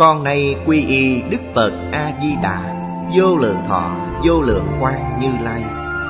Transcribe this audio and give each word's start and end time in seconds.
Con 0.00 0.24
nay 0.24 0.56
quy 0.66 0.86
y 0.86 1.22
Đức 1.30 1.38
Phật 1.54 1.72
A-di-đà 1.92 2.60
Vô 3.16 3.36
lượng 3.36 3.56
thọ, 3.68 3.90
vô 4.24 4.40
lượng 4.40 4.66
quan 4.80 5.20
như 5.20 5.28
lai 5.42 5.64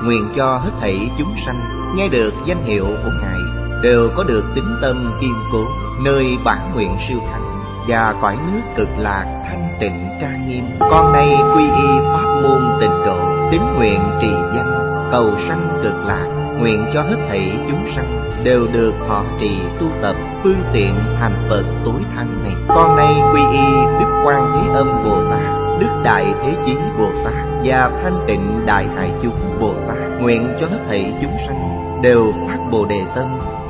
Nguyện 0.04 0.28
cho 0.36 0.58
hết 0.58 0.70
thảy 0.80 1.10
chúng 1.18 1.34
sanh 1.46 1.60
Nghe 1.96 2.08
được 2.08 2.34
danh 2.46 2.64
hiệu 2.64 2.84
của 2.84 3.10
Ngài 3.22 3.38
Đều 3.82 4.08
có 4.16 4.24
được 4.24 4.44
tính 4.54 4.76
tâm 4.82 5.12
kiên 5.20 5.34
cố 5.52 5.64
Nơi 6.04 6.38
bản 6.44 6.70
nguyện 6.74 6.96
siêu 7.08 7.18
thắng 7.32 7.62
Và 7.88 8.14
cõi 8.22 8.36
nước 8.52 8.60
cực 8.76 8.88
lạc 8.98 9.44
thanh 9.48 9.68
tịnh 9.80 10.08
trang 10.20 10.48
nghiêm. 10.48 10.64
Con 10.78 11.12
nay 11.12 11.28
quy 11.56 11.64
y 11.64 12.00
pháp 12.04 12.40
môn 12.42 12.80
tịnh 12.80 13.04
độ 13.06 13.48
Tín 13.50 13.62
nguyện 13.76 14.00
trì 14.20 14.30
danh 14.30 15.08
Cầu 15.12 15.34
sanh 15.48 15.80
cực 15.82 15.94
lạc 16.06 16.39
Nguyện 16.60 16.86
cho 16.94 17.02
hết 17.02 17.16
thảy 17.28 17.52
chúng 17.68 17.86
sanh 17.96 18.20
Đều 18.44 18.66
được 18.72 18.94
thọ 19.08 19.24
trì 19.40 19.50
tu 19.80 19.86
tập, 20.02 20.16
Phương 20.42 20.62
tiện 20.72 20.94
thành 21.20 21.46
Phật 21.48 21.64
tối 21.84 22.00
thắng 22.16 22.42
này. 22.42 22.52
Con 22.68 22.96
nay 22.96 23.14
quy 23.32 23.40
y 23.52 23.66
Đức 24.00 24.22
Quan 24.24 24.52
Thế 24.52 24.74
Âm 24.74 25.04
Bồ 25.04 25.30
Tát, 25.30 25.80
Đức 25.80 26.00
Đại 26.04 26.26
Thế 26.42 26.52
Chí 26.66 26.76
Bồ 26.98 27.10
Tát 27.24 27.34
Và 27.64 27.90
Thanh 28.02 28.24
Tịnh 28.26 28.62
Đại 28.66 28.86
Hải 28.96 29.10
Chúng 29.22 29.58
Bồ 29.60 29.74
Tát 29.88 30.20
Nguyện 30.20 30.48
cho 30.60 30.66
hết 30.66 30.78
thảy 30.88 31.12
chúng 31.22 31.36
sanh 31.46 31.56
Đều 32.02 32.32
phát 32.48 32.58
Bồ 32.70 32.84
Đề 32.84 33.02
Tâm, 33.14 33.26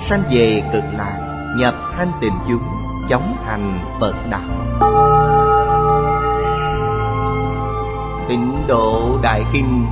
Sanh 0.09 0.23
về 0.31 0.63
cực 0.73 0.85
lạc, 0.99 1.19
Nhập 1.59 1.75
thanh 1.97 2.11
tịnh 2.21 2.33
chúng, 2.49 2.63
Chóng 3.09 3.37
thành 3.47 3.79
Phật 4.01 4.15
Đạo. 4.31 4.41
Tịnh 8.29 8.53
độ 8.69 9.19
Đại 9.23 9.45
Kinh 9.53 9.87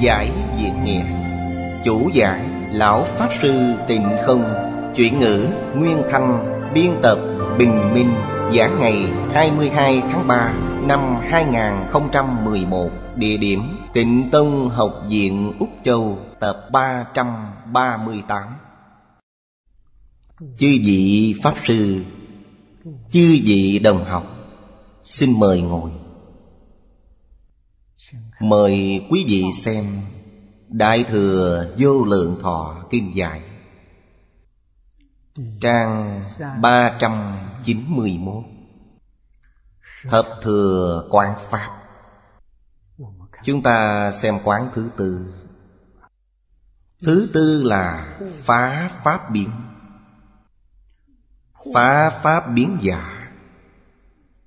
Giải 0.00 0.30
Diệt 0.58 0.72
Nghĩa 0.84 1.21
Chủ 1.84 2.10
giảng 2.14 2.68
Lão 2.72 3.04
Pháp 3.04 3.28
Sư 3.40 3.74
Tịnh 3.88 4.16
Không, 4.22 4.44
Chuyển 4.94 5.20
ngữ 5.20 5.48
Nguyên 5.74 6.02
Thanh, 6.10 6.60
Biên 6.74 6.90
tập 7.02 7.18
Bình 7.58 7.94
Minh, 7.94 8.10
Giảng 8.56 8.80
ngày 8.80 9.06
22 9.32 10.02
tháng 10.10 10.28
3 10.28 10.54
năm 10.86 11.16
2011 11.20 12.90
Địa 13.16 13.36
điểm 13.36 13.60
Tịnh 13.94 14.28
Tông 14.32 14.68
Học 14.68 15.02
viện 15.08 15.52
Úc 15.58 15.70
Châu, 15.84 16.18
Tập 16.40 16.56
338 16.72 18.42
Chư 20.40 20.68
vị 20.84 21.34
Pháp 21.42 21.54
Sư, 21.66 22.04
Chư 22.84 23.38
vị 23.44 23.78
đồng 23.78 24.04
học, 24.04 24.24
Xin 25.04 25.40
mời 25.40 25.60
ngồi. 25.60 25.90
Mời 28.40 29.04
quý 29.10 29.24
vị 29.28 29.44
xem 29.64 30.00
Đại 30.72 31.04
Thừa 31.04 31.66
Vô 31.78 32.04
Lượng 32.04 32.38
Thọ 32.42 32.84
Kinh 32.90 33.12
Giải 33.16 33.42
Trang 35.60 36.22
391 36.60 38.44
Thập 40.08 40.26
Thừa 40.42 41.04
Quán 41.10 41.34
Pháp. 41.50 41.68
Chúng 43.44 43.62
ta 43.62 44.12
xem 44.12 44.38
quán 44.44 44.70
thứ 44.74 44.90
tư. 44.96 45.34
Thứ 47.02 47.30
tư 47.34 47.62
là 47.62 48.18
phá 48.44 48.90
pháp 49.04 49.30
biến. 49.30 49.50
Phá 51.74 52.10
pháp 52.22 52.40
biến 52.54 52.78
giả. 52.80 53.28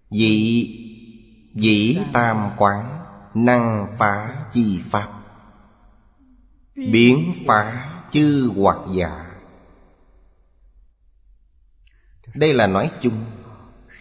Dị, 0.09 0.67
Dĩ 1.55 1.99
tam 2.13 2.51
quán, 2.57 3.05
Năng 3.33 3.95
phá 3.97 4.45
chi 4.51 4.81
pháp. 4.91 5.14
Biến 6.75 7.33
phá 7.47 7.91
chư 8.11 8.53
hoặc 8.57 8.77
giả. 8.95 9.25
Đây 12.33 12.53
là 12.53 12.67
nói 12.67 12.91
chung. 13.01 13.25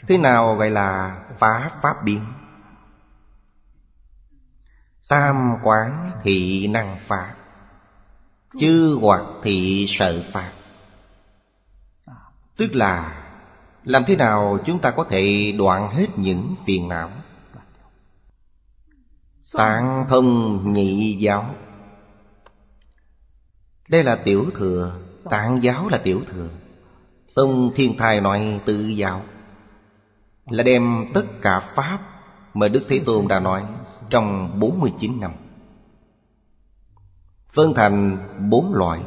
Thế 0.08 0.18
nào 0.18 0.54
gọi 0.54 0.70
là 0.70 1.20
phá 1.38 1.70
pháp 1.82 2.04
biến? 2.04 2.24
Tam 5.08 5.56
quán 5.62 6.10
thị 6.22 6.66
năng 6.66 6.98
phá. 7.06 7.34
Chư 8.58 8.98
hoặc 9.02 9.22
thị 9.42 9.86
sợ 9.88 10.22
phạt 10.32 10.52
Tức 12.56 12.74
là, 12.74 13.24
Làm 13.84 14.04
thế 14.06 14.16
nào 14.16 14.58
chúng 14.64 14.78
ta 14.78 14.90
có 14.90 15.06
thể 15.10 15.54
đoạn 15.58 15.90
hết 15.96 16.06
những 16.16 16.54
phiền 16.66 16.88
não? 16.88 17.10
Tạng 19.52 20.06
thông 20.08 20.72
nhị 20.72 21.16
giáo. 21.20 21.54
Đây 23.88 24.02
là 24.02 24.16
tiểu 24.24 24.50
thừa, 24.54 25.00
Tạng 25.30 25.62
giáo 25.62 25.88
là 25.88 25.98
tiểu 25.98 26.22
thừa. 26.32 26.48
Tông 27.34 27.72
Thiên 27.74 27.96
Thai 27.96 28.20
nói 28.20 28.60
tự 28.66 28.86
giáo. 28.86 29.22
Là 30.46 30.62
đem 30.62 31.04
tất 31.14 31.24
cả 31.42 31.72
Pháp 31.74 32.00
Mà 32.54 32.68
Đức 32.68 32.82
Thế 32.88 33.02
Tôn 33.06 33.28
đã 33.28 33.40
nói 33.40 33.66
Trong 34.10 34.60
49 34.60 35.20
năm. 35.20 35.32
Phân 37.52 37.74
thành 37.74 38.18
bốn 38.50 38.74
loại. 38.74 39.00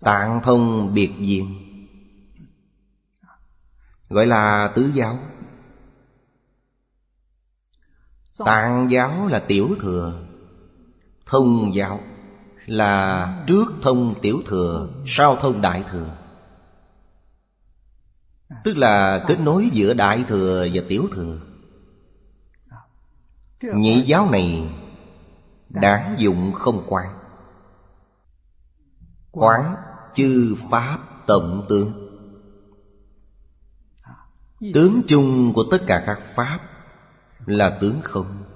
Tạng 0.00 0.40
thông 0.42 0.94
biệt 0.94 1.12
diện. 1.18 1.58
Gọi 4.08 4.26
là 4.26 4.72
tứ 4.74 4.92
giáo. 4.94 5.18
Tạng 8.38 8.90
giáo 8.90 9.26
là 9.26 9.38
tiểu 9.48 9.68
thừa. 9.80 10.26
Thông 11.26 11.74
giáo 11.74 12.00
là 12.66 13.44
trước 13.46 13.72
thông 13.82 14.14
tiểu 14.22 14.42
thừa, 14.46 14.88
Sau 15.06 15.36
thông 15.36 15.60
đại 15.60 15.84
thừa. 15.90 16.16
Tức 18.64 18.76
là 18.76 19.24
kết 19.28 19.40
nối 19.40 19.70
giữa 19.72 19.94
đại 19.94 20.24
thừa 20.28 20.68
và 20.74 20.82
tiểu 20.88 21.08
thừa. 21.12 21.38
Nhị 23.62 24.02
giáo 24.02 24.30
này 24.30 24.74
Đáng 25.68 26.14
dụng 26.18 26.52
không 26.52 26.84
quan 26.88 27.18
Quán 29.30 29.76
chư 30.14 30.56
pháp 30.70 30.98
tổng 31.26 31.66
tướng. 31.68 31.92
Tướng 34.74 35.02
chung 35.06 35.52
của 35.54 35.64
tất 35.70 35.78
cả 35.86 36.02
các 36.06 36.20
pháp 36.36 36.60
Là 37.46 37.78
tướng 37.80 38.00
không. 38.04 38.51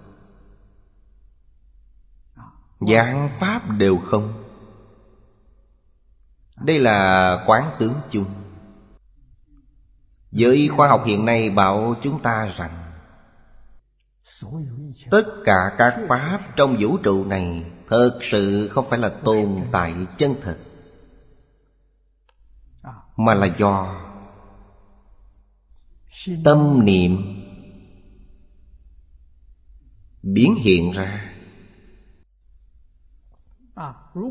Dạng 2.81 3.31
pháp 3.41 3.71
đều 3.71 3.99
không. 3.99 4.45
Đây 6.57 6.79
là 6.79 7.45
quán 7.47 7.71
tướng 7.79 7.95
chung. 8.11 8.27
Giới 10.31 10.69
khoa 10.69 10.89
học 10.89 11.03
hiện 11.07 11.25
nay 11.25 11.51
bảo 11.51 11.95
chúng 12.03 12.23
ta 12.23 12.53
rằng 12.57 12.87
Tất 15.11 15.25
cả 15.45 15.75
các 15.79 16.01
pháp 16.09 16.39
trong 16.57 16.77
vũ 16.81 16.97
trụ 16.97 17.25
này 17.25 17.65
Thật 17.89 18.19
sự 18.21 18.69
không 18.69 18.87
phải 18.91 18.99
là 18.99 19.11
tồn 19.25 19.49
tại 19.73 19.95
chân 20.17 20.35
thực, 20.43 20.59
Mà 23.17 23.35
là 23.35 23.47
do 23.47 24.03
Tâm 26.45 26.85
niệm 26.85 27.17
Biến 30.23 30.55
hiện 30.55 30.93
ra. 30.93 31.36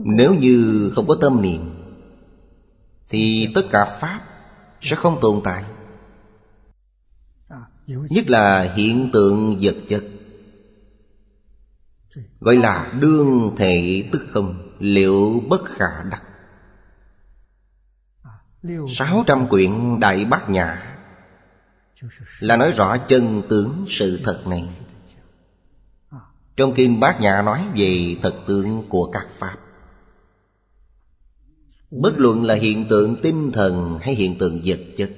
Nếu 0.04 0.34
như 0.34 0.92
không 0.96 1.08
có 1.08 1.18
tâm 1.22 1.42
niệm, 1.42 1.72
Thì 3.10 3.52
tất 3.56 3.62
cả 3.72 3.98
Pháp 4.02 4.22
sẽ 4.82 4.96
không 4.96 5.18
tồn 5.22 5.42
tại. 5.44 5.64
Nhất 7.88 8.30
là 8.30 8.74
hiện 8.76 9.10
tượng 9.14 9.58
vật 9.62 9.76
chất, 9.88 10.04
Gọi 12.40 12.56
là 12.56 12.94
đương 13.00 13.56
thể 13.58 14.04
tức 14.12 14.26
không, 14.30 14.72
Liệu 14.80 15.44
bất 15.50 15.66
khả 15.66 16.04
đắc. 16.12 16.24
Sáu 18.90 19.24
trăm 19.28 19.48
quyển 19.50 20.00
Đại 20.00 20.26
Bát 20.26 20.50
Nhã 20.50 20.98
Là 22.40 22.58
nói 22.58 22.72
rõ 22.72 22.98
chân 22.98 23.42
tướng 23.50 23.86
sự 23.90 24.20
thật 24.24 24.44
này. 24.48 24.70
Trong 26.56 26.74
Kinh 26.76 27.00
Bát 27.00 27.22
Nhã 27.22 27.42
nói 27.42 27.66
về 27.76 28.18
thật 28.22 28.36
tướng 28.48 28.90
của 28.90 29.12
các 29.12 29.28
Pháp. 29.40 29.58
Bất 31.92 32.14
luận 32.18 32.44
là 32.44 32.54
hiện 32.54 32.86
tượng 32.90 33.16
tinh 33.22 33.52
thần 33.52 34.00
hay 34.02 34.16
hiện 34.16 34.38
tượng 34.40 34.62
vật 34.66 34.80
chất. 34.98 35.12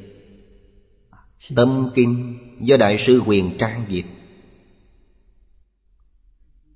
Tâm 1.55 1.89
Kinh 1.93 2.37
do 2.61 2.77
Đại 2.77 2.97
sư 2.97 3.21
Quyền 3.25 3.57
Trang 3.57 3.85
dịch 3.89 4.05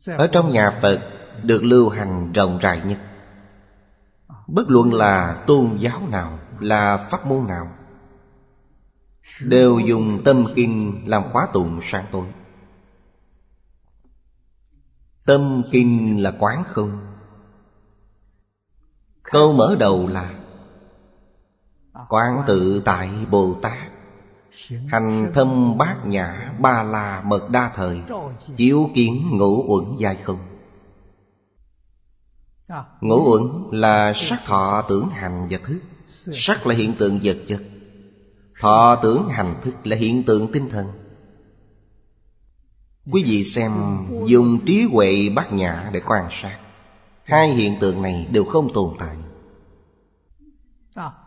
Ở 0.08 0.28
trong 0.28 0.54
nhà 0.54 0.80
Phật 0.82 1.00
được 1.44 1.64
lưu 1.64 1.90
hành 1.90 2.34
rộng 2.34 2.60
rãi 2.60 2.82
nhất. 2.86 3.00
Bất 4.48 4.70
luận 4.70 4.94
là 4.94 5.44
tôn 5.48 5.78
giáo 5.80 6.08
nào, 6.08 6.40
là 6.60 7.08
pháp 7.12 7.26
môn 7.26 7.48
nào 7.48 7.76
Đều 9.42 9.80
dùng 9.80 10.22
tâm 10.26 10.46
kinh 10.56 11.04
làm 11.06 11.24
khóa 11.32 11.48
tụng 11.54 11.80
sáng 11.84 12.06
tối. 12.12 12.26
Tâm 15.26 15.64
kinh 15.72 16.24
là 16.24 16.34
quán 16.40 16.64
không. 16.68 17.11
Câu 19.32 19.54
mở 19.54 19.76
đầu 19.80 20.08
là, 20.08 20.34
Quán 22.10 22.44
tự 22.48 22.82
tại 22.86 23.10
Bồ 23.30 23.56
Tát. 23.62 23.78
Hành 24.88 25.32
thâm 25.34 25.78
bát 25.78 25.98
nhã 26.06 26.54
ba 26.60 26.84
la 26.84 27.22
mật 27.26 27.50
đa 27.50 27.72
thời, 27.76 28.02
Chiếu 28.56 28.90
kiến 28.94 29.24
ngũ 29.32 29.66
uẩn 29.68 29.98
giai 30.00 30.16
không. 30.16 30.40
Ngũ 33.02 33.32
uẩn 33.32 33.42
là 33.72 34.14
sắc 34.14 34.40
thọ 34.46 34.86
tưởng 34.90 35.10
hành 35.10 35.48
và 35.50 35.58
thức. 35.68 35.80
Sắc 36.34 36.68
là 36.68 36.76
hiện 36.76 36.94
tượng 36.94 37.20
vật 37.24 37.38
chất. 37.48 37.62
Thọ 38.60 39.00
tưởng 39.04 39.28
hành 39.30 39.56
thức 39.64 39.74
là 39.84 39.98
hiện 39.98 40.24
tượng 40.24 40.52
tinh 40.52 40.70
thần. 40.70 40.88
Quý 43.12 43.24
vị 43.24 43.44
xem 43.44 43.72
dùng 44.26 44.60
trí 44.66 44.88
huệ 44.92 45.30
bát 45.36 45.54
nhã 45.54 45.90
để 45.94 46.02
quan 46.06 46.28
sát. 46.32 46.58
Hai 47.32 47.50
hiện 47.50 47.78
tượng 47.80 48.02
này 48.02 48.28
đều 48.32 48.46
không 48.46 48.74
tồn 48.74 48.96
tại. 49.00 49.18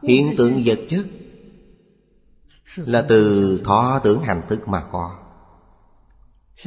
Hiện 0.02 0.34
tượng 0.38 0.62
vật 0.64 0.78
chất 0.88 1.06
Là 2.76 3.04
từ 3.08 3.60
thọ 3.64 4.00
tưởng 4.04 4.20
hành 4.20 4.42
thức 4.48 4.68
mà 4.68 4.84
có. 4.92 5.18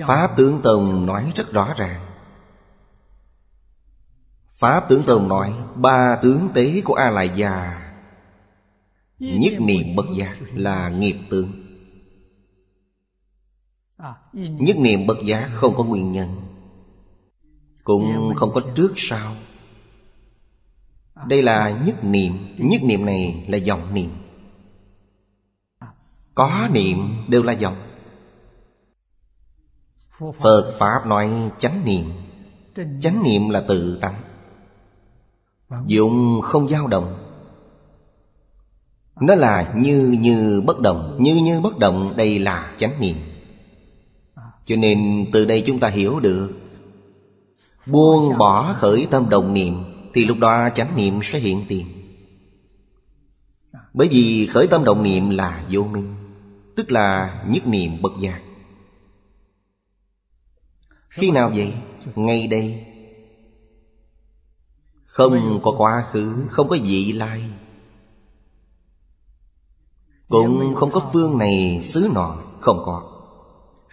Pháp 0.05 0.37
tướng 0.37 0.61
Tông 0.63 1.05
nói 1.05 1.31
rất 1.35 1.51
rõ 1.51 1.73
ràng. 1.77 2.05
Pháp 4.51 4.89
tướng 4.89 5.03
Tông 5.03 5.27
nói 5.27 5.53
Ba 5.75 6.19
tướng 6.21 6.49
tế 6.53 6.81
của 6.85 6.93
A-lại 6.93 7.31
già 7.35 7.81
Nhất 9.19 9.53
niệm 9.59 9.95
bất 9.95 10.05
giác 10.15 10.37
là 10.53 10.89
nghiệp 10.89 11.17
tướng. 11.29 11.51
Nhất 14.33 14.77
niệm 14.77 15.07
bất 15.07 15.17
giác 15.25 15.49
không 15.53 15.75
có 15.77 15.83
nguyên 15.83 16.11
nhân. 16.11 16.46
Cũng 17.87 18.35
không 18.35 18.51
có 18.53 18.61
trước 18.75 18.93
sau. 18.97 19.35
Đây 21.27 21.41
là 21.41 21.69
nhất 21.85 22.03
niệm. 22.03 22.55
Nhất 22.57 22.83
niệm 22.83 23.05
này 23.05 23.45
là 23.47 23.57
dòng 23.57 23.93
niệm. 23.93 24.09
Có 26.35 26.67
niệm 26.73 26.97
đều 27.27 27.43
là 27.43 27.53
dòng. 27.53 27.75
Phật 30.39 30.75
Pháp 30.79 31.05
nói 31.05 31.51
chánh 31.59 31.81
niệm. 31.85 32.11
Chánh 33.01 33.23
niệm 33.23 33.49
là 33.49 33.63
tự 33.67 33.99
tánh. 34.01 34.21
Dụng 35.85 36.41
không 36.43 36.67
dao 36.67 36.87
động. 36.87 37.17
Nó 39.21 39.35
là 39.35 39.73
như 39.75 40.17
như 40.21 40.61
bất 40.65 40.79
động. 40.79 41.17
Như 41.19 41.35
như 41.35 41.61
bất 41.61 41.77
động 41.77 42.13
đây 42.17 42.39
là 42.39 42.73
chánh 42.77 42.99
niệm. 42.99 43.17
Cho 44.65 44.75
nên 44.75 45.25
từ 45.31 45.45
đây 45.45 45.63
chúng 45.65 45.79
ta 45.79 45.87
hiểu 45.87 46.19
được 46.19 46.66
Buông 47.89 48.37
bỏ 48.37 48.73
khởi 48.73 49.07
tâm 49.11 49.29
đồng 49.29 49.53
niệm, 49.53 49.83
Thì 50.13 50.25
lúc 50.25 50.37
đó 50.39 50.69
chánh 50.75 50.95
niệm 50.95 51.19
sẽ 51.23 51.39
hiện 51.39 51.65
tiền. 51.67 51.87
Bởi 53.93 54.07
vì 54.07 54.47
khởi 54.47 54.67
tâm 54.67 54.83
đồng 54.83 55.03
niệm 55.03 55.29
là 55.29 55.65
vô 55.71 55.83
minh, 55.83 56.15
Tức 56.75 56.91
là 56.91 57.43
nhất 57.47 57.67
niệm 57.67 58.01
bất 58.01 58.11
giác. 58.19 58.41
Khi 61.09 61.31
nào 61.31 61.51
vậy? 61.55 61.73
Ngay 62.15 62.47
đây. 62.47 62.85
Không 65.05 65.61
có 65.63 65.73
quá 65.77 66.03
khứ, 66.11 66.35
Không 66.49 66.69
có 66.69 66.77
vị 66.83 67.11
lai. 67.11 67.43
Cũng 70.29 70.75
không 70.75 70.91
có 70.91 71.09
phương 71.13 71.37
này, 71.37 71.81
xứ 71.85 72.09
nọ 72.13 72.37
Không 72.59 72.81
có. 72.85 73.11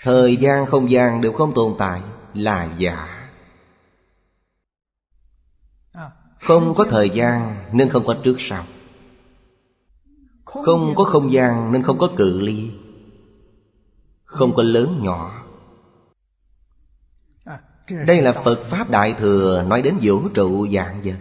Thời 0.03 0.37
gian 0.37 0.67
không 0.67 0.91
gian 0.91 1.21
đều 1.21 1.33
không 1.33 1.55
tồn 1.55 1.75
tại, 1.79 2.01
Là 2.35 2.75
giả. 2.79 3.24
Không 6.45 6.75
có 6.75 6.85
thời 6.91 7.11
gian 7.11 7.57
nên 7.73 7.91
không 7.91 8.07
có 8.07 8.17
trước 8.25 8.37
sau. 8.39 8.65
Không 10.45 10.95
có 10.95 11.05
không 11.05 11.33
gian 11.33 11.73
nên 11.73 11.83
không 11.83 11.99
có 11.99 12.11
cự 12.17 12.41
ly. 12.41 12.71
Không 14.25 14.55
có 14.57 14.63
lớn 14.63 15.01
nhỏ. 15.03 15.43
Đây 18.07 18.23
là 18.23 18.33
Phật 18.33 18.65
Pháp 18.65 18.91
Đại 18.91 19.15
Thừa 19.19 19.65
nói 19.69 19.83
đến 19.83 19.95
vũ 20.03 20.29
trụ 20.35 20.69
dạng 20.69 21.03
vật. 21.05 21.17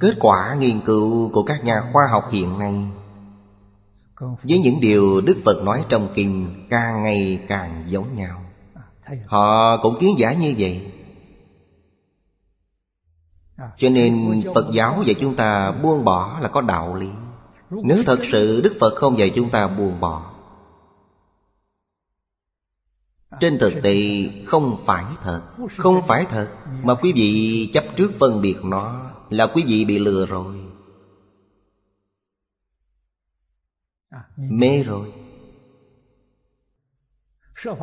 Kết 0.00 0.16
quả 0.20 0.54
nghiên 0.58 0.80
cứu 0.80 1.30
của 1.32 1.42
các 1.42 1.64
nhà 1.64 1.82
khoa 1.92 2.06
học 2.06 2.28
hiện 2.30 2.58
nay 2.58 2.74
Với 4.20 4.58
những 4.58 4.80
điều 4.80 5.20
Đức 5.20 5.36
Phật 5.44 5.62
nói 5.64 5.84
trong 5.88 6.12
kinh 6.14 6.66
Càng 6.70 7.02
ngày 7.02 7.44
càng 7.48 7.84
giống 7.88 8.16
nhau. 8.16 8.44
Họ 9.26 9.76
cũng 9.82 9.96
kiến 10.00 10.14
giả 10.18 10.32
như 10.32 10.54
vậy 10.58 10.92
cho 13.76 13.88
nên 13.88 14.42
Phật 14.54 14.66
giáo 14.72 15.02
dạy 15.06 15.14
chúng 15.20 15.36
ta 15.36 15.72
buông 15.72 16.04
bỏ 16.04 16.38
là 16.40 16.48
có 16.48 16.60
đạo 16.60 16.94
lý. 16.94 17.08
Nếu 17.70 17.98
thật 18.06 18.18
sự 18.32 18.60
Đức 18.60 18.76
Phật 18.80 18.94
không 18.94 19.18
dạy 19.18 19.32
chúng 19.34 19.50
ta 19.50 19.68
buông 19.68 20.00
bỏ, 20.00 20.30
Trên 23.40 23.58
thực 23.58 23.72
tế 23.82 23.96
không 24.46 24.76
phải 24.86 25.04
thật, 25.22 25.42
Không 25.76 26.02
phải 26.06 26.26
thật, 26.30 26.48
Mà 26.82 26.94
quý 26.94 27.12
vị 27.12 27.70
chấp 27.72 27.84
trước 27.96 28.12
phân 28.18 28.42
biệt 28.42 28.56
nó 28.64 29.10
Là 29.30 29.46
quý 29.46 29.64
vị 29.66 29.84
bị 29.84 29.98
lừa 29.98 30.26
rồi. 30.26 30.60
Mê 34.36 34.82
rồi. 34.82 35.12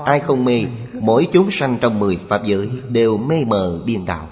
Ai 0.06 0.20
không 0.20 0.46
mê, 0.46 0.66
Mỗi 0.94 1.28
chúng 1.34 1.52
sanh 1.52 1.78
trong 1.82 2.00
mười 2.00 2.18
Pháp 2.18 2.42
giới 2.46 2.70
Đều 2.90 3.18
mê 3.18 3.46
mờ 3.46 3.82
điên 3.86 4.06
đạo. 4.06 4.30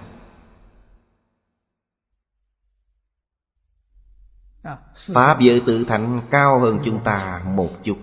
Pháp 4.95 5.41
giới 5.41 5.61
tự 5.65 5.83
thành, 5.83 6.21
cao 6.29 6.59
hơn 6.59 6.79
chúng 6.83 7.03
ta 7.03 7.43
một 7.55 7.69
chút. 7.83 7.97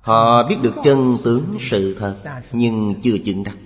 Họ 0.00 0.48
biết 0.48 0.56
được 0.62 0.74
chân 0.84 1.18
tướng 1.24 1.56
sự 1.60 1.96
thật, 1.98 2.40
Nhưng 2.52 2.94
chưa 3.02 3.18
chứng 3.24 3.44
đắc. 3.44 3.56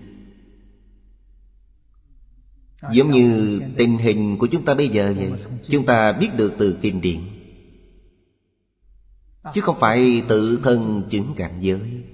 Giống 2.92 3.10
như 3.10 3.60
tình 3.76 3.98
hình 3.98 4.38
của 4.38 4.46
chúng 4.46 4.64
ta 4.64 4.74
bây 4.74 4.88
giờ 4.88 5.14
vậy, 5.16 5.32
Chúng 5.62 5.86
ta 5.86 6.12
biết 6.12 6.28
được 6.36 6.54
từ 6.58 6.78
kinh 6.82 7.00
điển. 7.00 7.20
Chứ 9.54 9.60
không 9.60 9.76
phải 9.80 10.22
tự 10.28 10.60
thân 10.64 11.02
chứng 11.10 11.34
cảnh 11.36 11.60
giới. 11.60 12.04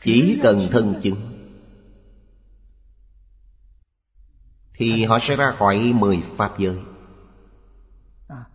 Chỉ 0.00 0.38
cần 0.42 0.58
thân 0.70 0.94
chứng. 1.02 1.31
Thì 4.74 5.04
họ 5.04 5.18
sẽ 5.18 5.36
ra 5.36 5.52
khỏi 5.58 5.78
mười 5.78 6.22
Pháp 6.36 6.58
giới. 6.58 6.78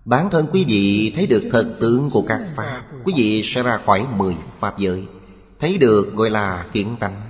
Bản 0.05 0.29
thân 0.29 0.47
quý 0.51 0.65
vị 0.67 1.13
thấy 1.15 1.27
được 1.27 1.49
thật 1.51 1.77
tướng 1.79 2.09
của 2.09 2.23
các 2.27 2.47
Pháp. 2.55 2.83
Quý 3.03 3.13
vị 3.17 3.41
sẽ 3.45 3.63
ra 3.63 3.77
khỏi 3.85 4.07
mười 4.15 4.37
Pháp 4.59 4.77
giới. 4.77 5.07
Thấy 5.59 5.77
được 5.77 6.13
gọi 6.15 6.29
là 6.29 6.67
kiến 6.71 6.95
tánh. 6.99 7.21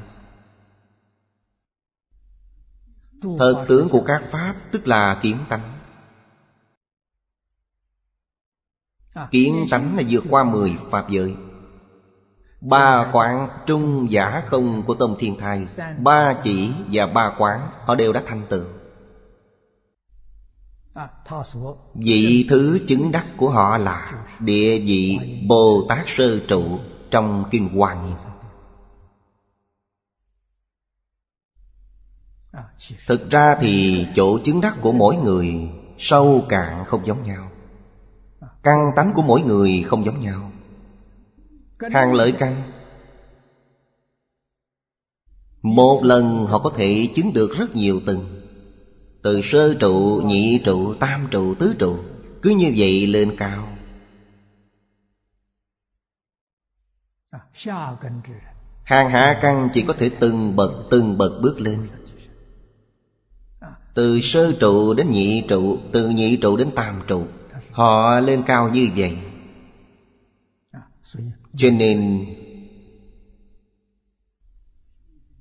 Thật 3.40 3.66
tướng 3.68 3.90
của 3.90 4.04
các 4.08 4.24
Pháp 4.32 4.56
tức 4.72 4.88
là 4.88 5.20
kiến 5.22 5.38
tánh. 5.50 5.74
Kiến 9.32 9.66
tánh 9.72 9.98
là 9.98 10.04
vượt 10.10 10.24
qua 10.30 10.44
mười 10.44 10.76
Pháp 10.92 11.10
giới. 11.10 11.36
Ba 12.62 13.10
quán 13.14 13.50
trung 13.66 14.12
giả 14.12 14.44
không 14.48 14.84
của 14.84 14.94
Tông 14.94 15.16
Thiên 15.20 15.38
Thai. 15.40 15.68
Ba 15.98 16.36
chỉ 16.44 16.72
và 16.92 17.08
ba 17.08 17.36
quán 17.38 17.70
Họ 17.86 17.96
đều 17.96 18.14
đã 18.14 18.24
thành 18.26 18.42
tựu 18.50 18.66
Vị 21.96 22.46
thứ 22.50 22.80
chứng 22.88 23.12
đắc 23.12 23.26
của 23.38 23.50
họ 23.50 23.78
là 23.78 24.26
Địa 24.40 24.80
vị 24.80 25.20
Bồ 25.48 25.86
Tát 25.90 26.06
Sơ 26.08 26.40
Trụ 26.40 26.80
Trong 27.12 27.44
Kinh 27.52 27.70
Hoa 27.78 28.04
Nghiêm. 28.04 28.18
Thực 33.08 33.30
ra 33.30 33.58
thì 33.62 34.06
chỗ 34.16 34.40
chứng 34.44 34.62
đắc 34.62 34.78
của 34.82 34.92
mỗi 34.92 35.16
người 35.16 35.70
Sâu 35.98 36.46
cạn 36.50 36.86
không 36.86 37.06
giống 37.06 37.24
nhau. 37.24 37.52
Căn 38.64 38.92
tánh 38.96 39.12
của 39.16 39.22
mỗi 39.22 39.42
người 39.42 39.84
không 39.88 40.06
giống 40.06 40.20
nhau. 40.20 40.52
Hàng 41.92 42.14
lợi 42.14 42.34
căn. 42.40 42.72
Một 45.62 46.00
lần 46.04 46.46
họ 46.46 46.60
có 46.60 46.70
thể 46.76 47.10
chứng 47.16 47.34
được 47.34 47.50
rất 47.58 47.76
nhiều 47.76 48.02
tầng 48.06 48.37
từ 49.28 49.42
sơ 49.42 49.74
trụ, 49.74 50.22
nhị 50.26 50.62
trụ, 50.66 50.94
tam 50.94 51.28
trụ, 51.32 51.56
tứ 51.56 51.76
trụ 51.80 51.98
Cứ 52.42 52.50
như 52.50 52.74
vậy 52.78 53.08
lên 53.08 53.36
cao. 53.38 53.68
Hàng 58.84 59.10
hạ 59.10 59.40
căn 59.42 59.70
chỉ 59.74 59.84
có 59.88 59.94
thể 59.98 60.10
từng 60.20 60.56
bậc 60.56 60.72
từng 60.90 61.18
bậc 61.18 61.32
bước 61.42 61.60
lên. 61.60 61.88
Từ 63.94 64.22
sơ 64.22 64.54
trụ 64.60 64.94
đến 64.94 65.12
nhị 65.12 65.44
trụ 65.48 65.78
Từ 65.92 66.10
nhị 66.10 66.38
trụ 66.38 66.58
đến 66.58 66.68
tam 66.76 67.02
trụ 67.08 67.26
Họ 67.72 68.20
lên 68.20 68.44
cao 68.48 68.70
như 68.70 68.90
vậy. 68.96 69.18
Cho 71.56 71.70
nên 71.70 72.26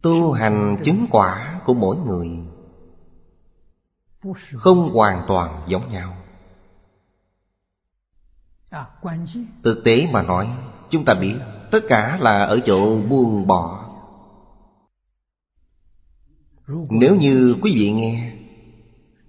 Tu 0.02 0.32
hành 0.32 0.76
chứng 0.84 1.06
quả 1.10 1.60
của 1.64 1.74
mỗi 1.74 1.96
người 1.96 2.28
Không 4.34 4.90
hoàn 4.94 5.24
toàn 5.28 5.64
giống 5.68 5.92
nhau. 5.92 6.16
À, 8.70 8.86
Thực 9.62 9.82
tế 9.84 10.08
mà 10.12 10.22
nói 10.22 10.50
Chúng 10.90 11.04
ta 11.04 11.14
biết 11.14 11.34
Tất 11.70 11.80
cả 11.88 12.18
là 12.20 12.44
ở 12.44 12.60
chỗ 12.66 13.00
buông 13.00 13.46
bỏ. 13.46 13.82
Nếu 16.90 17.16
như 17.16 17.56
quý 17.62 17.74
vị 17.74 17.92
nghe 17.92 18.36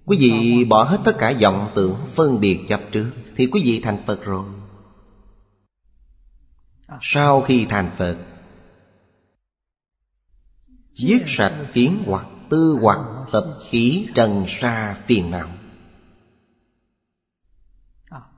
Quý 0.04 0.16
vị 0.20 0.64
bỏ. 0.64 0.82
hết 0.82 1.00
tất 1.04 1.16
cả 1.18 1.32
vọng 1.42 1.72
tưởng 1.74 1.96
phân 2.14 2.40
biệt 2.40 2.60
chấp 2.68 2.80
trước 2.92 3.10
Thì 3.36 3.46
quý 3.52 3.62
vị 3.64 3.80
thành 3.84 4.02
Phật 4.06 4.24
rồi. 4.24 4.44
Sau 7.00 7.40
khi 7.40 7.66
thành 7.68 7.90
Phật 7.96 8.16
Giết 10.92 11.24
sạch 11.26 11.66
kiến 11.72 12.02
hoặc 12.06 12.26
tư 12.50 12.78
hoặc 12.80 13.17
tập 13.32 13.44
khí 13.68 14.08
trần 14.14 14.44
sa 14.48 15.02
phiền 15.06 15.30
não. 15.30 15.48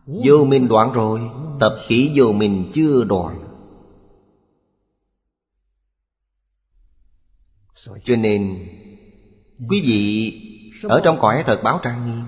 Vô 0.06 0.44
minh 0.44 0.68
đoạn 0.68 0.92
rồi, 0.92 1.30
Tập 1.60 1.76
khí 1.86 2.12
vô 2.14 2.32
minh 2.32 2.70
chưa 2.74 3.04
đoạn. 3.04 3.46
Cho 8.04 8.16
nên, 8.16 8.68
Quý 9.68 9.80
vị 9.80 10.32
ở 10.82 11.00
trong 11.04 11.18
cõi 11.20 11.42
thật 11.46 11.60
báo 11.64 11.80
trang 11.82 12.06
nghiêm, 12.06 12.24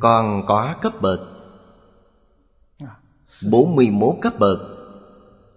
Còn 0.00 0.46
có 0.46 0.74
cấp 0.82 0.92
bậc 1.00 1.20
41 3.50 4.16
cấp 4.22 4.34
bậc, 4.38 4.58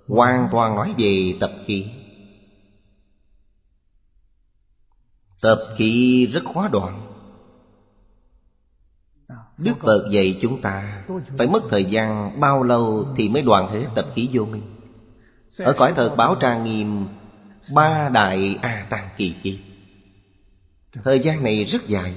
Hoàn 0.07 0.49
toàn 0.51 0.75
nói 0.75 0.93
về 0.97 1.35
tập 1.39 1.51
khí. 1.65 2.02
Tập 5.43 5.59
khí 5.77 6.25
rất 6.33 6.43
khó 6.53 6.67
đoạn. 6.67 7.13
Đức 9.57 9.73
Phật 9.79 10.09
dạy 10.11 10.39
chúng 10.41 10.61
ta 10.61 11.03
Phải 11.37 11.47
mất 11.47 11.63
thời 11.69 11.85
gian 11.85 12.39
bao 12.39 12.63
lâu 12.63 13.07
Thì 13.17 13.29
mới 13.29 13.41
đoạn 13.41 13.67
hết 13.67 13.87
tập 13.95 14.05
khí 14.15 14.29
vô 14.33 14.45
minh. 14.45 14.63
Ở 15.59 15.73
cõi 15.73 15.93
thật 15.95 16.15
báo 16.17 16.35
trang 16.35 16.63
nghiêm 16.63 17.07
Ba 17.75 18.09
đại 18.09 18.59
A 18.61 18.85
Tăng 18.89 19.09
kỳ 19.17 19.35
kiếp 19.43 19.59
Thời 21.03 21.19
gian 21.19 21.43
này 21.43 21.63
rất 21.63 21.87
dài. 21.87 22.15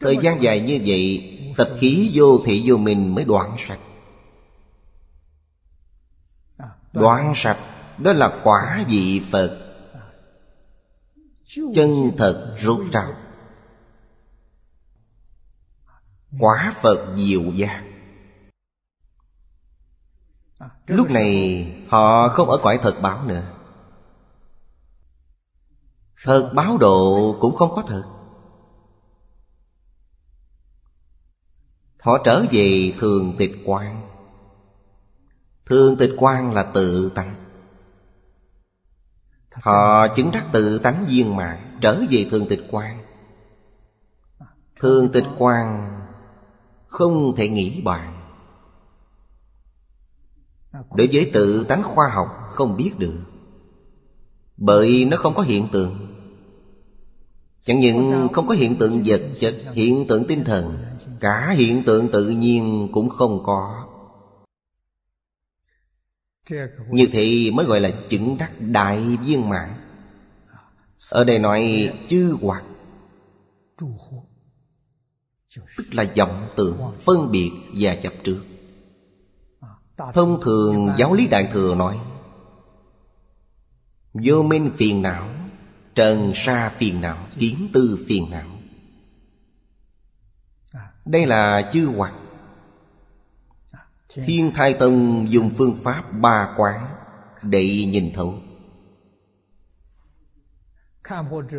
Thời 0.00 0.18
gian 0.22 0.42
dài 0.42 0.60
như 0.60 0.80
vậy 0.86 1.38
Tập 1.56 1.68
khí 1.78 2.10
vô 2.14 2.38
thị 2.44 2.62
vô 2.66 2.76
mình 2.76 3.14
mới 3.14 3.24
đoạn 3.24 3.56
sạch. 3.68 3.80
Đoạn 6.92 7.32
sạch 7.36 7.58
Đó 7.98 8.12
là 8.12 8.40
quả 8.44 8.84
vị 8.88 9.22
Phật 9.30 9.69
Chân 11.54 12.12
thật 12.18 12.56
rốt 12.60 12.80
rào 12.92 13.14
Quả 16.38 16.74
Phật 16.82 17.16
diệu 17.16 17.42
gia. 17.42 17.84
Lúc 20.86 21.10
này 21.10 21.86
họ 21.88 22.28
không 22.28 22.50
ở 22.50 22.58
cõi 22.62 22.78
thật 22.82 22.98
báo 23.02 23.24
nữa. 23.24 23.52
Thật 26.24 26.52
báo 26.54 26.78
độ 26.78 27.36
cũng 27.40 27.56
không 27.56 27.74
có 27.74 27.82
thật. 27.86 28.04
Họ 32.00 32.12
trở 32.24 32.44
về 32.52 32.94
thường 32.98 33.34
tịch 33.38 33.52
quan. 33.66 34.10
Thường 35.66 35.96
tịch 35.96 36.12
quan 36.18 36.52
là 36.52 36.70
tự 36.74 37.12
tánh 37.14 37.39
Họ 39.60 40.08
chứng 40.08 40.30
đắc 40.32 40.46
tự 40.52 40.78
tánh 40.78 41.06
viên 41.08 41.36
mạng 41.36 41.78
Trở 41.80 42.02
về 42.10 42.26
thường 42.30 42.46
tịch 42.48 42.66
quan 42.70 42.98
Thường 44.80 45.08
tịch 45.12 45.26
quan 45.38 45.90
Không 46.86 47.36
thể 47.36 47.48
nghĩ 47.48 47.82
bạn 47.84 48.20
Đối 50.72 51.08
với 51.12 51.30
tự 51.34 51.64
tánh 51.64 51.82
khoa 51.82 52.08
học, 52.08 52.26
không 52.50 52.76
biết 52.76 52.92
được. 52.98 53.18
Bởi 54.56 55.04
nó 55.04 55.16
không 55.16 55.34
có 55.34 55.42
hiện 55.42 55.68
tượng. 55.72 55.96
Chẳng 57.64 57.80
những 57.80 58.28
không 58.32 58.46
có 58.46 58.54
hiện 58.54 58.76
tượng 58.76 59.02
vật 59.06 59.22
chất, 59.40 59.54
Hiện 59.72 60.06
tượng 60.06 60.24
tinh 60.26 60.44
thần, 60.44 60.78
Cả 61.20 61.54
hiện 61.56 61.82
tượng 61.84 62.08
tự 62.12 62.28
nhiên 62.28 62.88
cũng 62.92 63.08
không 63.08 63.42
có. 63.44 63.86
Như 66.90 67.08
thế 67.12 67.50
mới 67.54 67.66
gọi 67.66 67.80
là 67.80 67.90
chứng 68.08 68.38
đắc 68.38 68.52
đại 68.58 69.00
viên 69.00 69.48
mãn. 69.48 69.74
Ở 71.10 71.24
đây 71.24 71.38
nói 71.38 71.92
chư 72.08 72.36
hoặc 72.42 72.64
Tức 75.76 75.94
là 75.94 76.04
vọng 76.16 76.48
tưởng, 76.56 76.78
phân 77.04 77.30
biệt 77.30 77.50
và 77.72 77.94
chấp 77.94 78.12
trước. 78.24 78.44
Thông 80.14 80.40
thường 80.42 80.90
giáo 80.98 81.14
lý 81.14 81.26
Đại 81.26 81.48
Thừa 81.52 81.74
nói 81.74 81.98
Vô 84.12 84.42
minh 84.42 84.70
phiền 84.76 85.02
não 85.02 85.28
Trần 85.94 86.32
sa 86.34 86.68
phiền 86.78 87.00
não 87.00 87.26
Kiến 87.38 87.68
tư 87.72 88.04
phiền 88.08 88.30
não. 88.30 88.48
Đây 91.04 91.26
là 91.26 91.70
chư 91.72 91.86
hoặc. 91.96 92.14
Thiên 94.14 94.50
Thai 94.54 94.74
Tông 94.74 95.26
dùng 95.28 95.50
phương 95.58 95.76
pháp 95.82 96.04
ba 96.20 96.54
quán 96.56 96.86
Để 97.42 97.86
nhìn 97.88 98.12
thấu. 98.14 98.34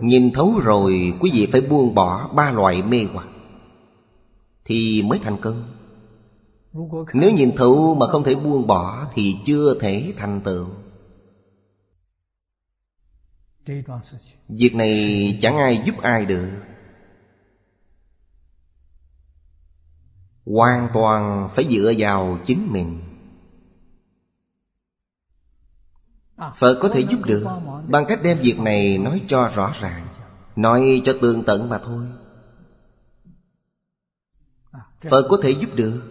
Nhìn 0.01 0.31
thấu 0.33 0.59
rồi 0.59 1.13
quý 1.19 1.31
vị 1.33 1.47
phải 1.51 1.61
buông 1.61 1.95
bỏ 1.95 2.27
ba 2.35 2.51
loại 2.51 2.81
mê 2.81 3.05
hoặc 3.13 3.27
Thì 4.65 5.03
mới 5.03 5.19
thành 5.23 5.37
công. 5.41 5.63
Nếu 7.13 7.31
nhìn 7.31 7.51
thấu 7.57 7.95
mà 7.95 8.07
không 8.07 8.23
thể 8.23 8.35
buông 8.35 8.67
bỏ 8.67 9.07
Thì 9.13 9.35
chưa 9.45 9.79
thể 9.81 10.13
thành 10.17 10.41
tựu. 10.41 10.67
Việc 14.49 14.75
này 14.75 15.39
chẳng 15.41 15.57
ai 15.57 15.81
giúp 15.85 15.95
ai 16.01 16.25
được 16.25 16.49
Hoàn 20.53 20.89
toàn 20.93 21.49
phải 21.55 21.67
dựa 21.71 21.93
vào 21.97 22.39
chính 22.45 22.67
mình. 22.71 23.01
Phật 26.57 26.79
có 26.81 26.89
thể 26.89 27.01
giúp 27.09 27.19
được 27.25 27.45
Bằng 27.87 28.05
cách 28.07 28.19
đem 28.23 28.37
việc 28.41 28.59
này 28.59 28.97
nói 28.97 29.21
cho 29.27 29.51
rõ 29.55 29.73
ràng 29.79 30.07
Nói 30.55 31.01
cho 31.05 31.15
tường 31.21 31.43
tận 31.43 31.69
mà 31.69 31.77
thôi. 31.77 32.05
Phật 35.09 35.27
có 35.29 35.39
thể 35.43 35.51
giúp 35.51 35.69
được. 35.75 36.01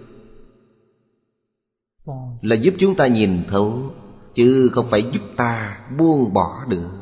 Là 2.43 2.57
giúp 2.57 2.75
chúng 2.79 2.97
ta 2.97 3.07
nhìn 3.07 3.45
thấu 3.49 3.93
Chứ 4.35 4.71
không 4.73 4.91
phải 4.91 5.03
giúp 5.13 5.23
ta 5.37 5.81
buông 5.99 6.35
bỏ 6.35 6.65
được 6.69 7.00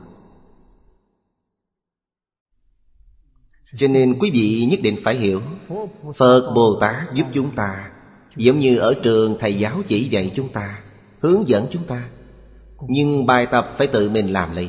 Cho 3.76 3.88
nên 3.88 4.18
quý 4.18 4.30
vị 4.30 4.66
nhất 4.70 4.80
định 4.82 4.96
phải 5.04 5.16
hiểu, 5.16 5.42
Phật 6.16 6.52
Bồ 6.54 6.78
Tát 6.80 7.14
giúp 7.14 7.26
chúng 7.34 7.54
ta, 7.54 7.90
Giống 8.36 8.58
như 8.58 8.78
ở 8.78 8.94
trường 9.02 9.36
thầy 9.40 9.54
giáo 9.54 9.82
chỉ 9.86 10.08
dạy 10.08 10.32
chúng 10.36 10.52
ta, 10.52 10.82
Hướng 11.20 11.48
dẫn 11.48 11.66
chúng 11.70 11.84
ta. 11.84 12.08
Nhưng 12.88 13.26
bài 13.26 13.46
tập 13.46 13.74
phải 13.78 13.86
tự 13.86 14.10
mình 14.10 14.26
làm 14.26 14.54
lấy. 14.54 14.68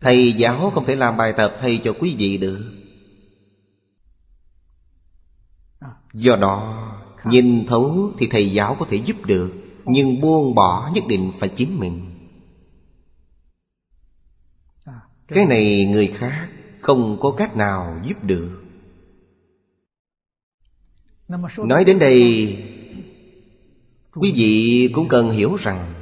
Thầy 0.00 0.32
giáo 0.32 0.70
không 0.74 0.84
thể 0.86 0.94
làm 0.94 1.16
bài 1.16 1.32
tập 1.36 1.56
thay 1.60 1.80
cho 1.84 1.92
quý 2.00 2.14
vị 2.18 2.38
được. 2.38 2.72
Do 6.14 6.36
đó, 6.36 6.84
Nhìn 7.24 7.66
thấu 7.66 8.10
thì 8.18 8.26
thầy 8.30 8.52
giáo 8.52 8.76
có 8.78 8.86
thể 8.90 8.96
giúp 8.96 9.16
được, 9.26 9.52
Nhưng 9.84 10.20
buông 10.20 10.54
bỏ 10.54 10.90
nhất 10.94 11.04
định 11.08 11.32
phải 11.38 11.48
chính 11.48 11.78
mình. 11.78 12.10
Cái 15.28 15.46
này 15.46 15.88
người 15.92 16.06
khác 16.06 16.48
không 16.88 17.18
có 17.20 17.34
cách 17.36 17.56
nào 17.56 18.00
giúp 18.04 18.24
được. 18.24 18.62
Nói 21.58 21.84
đến 21.84 21.98
đây, 21.98 22.22
quý 24.12 24.32
vị 24.36 24.90
cũng 24.94 25.08
cần 25.08 25.30
hiểu 25.30 25.56
rằng, 25.56 25.94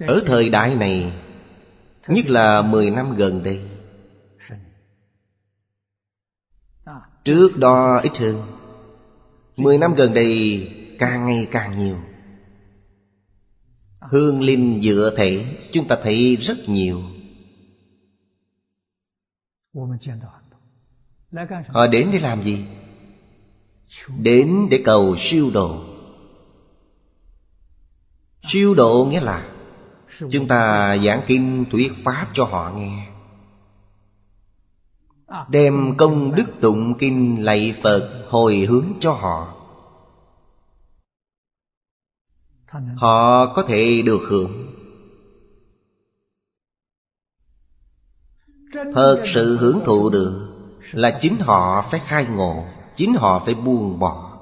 ở 0.00 0.22
thời 0.26 0.48
đại 0.48 0.76
này, 0.76 1.12
nhất 2.08 2.28
là 2.28 2.62
10 2.62 2.90
năm 2.90 3.16
gần 3.16 3.42
đây, 3.42 3.60
trước 7.24 7.56
đó 7.56 8.00
ít 8.02 8.18
hơn 8.18 8.42
10 9.56 9.78
năm 9.78 9.94
gần 9.94 10.14
đây 10.14 10.70
càng 10.98 11.26
ngày 11.26 11.48
càng 11.50 11.78
nhiều. 11.78 11.96
Hương 14.00 14.40
linh 14.40 14.80
dựa 14.82 15.14
thể, 15.16 15.58
Chúng 15.72 15.88
ta 15.88 15.96
thấy 16.02 16.36
rất 16.36 16.56
nhiều. 16.66 17.02
Họ 21.68 21.86
đến 21.86 22.08
để 22.12 22.18
làm 22.18 22.42
gì? 22.42 22.64
Đến 24.18 24.66
để 24.70 24.82
cầu 24.84 25.16
siêu 25.18 25.50
độ. 25.54 25.84
Siêu 28.42 28.74
độ 28.74 29.06
nghĩa 29.10 29.20
là 29.20 29.52
Chúng 30.30 30.48
ta 30.48 30.96
giảng 31.04 31.22
kinh 31.26 31.64
thuyết 31.70 31.92
pháp 32.04 32.30
cho 32.32 32.44
họ 32.44 32.72
nghe. 32.76 33.08
Đem 35.48 35.96
công 35.96 36.34
đức 36.34 36.46
tụng 36.60 36.98
kinh 36.98 37.44
lạy 37.44 37.74
Phật 37.82 38.26
hồi 38.28 38.66
hướng 38.68 38.86
cho 39.00 39.12
họ. 39.12 39.54
Họ 42.96 43.46
có 43.54 43.62
thể 43.68 44.02
được 44.02 44.20
hưởng 44.30 44.71
Thật 48.72 49.22
sự 49.34 49.56
hưởng 49.56 49.80
thụ 49.84 50.10
được 50.10 50.48
Là 50.92 51.18
chính 51.20 51.36
họ 51.40 51.88
phải 51.90 52.00
khai 52.06 52.26
ngộ, 52.26 52.64
Chính 52.96 53.14
họ 53.14 53.42
phải 53.44 53.54
buông 53.54 53.98
bỏ. 53.98 54.38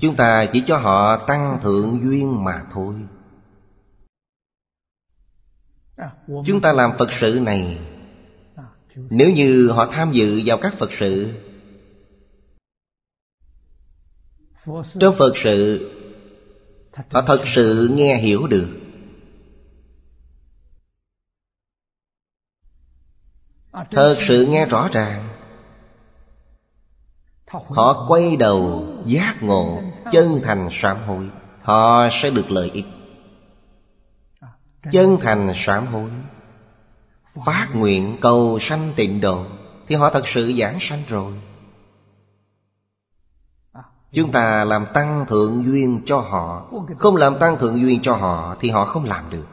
Chúng 0.00 0.16
ta 0.16 0.46
chỉ 0.52 0.62
cho 0.66 0.76
họ 0.76 1.16
tăng 1.26 1.60
thượng 1.62 2.00
duyên 2.02 2.44
mà 2.44 2.62
thôi. 2.72 2.94
Chúng 6.26 6.60
ta 6.60 6.72
làm 6.72 6.90
Phật 6.98 7.12
sự 7.12 7.40
này, 7.42 7.78
Nếu 8.96 9.30
như 9.30 9.68
họ 9.68 9.86
tham 9.86 10.12
dự 10.12 10.42
vào 10.44 10.58
các 10.58 10.74
Phật 10.78 10.90
sự, 10.98 11.32
Trong 15.00 15.14
Phật 15.18 15.32
sự, 15.36 15.90
Họ 17.10 17.22
thật 17.26 17.42
sự 17.46 17.90
nghe 17.94 18.16
hiểu 18.16 18.46
được. 18.46 18.83
Thật 23.90 24.16
sự 24.20 24.46
nghe 24.46 24.66
rõ 24.66 24.88
ràng. 24.92 25.28
Họ 27.50 28.06
quay 28.08 28.36
đầu 28.36 28.86
giác 29.06 29.34
ngộ 29.40 29.82
Chân 30.12 30.40
thành 30.44 30.68
sám 30.72 30.96
hối. 31.06 31.30
Họ 31.62 32.08
sẽ 32.12 32.30
được 32.30 32.50
lợi 32.50 32.70
ích. 32.70 32.84
Chân 34.92 35.16
thành 35.20 35.52
sám 35.54 35.86
hối. 35.86 36.10
Phát 37.46 37.68
nguyện 37.74 38.16
cầu 38.20 38.58
sanh 38.60 38.92
tịnh 38.96 39.20
độ 39.20 39.44
Thì 39.88 39.94
họ 39.94 40.10
thật 40.10 40.28
sự 40.28 40.52
giảng 40.58 40.80
sanh 40.80 41.02
rồi. 41.08 41.32
Chúng 44.12 44.32
ta 44.32 44.64
làm 44.64 44.86
tăng 44.94 45.26
thượng 45.28 45.64
duyên 45.64 46.00
cho 46.06 46.20
họ. 46.20 46.66
Không 46.98 47.16
làm 47.16 47.38
tăng 47.38 47.58
thượng 47.58 47.80
duyên 47.80 48.02
cho 48.02 48.16
họ 48.16 48.56
Thì 48.60 48.70
họ 48.70 48.84
không 48.84 49.04
làm 49.04 49.30
được 49.30 49.46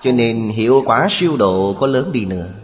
cho 0.00 0.12
nên 0.12 0.48
hiệu 0.48 0.82
quả 0.86 1.06
siêu 1.10 1.36
độ 1.36 1.76
có 1.80 1.86
lớn 1.86 2.12
đi 2.12 2.24
nữa. 2.24 2.54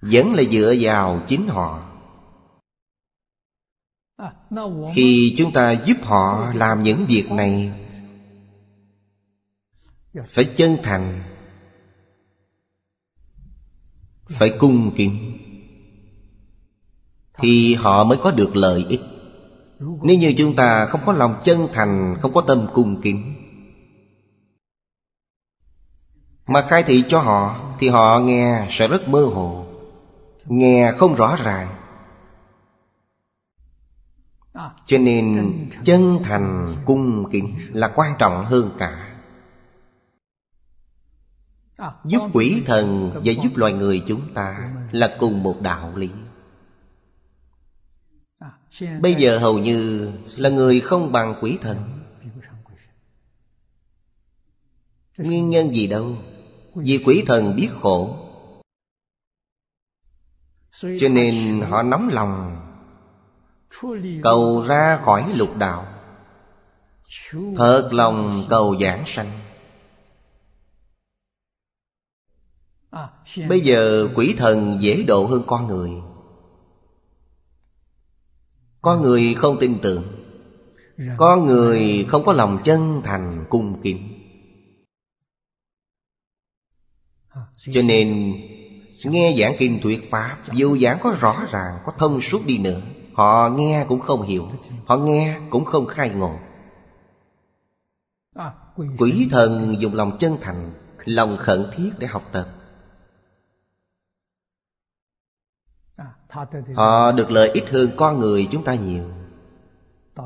Vẫn 0.00 0.34
là 0.34 0.42
dựa 0.52 0.74
vào 0.80 1.22
chính 1.26 1.48
họ. 1.48 1.84
Khi 4.94 5.34
chúng 5.38 5.52
ta 5.52 5.72
giúp 5.72 5.96
họ 6.02 6.52
làm 6.54 6.82
những 6.82 7.06
việc 7.08 7.30
này, 7.30 7.72
Phải 10.26 10.44
chân 10.56 10.76
thành, 10.82 11.22
Phải 14.24 14.52
cung 14.58 14.90
kính. 14.96 15.38
Thì 17.38 17.74
họ 17.74 18.04
mới 18.04 18.18
có 18.22 18.30
được 18.30 18.56
lợi 18.56 18.84
ích. 18.88 19.00
Nếu 20.02 20.18
như 20.18 20.34
chúng 20.38 20.56
ta 20.56 20.86
không 20.86 21.00
có 21.06 21.12
lòng 21.12 21.40
chân 21.44 21.68
thành, 21.72 22.16
Không 22.20 22.32
có 22.32 22.44
tâm 22.46 22.66
cung 22.74 23.00
kính 23.02 23.47
mà 26.48 26.66
khai 26.68 26.82
thị 26.82 27.04
cho 27.08 27.20
họ, 27.20 27.64
Thì 27.80 27.88
họ 27.88 28.18
nghe 28.18 28.66
sẽ 28.70 28.88
rất 28.88 29.08
mơ 29.08 29.24
hồ, 29.24 29.66
Nghe 30.44 30.92
không 30.96 31.14
rõ 31.14 31.36
ràng. 31.36 31.74
Cho 34.86 34.98
nên 34.98 35.54
chân 35.84 36.18
thành 36.22 36.74
cung 36.84 37.30
kính 37.30 37.56
Là 37.72 37.92
quan 37.94 38.12
trọng 38.18 38.44
hơn 38.44 38.70
cả. 38.78 39.04
Giúp 42.04 42.22
quỷ 42.32 42.62
thần 42.66 43.10
và 43.14 43.32
giúp 43.42 43.56
loài 43.56 43.72
người 43.72 44.04
chúng 44.06 44.34
ta 44.34 44.70
Là 44.92 45.16
cùng 45.18 45.42
một 45.42 45.54
đạo 45.60 45.92
lý. 45.96 46.10
Bây 49.00 49.14
giờ 49.14 49.38
hầu 49.38 49.58
như 49.58 50.12
là 50.36 50.50
người 50.50 50.80
không 50.80 51.12
bằng 51.12 51.34
quỷ 51.40 51.58
thần. 51.60 51.76
Nguyên 55.18 55.50
nhân 55.50 55.74
gì 55.74 55.86
đâu? 55.86 56.16
Vì 56.82 57.02
quỷ 57.06 57.24
thần 57.26 57.56
biết 57.56 57.68
khổ. 57.80 58.16
Cho 60.80 61.08
nên 61.08 61.60
họ 61.60 61.82
nóng 61.82 62.08
lòng, 62.08 62.64
Cầu 64.22 64.64
ra 64.68 65.00
khỏi 65.04 65.32
lục 65.36 65.56
đạo. 65.56 65.86
Thật 67.56 67.88
lòng 67.92 68.46
cầu 68.48 68.76
giảng 68.80 69.02
sanh. 69.06 69.30
Bây 73.48 73.60
giờ 73.60 74.08
quỷ 74.14 74.34
thần 74.38 74.78
dễ 74.80 75.02
độ 75.02 75.26
hơn 75.26 75.42
con 75.46 75.66
người. 75.66 75.90
Con 78.80 79.02
người 79.02 79.34
không 79.34 79.56
tin 79.60 79.78
tưởng. 79.82 80.04
Con 81.16 81.46
người 81.46 82.06
không 82.08 82.24
có 82.24 82.32
lòng 82.32 82.58
chân 82.64 83.00
thành 83.04 83.46
cung 83.48 83.80
kính. 83.82 84.17
Cho 87.72 87.82
nên, 87.82 88.34
Nghe 89.04 89.36
giảng 89.40 89.54
kinh 89.58 89.80
thuyết 89.82 90.10
Pháp, 90.10 90.38
Dù 90.52 90.78
giảng 90.78 90.98
có 91.02 91.16
rõ 91.20 91.46
ràng, 91.50 91.78
Có 91.84 91.92
thông 91.98 92.20
suốt 92.20 92.46
đi 92.46 92.58
nữa, 92.58 92.80
Họ 93.14 93.48
nghe 93.48 93.84
cũng 93.88 94.00
không 94.00 94.22
hiểu, 94.22 94.48
Họ 94.86 94.96
nghe 94.96 95.40
cũng 95.50 95.64
không 95.64 95.86
khai 95.86 96.10
ngộ. 96.10 96.38
Quỷ 98.98 99.28
thần 99.30 99.76
dùng 99.78 99.94
lòng 99.94 100.16
chân 100.18 100.36
thành, 100.40 100.70
Lòng 101.04 101.36
khẩn 101.36 101.66
thiết 101.76 101.90
để 101.98 102.06
học 102.06 102.22
tập. 102.32 102.48
Họ 106.74 107.12
được 107.12 107.30
lợi 107.30 107.50
ích 107.50 107.70
hơn 107.70 107.90
con 107.96 108.20
người 108.20 108.48
chúng 108.52 108.64
ta 108.64 108.74
nhiều. 108.74 109.04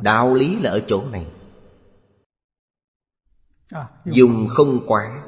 Đạo 0.02 0.34
lý 0.34 0.60
là 0.60 0.70
ở 0.70 0.80
chỗ 0.86 1.04
này. 1.12 1.26
Dùng 4.04 4.48
không 4.48 4.80
quán 4.86 5.21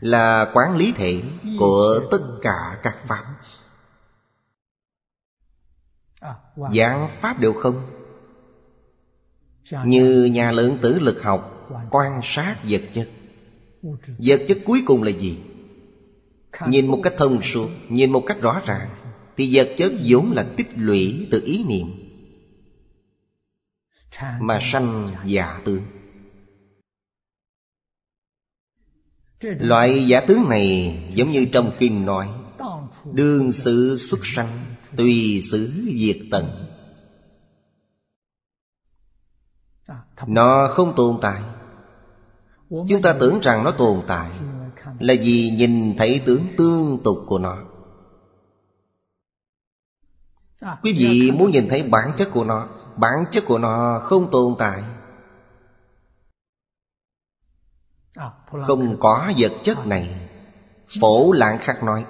là 0.00 0.50
quán 0.54 0.76
lý 0.76 0.92
thể 0.92 1.22
của 1.58 2.00
tất 2.10 2.22
cả 2.42 2.80
các 2.82 2.96
pháp. 3.06 3.24
Giảng 6.74 7.08
pháp 7.20 7.40
đều 7.40 7.52
không. 7.52 7.86
Như 9.84 10.24
nhà 10.24 10.52
lượng 10.52 10.78
tử 10.82 10.98
lực 10.98 11.22
học, 11.22 11.56
Quan 11.90 12.20
sát 12.22 12.56
vật 12.68 12.82
chất. 12.92 13.08
Vật 14.18 14.40
chất 14.48 14.58
cuối 14.66 14.82
cùng 14.86 15.02
là 15.02 15.10
gì? 15.10 15.38
Nhìn 16.66 16.86
một 16.86 17.00
cách 17.02 17.14
thông 17.18 17.42
suốt, 17.42 17.68
Nhìn 17.88 18.12
một 18.12 18.22
cách 18.26 18.40
rõ 18.40 18.60
ràng, 18.66 18.90
Thì 19.36 19.56
vật 19.56 19.68
chất 19.78 19.92
vốn 20.08 20.32
là 20.32 20.46
tích 20.56 20.68
lũy 20.76 21.28
từ 21.30 21.42
ý 21.44 21.64
niệm 21.64 21.86
Mà 24.40 24.58
sanh 24.62 25.08
giả 25.24 25.60
tướng 25.64 25.82
Loại 29.40 30.06
giả 30.06 30.20
tướng 30.20 30.48
này 30.48 30.98
giống 31.14 31.30
như 31.30 31.46
trong 31.52 31.72
kinh 31.78 32.06
nói, 32.06 32.28
Đương 33.12 33.52
sự 33.52 33.96
xuất 33.96 34.20
sanh 34.22 34.58
Tùy 34.96 35.42
xứ 35.50 35.72
diệt 35.98 36.16
tận. 36.30 36.44
Nó 40.26 40.68
không 40.70 40.92
tồn 40.96 41.18
tại. 41.22 41.42
Chúng 42.70 43.02
ta 43.02 43.16
tưởng 43.20 43.40
rằng 43.42 43.64
nó 43.64 43.70
tồn 43.70 44.02
tại 44.06 44.30
là 44.98 45.14
vì 45.22 45.50
nhìn 45.50 45.96
thấy 45.96 46.22
tướng 46.26 46.46
tương 46.56 46.98
tục 47.04 47.18
của 47.26 47.38
nó. 47.38 47.58
Quý 50.82 50.92
vị 50.92 51.30
muốn 51.30 51.50
nhìn 51.50 51.68
thấy 51.68 51.82
bản 51.82 52.12
chất 52.16 52.28
của 52.32 52.44
nó, 52.44 52.68
Bản 52.96 53.24
chất 53.30 53.44
của 53.46 53.58
nó 53.58 54.00
không 54.02 54.30
tồn 54.30 54.54
tại. 54.58 54.82
Không 58.50 58.96
có 59.00 59.32
vật 59.38 59.52
chất 59.64 59.86
này. 59.86 60.28
Phổ 61.00 61.32
lạng 61.32 61.58
khắc 61.60 61.82
nói, 61.82 62.04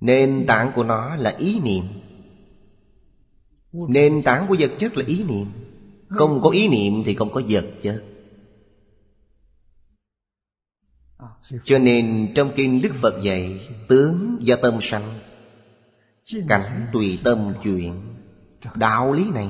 Nền 0.00 0.44
tảng 0.46 0.72
của 0.74 0.84
nó 0.84 1.16
là 1.16 1.30
ý 1.38 1.60
niệm. 1.60 1.84
Nền 3.72 4.22
tảng 4.22 4.46
của 4.48 4.56
vật 4.58 4.70
chất 4.78 4.96
là 4.96 5.04
ý 5.06 5.24
niệm. 5.24 5.46
Không 6.08 6.40
có 6.42 6.50
ý 6.50 6.68
niệm 6.68 7.02
thì 7.04 7.14
không 7.14 7.32
có 7.32 7.42
vật 7.48 7.64
chất. 7.82 8.04
Cho 11.64 11.78
nên 11.78 12.32
trong 12.34 12.52
kinh 12.56 12.80
Đức 12.82 12.92
Phật 13.02 13.22
dạy, 13.22 13.68
Tướng 13.88 14.36
do 14.40 14.56
tâm 14.62 14.78
sanh. 14.82 15.18
Cảnh 16.48 16.86
tùy 16.92 17.18
tâm 17.24 17.52
chuyện 17.62 18.02
Đạo 18.74 19.12
lý 19.12 19.30
này, 19.30 19.48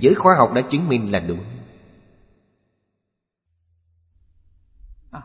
Giới 0.00 0.14
khoa 0.14 0.34
học 0.38 0.52
đã 0.54 0.60
chứng 0.60 0.88
minh 0.88 1.12
là 1.12 1.20
đúng. 1.20 1.55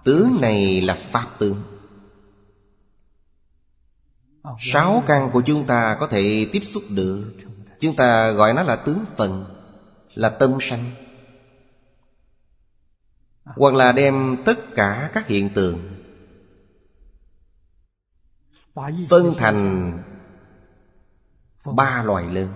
Tướng 0.03 0.41
này 0.41 0.81
là 0.81 0.97
Pháp 1.11 1.27
tướng. 1.39 1.61
Sáu 4.59 5.03
căn 5.07 5.29
của 5.33 5.41
chúng 5.45 5.65
ta 5.65 5.97
có 5.99 6.07
thể 6.07 6.49
tiếp 6.51 6.59
xúc 6.59 6.83
được. 6.89 7.33
Chúng 7.79 7.95
ta 7.95 8.31
gọi 8.31 8.53
nó 8.53 8.63
là 8.63 8.75
tướng 8.75 9.05
phần, 9.17 9.45
Là 10.13 10.29
tâm 10.29 10.57
sanh. 10.61 10.83
Hoặc 13.43 13.73
là 13.73 13.91
đem 13.91 14.37
tất 14.45 14.55
cả 14.75 15.11
các 15.13 15.27
hiện 15.27 15.49
tượng 15.55 15.79
Phân 19.09 19.33
thành 19.37 19.97
Ba 21.65 22.03
loại 22.03 22.25
lớn. 22.25 22.49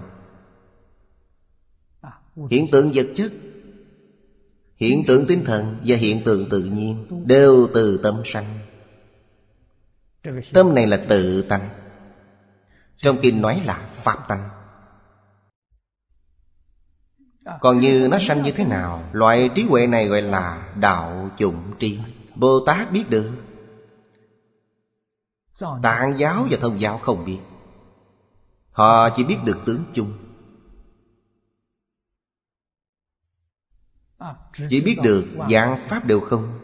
Hiện 2.49 2.67
tượng 2.71 2.91
vật 2.93 3.07
chất 3.15 3.31
Hiện 4.75 5.03
tượng 5.07 5.25
tinh 5.27 5.43
thần 5.45 5.77
và 5.85 5.95
hiện 5.95 6.23
tượng 6.23 6.49
tự 6.49 6.63
nhiên 6.63 7.23
Đều 7.27 7.67
từ 7.73 7.99
tâm 8.03 8.21
sanh. 8.25 8.45
Tâm 10.53 10.75
này 10.75 10.87
là 10.87 11.05
tự 11.09 11.41
tánh. 11.41 11.69
Trong 12.97 13.17
kinh 13.21 13.41
nói 13.41 13.61
là 13.65 13.89
Pháp 14.03 14.27
tánh. 14.27 14.49
Còn 17.61 17.79
như 17.79 18.07
nó 18.11 18.17
sanh 18.19 18.41
như 18.41 18.51
thế 18.51 18.65
nào, 18.65 19.09
Loại 19.11 19.49
trí 19.55 19.63
huệ 19.63 19.87
này 19.87 20.07
gọi 20.07 20.21
là 20.21 20.73
đạo 20.79 21.29
chủng 21.37 21.73
tri. 21.79 21.99
Bồ 22.35 22.59
Tát 22.65 22.91
biết 22.91 23.09
được. 23.09 23.31
Tạng 25.83 26.19
giáo 26.19 26.47
và 26.49 26.57
thông 26.61 26.81
giáo 26.81 26.97
không 26.97 27.25
biết. 27.25 27.39
Họ 28.71 29.09
chỉ 29.09 29.23
biết 29.23 29.37
được 29.45 29.57
tướng 29.65 29.83
chung. 29.93 30.13
Chỉ 34.69 34.81
biết 34.81 34.97
được 35.03 35.25
dạng 35.51 35.79
pháp 35.87 36.05
đều 36.05 36.19
không? 36.19 36.59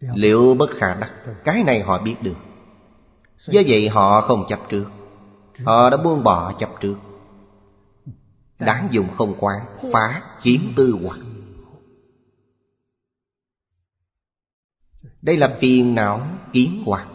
Liệu 0.00 0.54
bất 0.54 0.70
khả 0.70 0.94
đắc? 0.94 1.12
Cái 1.44 1.64
này 1.64 1.82
họ 1.82 2.02
biết 2.02 2.16
được. 2.22 2.36
Do 3.38 3.60
vậy 3.66 3.88
họ 3.88 4.20
không 4.20 4.46
chấp 4.48 4.60
trước. 4.68 4.86
Họ 5.64 5.90
đã 5.90 5.96
buông 5.96 6.24
bỏ 6.24 6.52
chấp 6.58 6.70
trước. 6.80 6.96
Đáng 8.58 8.88
dùng 8.90 9.14
không 9.16 9.34
quán, 9.38 9.66
Phá 9.92 10.22
kiếm 10.42 10.72
tư 10.76 10.98
hoặc 11.02 11.18
Đây 15.22 15.36
là 15.36 15.56
phiền 15.60 15.94
não 15.94 16.26
kiến 16.52 16.82
hoặc 16.86 17.08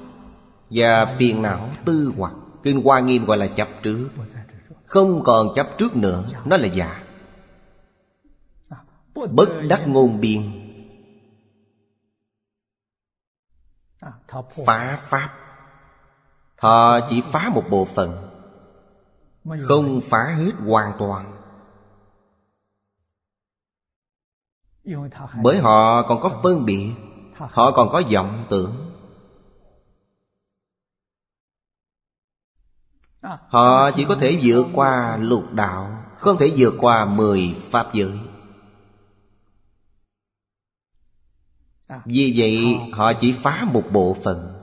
Và 0.70 1.16
phiền 1.20 1.42
não 1.42 1.70
tư 1.86 2.14
hoặc 2.18 2.34
Kinh 2.64 2.82
Hoa 2.84 3.00
Nghiêm 3.00 3.26
gọi 3.26 3.38
là 3.38 3.48
chấp 3.48 3.68
trước. 3.84 4.10
Không 4.86 5.24
còn 5.24 5.48
chấp 5.56 5.70
trước 5.78 5.96
nữa, 5.96 6.24
Nó 6.46 6.58
là 6.58 6.68
giả. 6.68 7.04
Bất 9.28 9.50
đắc 9.70 9.84
ngôn 9.88 10.20
biên. 10.22 10.42
Phá 14.66 15.02
Pháp. 15.10 15.36
Họ 16.58 17.00
chỉ 17.10 17.22
phá 17.32 17.50
một 17.54 17.64
bộ 17.70 17.86
phận. 17.86 18.30
Không 19.68 20.02
phá 20.10 20.36
hết 20.38 20.52
hoàn 20.66 20.96
toàn. 21.00 21.36
Bởi 25.44 25.58
họ 25.58 26.08
còn 26.08 26.22
có 26.22 26.40
phân 26.44 26.66
biệt. 26.66 26.92
Họ 27.36 27.72
còn 27.72 27.90
có 27.90 28.02
vọng 28.14 28.46
tưởng. 28.50 28.92
Họ 33.22 33.92
chỉ 33.92 34.06
có 34.08 34.16
thể 34.16 34.40
vượt 34.44 34.66
qua 34.74 35.18
lục 35.18 35.44
đạo, 35.54 36.04
Không 36.18 36.38
thể 36.38 36.54
vượt 36.58 36.74
qua 36.80 37.06
mười 37.06 37.56
pháp 37.72 37.94
giới. 37.94 38.20
Vì 42.06 42.34
vậy 42.38 42.76
họ 42.94 43.14
chỉ 43.14 43.32
phá 43.32 43.66
một 43.74 43.84
bộ 43.92 44.18
phận. 44.24 44.56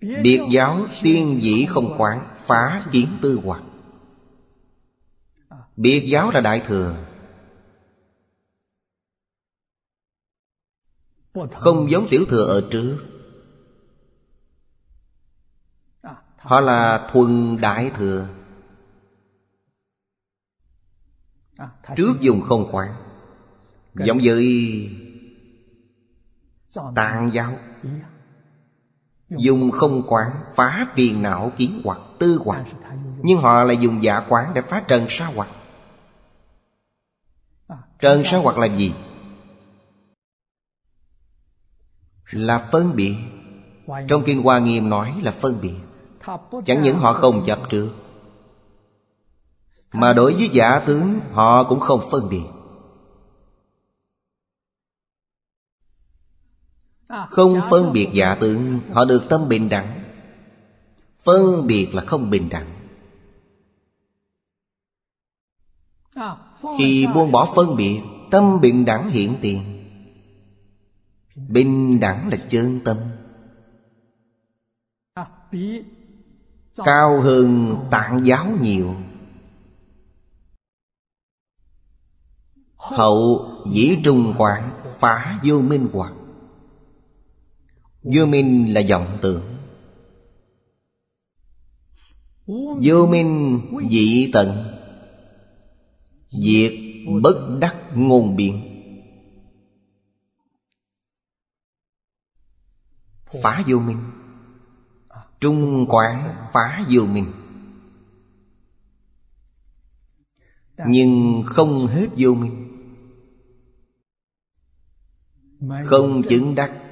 Biệt 0.00 0.40
giáo 0.50 0.86
tiên 1.02 1.40
dĩ 1.42 1.66
không 1.68 1.94
quán 1.98 2.34
Phá 2.46 2.84
kiến 2.92 3.08
tư 3.22 3.40
hoặc. 3.44 3.62
Biệt 5.76 6.04
giáo 6.08 6.30
là 6.30 6.40
đại 6.40 6.62
thừa. 6.66 7.04
Không 11.52 11.90
giống 11.90 12.06
tiểu 12.10 12.24
thừa 12.28 12.44
ở 12.44 12.68
trước. 12.70 13.06
Họ 16.36 16.60
là 16.60 17.08
thuần 17.12 17.56
đại 17.60 17.90
thừa. 17.96 18.28
Trước 21.96 22.20
dùng 22.20 22.40
không 22.40 22.68
quán 22.72 23.07
Giống 23.94 24.18
với 24.22 24.90
Tạng 26.94 27.30
giáo. 27.32 27.58
Dùng 29.28 29.70
không 29.70 30.02
quán 30.08 30.30
phá 30.54 30.86
phiền 30.94 31.22
não 31.22 31.52
kiến 31.56 31.80
hoặc 31.84 31.98
tư 32.18 32.40
hoặc. 32.44 32.64
Nhưng 33.22 33.38
họ 33.38 33.64
lại 33.64 33.76
dùng 33.76 34.02
giả 34.02 34.20
quán 34.28 34.54
để 34.54 34.60
phá 34.60 34.82
trần 34.88 35.06
sa 35.08 35.26
hoặc. 35.26 35.48
Trần 37.98 38.22
sa 38.24 38.38
hoặc 38.38 38.58
là 38.58 38.66
gì? 38.66 38.92
Là 42.32 42.68
phân 42.72 42.96
biệt. 42.96 43.16
Trong 44.08 44.22
Kinh 44.24 44.42
Hoa 44.42 44.58
Nghiêm 44.58 44.88
nói 44.88 45.14
là 45.22 45.30
phân 45.30 45.60
biệt. 45.60 45.76
Chẳng 46.66 46.82
những 46.82 46.98
họ 46.98 47.12
không 47.12 47.44
chấp 47.46 47.58
trước 47.70 47.90
Mà 49.92 50.12
đối 50.12 50.34
với 50.34 50.48
giả 50.52 50.82
tướng 50.86 51.20
Họ 51.32 51.64
cũng 51.64 51.80
không 51.80 52.00
phân 52.10 52.28
biệt 52.28 52.42
Không 57.08 57.60
phân 57.70 57.92
biệt 57.92 58.08
giả 58.12 58.34
tướng 58.34 58.80
Họ 58.92 59.04
được 59.04 59.22
tâm 59.28 59.48
bình 59.48 59.68
đẳng. 59.68 60.04
Phân 61.24 61.66
biệt 61.66 61.94
là 61.94 62.04
không 62.04 62.30
bình 62.30 62.48
đẳng. 62.48 62.74
Khi 66.78 67.06
buông 67.14 67.32
bỏ 67.32 67.52
phân 67.56 67.76
biệt 67.76 68.00
Tâm 68.30 68.60
bình 68.60 68.84
đẳng 68.84 69.08
hiện 69.08 69.36
tiền. 69.40 69.60
Bình 71.48 72.00
đẳng 72.00 72.28
là 72.28 72.36
chân 72.48 72.80
tâm. 72.84 72.96
Cao 76.76 77.22
hơn 77.22 77.76
tạng 77.90 78.24
giáo 78.24 78.46
nhiều. 78.62 78.94
Hậu 82.76 83.50
dĩ 83.72 83.98
trung 84.04 84.34
quảng 84.38 84.80
phá 85.00 85.40
vô 85.44 85.60
minh 85.60 85.88
hoặc 85.92 86.12
Vô 88.02 88.26
minh 88.26 88.74
là 88.74 88.80
vọng 88.90 89.18
tưởng. 89.22 89.42
Vô 92.82 93.06
minh 93.06 93.60
dị 93.90 94.30
tận. 94.32 94.48
Diệt 96.30 96.72
bất 97.22 97.58
đắc 97.60 97.76
ngôn 97.94 98.36
biện. 98.36 98.62
Phá 103.42 103.64
vô 103.66 103.78
minh. 103.78 104.10
Trung 105.40 105.86
quán 105.88 106.48
phá 106.52 106.86
vô 106.90 107.06
minh. 107.06 107.32
Nhưng 110.86 111.42
không 111.46 111.86
hết 111.86 112.08
vô 112.16 112.34
minh. 112.34 112.64
Không 115.84 116.22
chứng 116.22 116.54
đắc 116.54 116.87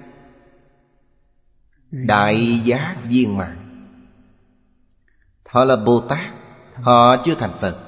Đại 2.04 2.60
giác 2.64 2.96
viên 3.08 3.36
mạng 3.36 3.56
Họ 5.48 5.64
là 5.64 5.76
Bồ 5.76 6.00
Tát 6.00 6.34
Họ 6.74 7.22
chưa 7.24 7.34
thành 7.34 7.52
Phật. 7.60 7.82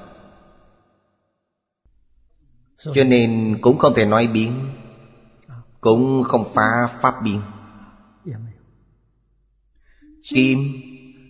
Cho 2.77 3.03
nên 3.03 3.57
cũng 3.61 3.77
không 3.77 3.93
thể 3.95 4.05
nói 4.05 4.27
biến, 4.27 4.53
Cũng 5.81 6.23
không 6.23 6.51
phá 6.53 6.87
pháp 7.01 7.15
biến. 7.23 7.41
Kim, 10.29 10.59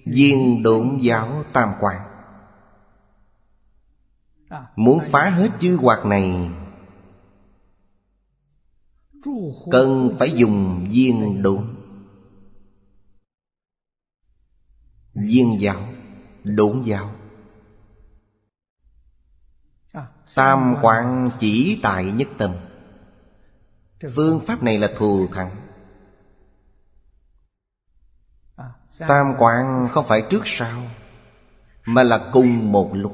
Viên 0.05 0.63
độn 0.63 0.97
giáo 1.01 1.43
tam 1.53 1.69
quan 1.79 2.01
Muốn 4.75 4.99
phá 5.11 5.29
hết 5.29 5.49
chư 5.59 5.77
hoạt 5.81 6.05
này, 6.05 6.49
Cần 9.71 10.15
phải 10.19 10.31
dùng 10.31 10.87
viên 10.89 11.43
độn. 11.43 11.78
Viên 15.27 15.61
giáo 15.61 15.87
Độn 16.43 16.83
giáo. 16.85 17.11
Tam 20.35 20.75
quan 20.81 21.29
chỉ 21.39 21.79
tại 21.83 22.05
nhất 22.05 22.27
tâm. 22.37 22.51
Phương 24.15 24.39
pháp 24.47 24.63
này 24.63 24.79
là 24.79 24.87
thù 24.97 25.27
thắng. 25.33 25.55
Tam 28.99 29.25
quán 29.37 29.87
không 29.91 30.05
phải 30.07 30.23
trước 30.29 30.41
sau 30.45 30.81
Mà 31.85 32.03
là 32.03 32.29
cùng 32.33 32.71
một 32.71 32.91
lúc. 32.93 33.13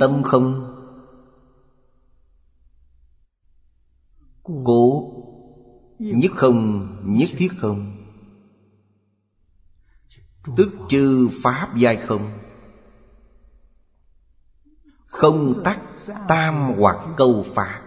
Tâm 0.00 0.22
không 0.22 0.74
Cố 4.42 5.12
Nhất 5.98 6.32
không 6.34 6.88
Nhất 7.18 7.28
thiết 7.36 7.48
không 7.58 7.97
Tức 10.56 10.68
chư 10.88 11.28
Pháp 11.42 11.76
giai 11.76 11.96
không? 11.96 12.38
Không 15.06 15.62
tắc 15.64 15.80
tam 16.28 16.74
hoặc 16.78 16.96
câu 17.16 17.46
Pháp 17.54 17.82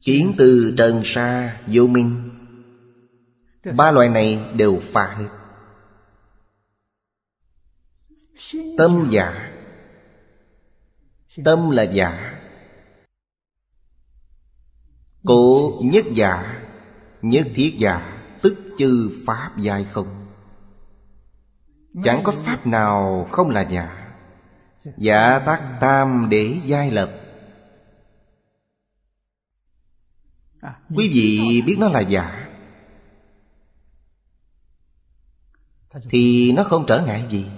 Kiến 0.00 0.34
từ 0.38 0.74
trần 0.78 1.02
sa 1.04 1.60
vô 1.66 1.86
minh. 1.86 2.30
Ba 3.76 3.90
loại 3.90 4.08
này 4.08 4.52
đều 4.56 4.80
phá 4.82 5.16
hết. 5.18 5.28
Tâm 8.78 9.08
giả. 9.10 9.50
Tâm 11.44 11.70
là 11.70 11.82
giả. 11.82 12.40
Cố 15.24 15.78
nhất 15.82 16.04
giả, 16.14 16.64
Nhất 17.24 17.46
thiết 17.54 17.74
giả. 17.78 18.13
Tức 18.44 18.56
chư 18.78 19.22
Pháp 19.26 19.52
giai 19.58 19.84
không? 19.84 20.26
Chẳng 22.04 22.20
có 22.24 22.32
Pháp 22.44 22.66
nào 22.66 23.26
không 23.30 23.50
là 23.50 23.62
giả 23.62 24.04
Giả 24.84 24.92
dạ 24.96 25.42
tác 25.46 25.78
tam 25.80 26.26
để 26.30 26.60
giai 26.64 26.90
lập. 26.90 27.20
Quý 30.96 31.10
vị 31.14 31.62
biết 31.66 31.76
nó 31.80 31.88
là 31.88 32.00
giả. 32.00 32.48
Thì 36.10 36.52
nó 36.52 36.64
không 36.64 36.84
trở 36.88 37.04
ngại 37.06 37.26
gì. 37.30 37.50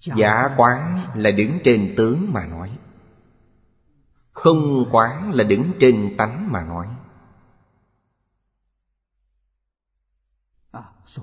Giả 0.00 0.54
quán 0.56 1.06
là 1.14 1.30
đứng 1.30 1.58
trên 1.64 1.94
tướng 1.96 2.32
mà 2.32 2.46
nói. 2.46 2.78
Không 4.32 4.88
quán 4.92 5.32
là 5.32 5.44
đứng 5.44 5.72
trên 5.80 6.14
tánh 6.18 6.52
mà 6.52 6.64
nói. 6.64 6.88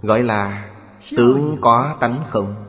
Gọi 0.01 0.23
là 0.23 0.75
tướng 1.17 1.57
có 1.61 1.97
tánh 1.99 2.23
không? 2.29 2.65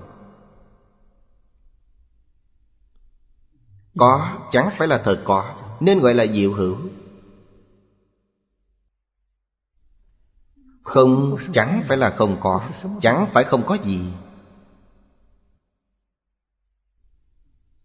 Có, 3.98 4.38
chẳng 4.50 4.70
phải 4.78 4.88
là 4.88 5.02
thật 5.04 5.22
có, 5.24 5.56
Nên 5.80 6.00
gọi 6.00 6.14
là 6.14 6.26
diệu 6.26 6.54
hữu. 6.54 6.76
Không, 10.82 11.36
chẳng 11.52 11.82
phải 11.88 11.96
là 11.96 12.10
không 12.10 12.36
có, 12.40 12.62
Chẳng 13.00 13.26
phải 13.32 13.44
không 13.44 13.66
có 13.66 13.78
gì. 13.84 14.00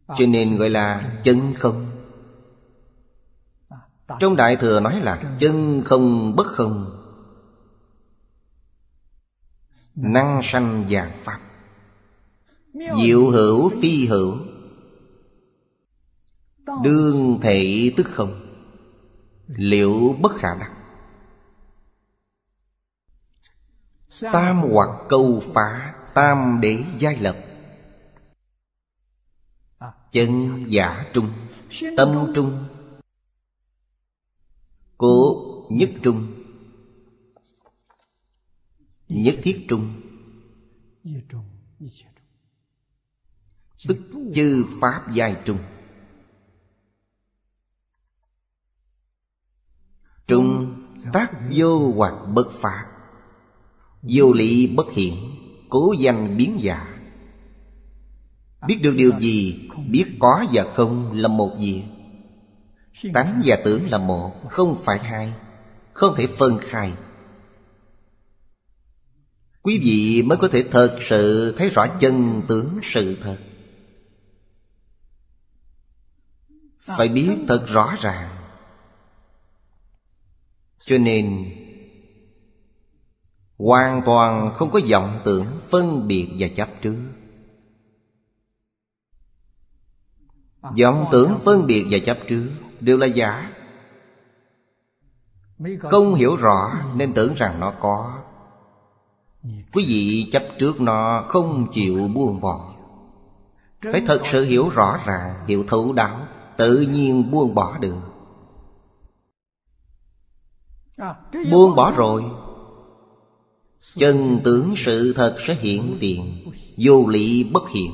Cho 0.08 0.26
nên 0.30 0.58
gọi 0.58 0.70
là 0.70 1.20
chân 1.24 1.54
không. 1.58 1.86
Trong 4.20 4.36
Đại 4.36 4.56
Thừa 4.56 4.80
nói 4.80 5.02
là 5.02 5.36
chân 5.40 5.84
không 5.86 6.36
bất 6.36 6.48
không. 6.48 6.99
Năng 10.02 10.40
sanh 10.44 10.86
vàng 10.90 11.12
Pháp, 11.24 11.40
Diệu 12.74 13.30
hữu 13.30 13.70
phi 13.82 14.08
hữu, 14.08 14.38
Đương 16.84 17.40
thể 17.42 17.92
tức 17.98 18.08
không, 18.12 18.42
Liệu 19.48 20.16
bất 20.22 20.32
khả 20.36 20.48
đắc. 20.60 20.72
Tam 24.34 24.62
hoặc 24.62 24.90
câu 25.10 25.44
phá, 25.54 25.96
Tam 26.14 26.60
đế 26.62 26.84
giai 26.98 27.18
lập, 27.18 27.36
Chân 30.12 30.64
giả 30.68 31.06
trung, 31.14 31.30
Tâm 31.98 32.32
trung, 32.36 32.66
Cố 34.98 35.46
nhất 35.70 35.90
trung. 36.04 36.39
Nhất 39.10 39.36
thiết 39.44 39.66
trung. 39.70 40.02
Tức 43.88 43.98
chư 44.36 44.66
Pháp 44.82 45.06
giai 45.14 45.38
trung. 45.46 45.58
Trung 50.28 50.76
tác 51.14 51.32
vô 51.56 51.94
hoặc 51.96 52.14
bất 52.34 52.52
phạt 52.62 52.86
Vô 54.02 54.34
lý 54.34 54.68
bất 54.76 54.92
hiện, 54.92 55.16
Cố 55.70 55.94
danh 56.00 56.38
biến 56.38 56.58
giả. 56.62 57.00
Biết 58.68 58.80
được 58.84 58.94
điều 58.98 59.20
gì, 59.20 59.70
Biết 59.90 60.06
có 60.20 60.46
và 60.54 60.74
không 60.76 61.12
là 61.12 61.28
một 61.28 61.56
việc 61.60 61.84
Tánh 63.14 63.42
và 63.46 63.58
tưởng 63.66 63.90
là 63.90 63.98
một, 63.98 64.50
Không 64.50 64.82
phải 64.86 65.00
hai, 65.00 65.34
Không 65.94 66.16
thể 66.18 66.28
phân 66.28 66.58
khai. 66.62 66.94
Quý 69.70 69.80
vị 69.80 70.24
mới 70.24 70.38
có 70.38 70.48
thể 70.48 70.64
thật 70.72 70.98
sự 71.02 71.54
Thấy 71.58 71.70
rõ 71.70 71.88
chân 72.00 72.42
tướng 72.48 72.80
sự 72.84 73.18
thật. 73.22 73.38
Phải 76.86 77.08
biết 77.08 77.30
thật 77.48 77.66
rõ 77.68 77.96
ràng. 78.02 78.36
Cho 80.80 80.98
nên 80.98 81.52
Hoàn 83.58 84.02
toàn 84.06 84.54
không 84.54 84.72
có 84.72 84.80
vọng 84.90 85.22
tưởng 85.26 85.46
phân 85.70 86.08
biệt 86.08 86.30
và 86.40 86.48
chấp 86.56 86.70
trước. 86.82 86.98
Vọng 90.62 91.06
tưởng 91.12 91.40
phân 91.46 91.68
biệt 91.68 91.86
và 91.92 91.98
chấp 92.06 92.18
trước 92.28 92.50
đều 92.80 92.98
là 92.98 93.08
giả. 93.08 93.54
Không 95.80 96.16
hiểu 96.16 96.36
rõ 96.36 96.82
nên 96.96 97.14
tưởng 97.14 97.34
rằng 97.34 97.60
nó 97.60 97.74
có 97.80 98.24
quý 99.74 99.86
vị 99.88 100.30
chấp 100.32 100.44
trước 100.60 100.82
nó 100.82 101.26
không 101.28 101.68
chịu 101.72 102.08
buông 102.08 102.42
bỏ. 102.42 102.74
Phải 103.92 104.02
thật 104.08 104.22
sự 104.26 104.46
hiểu 104.46 104.70
rõ 104.70 105.00
ràng, 105.06 105.46
hiểu 105.48 105.66
thấu 105.68 105.94
đáo, 105.94 106.28
tự 106.58 106.82
nhiên 106.82 107.32
buông 107.32 107.56
bỏ 107.56 107.78
được. 107.78 108.02
Buông 111.52 111.76
bỏ 111.76 111.92
rồi. 111.92 112.24
Chân 113.96 114.40
tướng 114.44 114.74
sự 114.78 115.14
thật 115.14 115.36
sẽ 115.40 115.54
hiện 115.54 115.98
tiền, 116.00 116.52
vô 116.78 117.08
lý 117.08 117.44
bất 117.44 117.70
hiện 117.70 117.92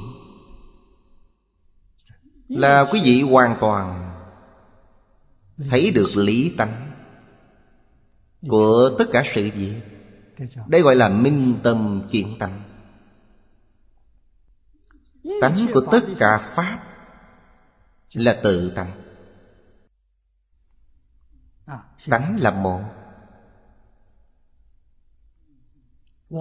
là 2.48 2.86
quý 2.92 3.02
vị 3.04 3.22
hoàn 3.22 3.58
toàn 3.60 4.12
thấy 5.70 5.92
được 5.92 6.18
lý 6.18 6.50
tánh 6.58 6.92
của 8.48 8.92
tất 8.98 9.06
cả 9.12 9.24
sự 9.26 9.50
việc 9.56 9.95
đây 10.68 10.82
gọi 10.82 10.96
là 10.96 11.10
minh 11.10 11.60
tâm 11.64 12.08
chuyển 12.12 12.40
tánh. 12.40 12.62
Tánh 15.42 15.56
của 15.74 15.88
tất 15.92 16.02
cả 16.20 16.54
pháp 16.56 16.84
là 18.14 18.40
tự 18.44 18.74
tánh. 18.76 19.02
Tánh 22.10 22.38
là 22.40 22.52
một 22.52 22.82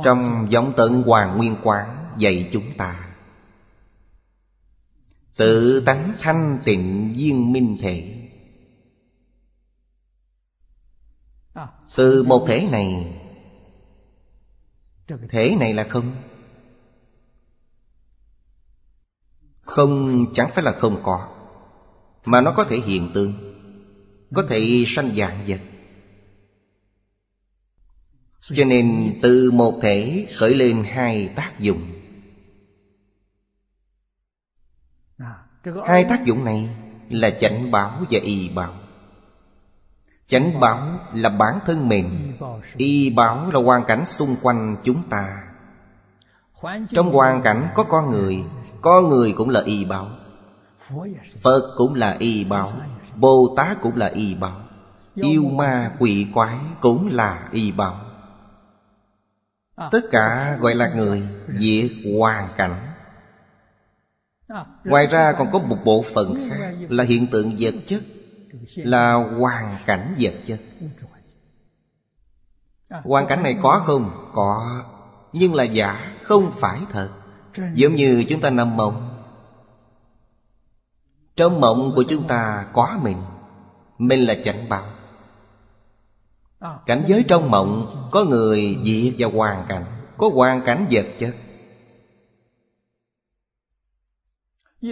trong 0.05 0.47
giọng 0.51 0.73
tận 0.77 1.03
hoàng 1.03 1.37
nguyên 1.37 1.57
quán 1.63 2.15
dạy 2.19 2.51
chúng 2.53 2.77
ta. 2.77 3.15
Tự 5.37 5.83
tánh 5.87 6.13
thanh 6.21 6.59
tịnh 6.65 7.15
viên 7.17 7.53
minh 7.53 7.77
thể. 7.81 8.31
Từ 11.97 12.23
một 12.23 12.45
thể 12.49 12.69
này 12.73 13.21
Thể 15.07 15.57
này 15.61 15.75
là 15.75 15.85
không? 15.85 16.17
Không, 19.61 20.25
chẳng 20.35 20.51
phải 20.55 20.65
là 20.65 20.73
không 20.73 21.03
có, 21.03 21.29
Mà 22.25 22.41
nó 22.41 22.55
có 22.57 22.65
thể 22.65 22.77
hiện 22.77 23.11
tượng 23.15 23.55
Có 24.35 24.47
thể 24.49 24.85
sanh 24.87 25.11
dạng 25.17 25.45
vật. 25.47 25.61
Cho 28.41 28.65
nên 28.65 29.19
từ 29.23 29.51
một 29.51 29.81
thể 29.83 30.27
khởi 30.37 30.55
lên 30.55 30.85
hai 30.85 31.29
tác 31.37 31.61
dụng. 31.61 31.95
Hai 35.87 36.05
tác 36.09 36.25
dụng 36.25 36.45
này 36.45 36.77
là 37.11 37.31
chánh 37.31 37.71
báo 37.71 38.05
và 38.11 38.21
y 38.23 38.49
bảo 38.49 38.84
Chánh 40.27 40.61
báo 40.61 40.83
là 41.15 41.29
bản 41.29 41.59
thân 41.67 41.89
mình 41.89 42.33
Y 42.77 43.11
báo 43.11 43.51
là 43.51 43.61
hoàn 43.61 43.85
cảnh 43.85 44.07
xung 44.07 44.37
quanh 44.43 44.77
chúng 44.83 45.03
ta 45.11 45.43
Trong 46.89 47.13
hoàn 47.13 47.43
cảnh 47.43 47.69
có 47.75 47.85
con 47.85 48.11
người 48.11 48.45
Con 48.81 49.09
người 49.09 49.33
cũng 49.33 49.51
là 49.51 49.63
y 49.65 49.85
báo. 49.85 50.09
Phật 51.43 51.75
cũng 51.77 51.95
là 51.95 52.17
y 52.19 52.45
báo, 52.45 52.73
Bồ 53.17 53.55
Tát 53.57 53.81
cũng 53.83 53.97
là 53.97 54.07
y 54.07 54.35
báo, 54.35 54.61
Yêu 55.15 55.45
ma 55.45 55.93
quỷ 55.99 56.27
quái 56.35 56.57
cũng 56.81 57.09
là 57.13 57.49
y 57.53 57.73
báo. 57.73 58.01
Tất 59.91 60.01
cả 60.11 60.57
gọi 60.61 60.75
là 60.75 60.95
người 60.95 61.23
Việc 61.47 61.91
hoàn 62.19 62.49
cảnh 62.57 62.87
Ngoài 64.85 65.07
ra 65.07 65.33
còn 65.39 65.51
có 65.51 65.59
một 65.59 65.79
bộ 65.85 66.05
phận 66.15 66.49
khác 66.51 66.73
Là 66.89 67.05
hiện 67.05 67.27
tượng 67.27 67.57
vật 67.59 67.75
chất 67.87 68.01
là 68.77 69.13
hoàn 69.13 69.77
cảnh 69.87 70.15
vật 70.21 70.35
chất. 70.47 70.61
Hoàn 73.05 73.27
cảnh 73.27 73.43
này 73.43 73.57
có 73.63 73.83
không? 73.87 74.31
Có. 74.35 74.83
Nhưng 75.33 75.55
là 75.55 75.65
giả, 75.65 76.17
không 76.23 76.53
phải 76.53 76.81
thật. 76.91 77.11
Giống 77.75 77.95
như 77.95 78.25
chúng 78.29 78.41
ta 78.41 78.51
nằm 78.51 78.77
mộng. 78.77 79.25
Trong 81.37 81.61
mộng 81.61 81.93
của 81.97 82.05
chúng 82.09 82.27
ta 82.27 82.67
có 82.73 82.99
mình. 83.03 83.17
Mình 83.99 84.21
là 84.21 84.35
chánh 84.45 84.69
bảo 84.69 84.85
Cảnh 86.87 87.05
giới 87.07 87.25
trong 87.29 87.51
mộng 87.51 87.87
Có 88.11 88.25
người 88.25 88.79
diệt 88.85 89.15
và 89.19 89.29
hoàn 89.35 89.65
cảnh 89.69 89.85
Có 90.19 90.31
hoàn 90.35 90.65
cảnh 90.65 90.87
vật 90.91 91.07
chất. 91.19 91.35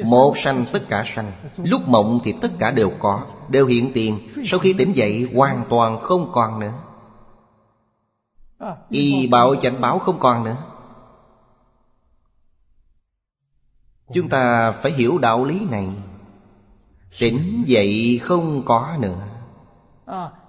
Một 0.06 0.38
sanh 0.38 0.64
tất 0.72 0.82
cả 0.88 1.04
sanh. 1.06 1.32
Lúc 1.56 1.88
mộng 1.88 2.20
thì 2.24 2.34
tất 2.40 2.48
cả 2.58 2.70
đều 2.70 2.90
có 2.98 3.26
Đều 3.48 3.66
hiện 3.66 3.92
tiền. 3.94 4.18
Sau 4.44 4.60
khi 4.60 4.72
tỉnh 4.72 4.92
dậy 4.96 5.28
hoàn 5.34 5.64
toàn 5.70 6.00
không 6.00 6.30
còn 6.32 6.60
nữa. 6.60 6.72
Y 8.88 9.26
bảo 9.26 9.54
chánh 9.54 9.80
báo 9.80 9.98
không 9.98 10.20
còn 10.20 10.44
nữa. 10.44 10.56
Chúng 14.14 14.28
ta 14.28 14.72
phải 14.72 14.92
hiểu 14.92 15.18
đạo 15.18 15.44
lý 15.44 15.60
này. 15.70 15.88
Tỉnh 17.18 17.62
dậy 17.66 18.20
không 18.22 18.62
có 18.64 18.96
nữa. 18.98 19.28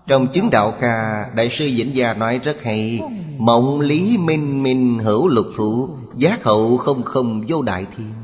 Trong 0.08 0.28
chứng 0.28 0.50
đạo 0.50 0.74
ca 0.80 1.26
Đại 1.36 1.50
sư 1.50 1.66
Vĩnh 1.76 1.96
Gia 1.96 2.14
nói 2.14 2.40
rất 2.44 2.56
hay 2.64 3.00
Mộng 3.38 3.82
lý 3.82 4.18
minh 4.18 4.64
minh 4.64 5.00
hữu 5.00 5.28
lục 5.28 5.46
thủ 5.58 5.90
Giác 6.18 6.44
hậu 6.44 6.78
không 6.78 7.04
không 7.04 7.44
vô 7.48 7.62
đại 7.62 7.86
thiên 7.98 8.23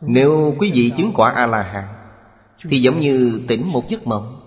nếu 0.00 0.54
quý 0.58 0.72
vị 0.74 0.92
chứng 0.96 1.12
quả 1.14 1.30
A-la-hán, 1.30 1.84
Thì 2.68 2.82
giống 2.82 2.98
như 2.98 3.40
tỉnh 3.48 3.72
một 3.72 3.88
giấc 3.88 4.06
mộng. 4.06 4.40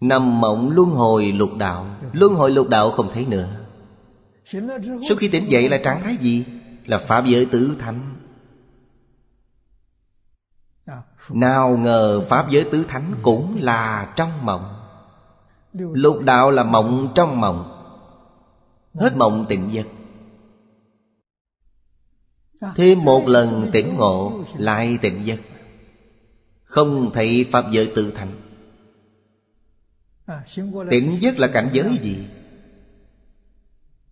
Nằm 0.00 0.40
mộng 0.40 0.70
luân 0.70 0.90
hồi 0.90 1.32
lục 1.32 1.50
đạo. 1.58 1.86
Luân 2.12 2.34
hồi 2.34 2.50
lục 2.50 2.68
đạo 2.68 2.90
không 2.90 3.10
thấy 3.14 3.26
nữa. 3.26 3.48
Sau 5.08 5.16
khi 5.18 5.28
tỉnh 5.28 5.50
dậy 5.50 5.68
là 5.68 5.78
trạng 5.84 6.02
thái 6.02 6.16
gì? 6.16 6.44
Là 6.84 6.98
Pháp 6.98 7.24
giới 7.26 7.46
tứ 7.46 7.76
thánh. 7.80 8.00
Nào 11.30 11.76
ngờ 11.76 12.20
Pháp 12.28 12.50
giới 12.50 12.64
tứ 12.72 12.84
thánh 12.88 13.14
cũng 13.22 13.56
là 13.60 14.12
trong 14.16 14.30
mộng. 14.42 14.74
Lục 15.72 16.20
đạo 16.20 16.50
là 16.50 16.62
mộng 16.62 17.12
trong 17.14 17.40
mộng. 17.40 17.72
Hết 18.94 19.16
mộng 19.16 19.46
tỉnh 19.48 19.72
giấc. 19.72 19.86
Thêm 22.76 22.98
một 23.04 23.28
lần 23.28 23.70
tỉnh 23.72 23.94
ngộ 23.94 24.44
Lại 24.56 24.98
tỉnh 25.02 25.24
giấc. 25.24 25.38
Không 26.64 27.10
thấy 27.14 27.46
Pháp 27.50 27.64
giới 27.72 27.92
tự 27.94 28.12
thành. 28.16 28.32
Tỉnh 30.90 31.18
giấc 31.20 31.38
là 31.38 31.48
cảnh 31.48 31.70
giới 31.72 31.98
gì? 32.02 32.16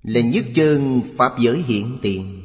Là 0.02 0.20
nhất 0.20 0.44
chân 0.54 1.00
Pháp 1.16 1.38
giới 1.38 1.62
hiện 1.62 1.98
tiền. 2.02 2.40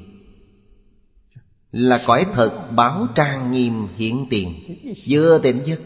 Là 1.71 2.03
cõi 2.07 2.25
thật 2.33 2.71
báo 2.75 3.07
trang 3.15 3.51
nghiêm 3.51 3.87
hiện 3.95 4.27
tiền. 4.29 4.53
Vừa 5.07 5.39
tỉnh 5.43 5.63
giấc. 5.65 5.79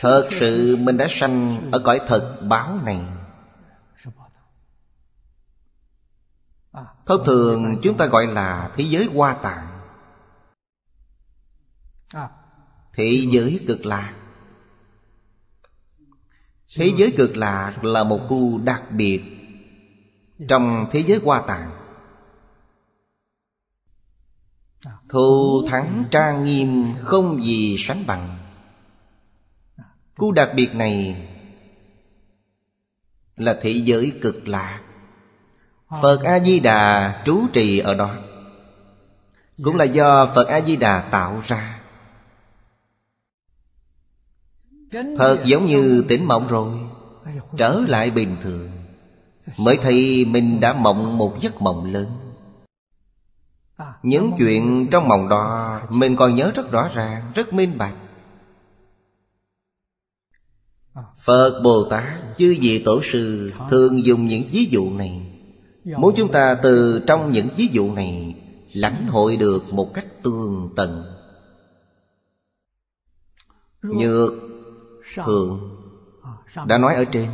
Thật 0.00 0.28
sự 0.30 0.76
mình 0.76 0.96
đã 0.96 1.06
sanh 1.10 1.68
ở 1.72 1.78
cõi 1.78 2.00
thật 2.06 2.40
báo 2.48 2.78
này. 2.84 3.00
Thông 7.06 7.24
thường 7.24 7.76
chúng 7.82 7.96
ta 7.96 8.06
gọi 8.06 8.26
là 8.26 8.70
thế 8.76 8.84
giới 8.88 9.04
hoa 9.04 9.34
tạng. 9.34 9.68
Thế 12.92 13.26
giới 13.32 13.60
cực 13.66 13.86
lạc 13.86 14.14
Thế 16.76 16.92
giới 16.96 17.14
cực 17.16 17.36
lạc 17.36 17.84
là 17.84 18.04
một 18.04 18.20
khu 18.28 18.58
đặc 18.58 18.82
biệt 18.90 19.22
Trong 20.48 20.86
thế 20.92 21.04
giới 21.06 21.20
hoa 21.24 21.44
tạng. 21.46 21.70
Thù 25.08 25.62
thắng 25.68 26.04
trang 26.10 26.44
nghiêm 26.44 26.84
không 27.00 27.44
gì 27.44 27.76
sánh 27.78 28.06
bằng. 28.06 28.38
Khu 30.16 30.32
đặc 30.32 30.50
biệt 30.56 30.74
này 30.74 31.28
Là 33.36 33.58
thế 33.62 33.70
giới 33.70 34.12
cực 34.22 34.48
lạc 34.48 34.91
Phật 36.00 36.22
A-di-đà 36.22 37.22
trú 37.24 37.46
trì 37.52 37.78
ở 37.78 37.94
đó. 37.94 38.14
Cũng 39.62 39.76
là 39.76 39.84
do 39.84 40.26
Phật 40.34 40.48
A-di-đà 40.48 41.00
tạo 41.00 41.42
ra. 41.46 41.80
Thật 44.92 45.40
giống 45.44 45.66
như 45.66 46.04
tỉnh 46.08 46.28
mộng 46.28 46.48
rồi, 46.48 46.78
Trở 47.56 47.80
lại 47.88 48.10
bình 48.10 48.36
thường. 48.42 48.70
Mới 49.58 49.76
thấy 49.76 50.24
mình 50.24 50.60
đã 50.60 50.72
mộng 50.72 51.18
một 51.18 51.40
giấc 51.40 51.62
mộng 51.62 51.92
lớn. 51.92 52.06
Những 54.02 54.32
chuyện 54.38 54.88
trong 54.90 55.08
mộng 55.08 55.28
đó 55.28 55.80
Mình 55.90 56.16
còn 56.16 56.34
nhớ 56.34 56.52
rất 56.54 56.70
rõ 56.70 56.88
ràng, 56.94 57.32
Rất 57.34 57.52
minh 57.52 57.78
bạch. 57.78 57.94
Phật 61.22 61.60
Bồ 61.64 61.84
Tát, 61.90 62.18
Chư 62.36 62.56
vị 62.60 62.82
tổ 62.84 63.00
sư 63.02 63.52
Thường 63.70 64.04
dùng 64.06 64.26
những 64.26 64.42
ví 64.50 64.64
dụ 64.64 64.90
này. 64.90 65.31
Muốn 65.84 66.14
chúng 66.16 66.32
ta 66.32 66.56
từ 66.62 67.04
trong 67.06 67.32
những 67.32 67.48
ví 67.56 67.66
dụ 67.66 67.94
này 67.94 68.38
Lãnh 68.72 69.06
hội 69.06 69.36
được 69.36 69.62
một 69.72 69.90
cách 69.94 70.06
tương 70.22 70.72
tận. 70.76 71.04
Nhược 73.82 74.32
Thượng 75.14 75.60
Đã 76.66 76.78
nói 76.78 76.94
ở 76.94 77.04
trên, 77.04 77.30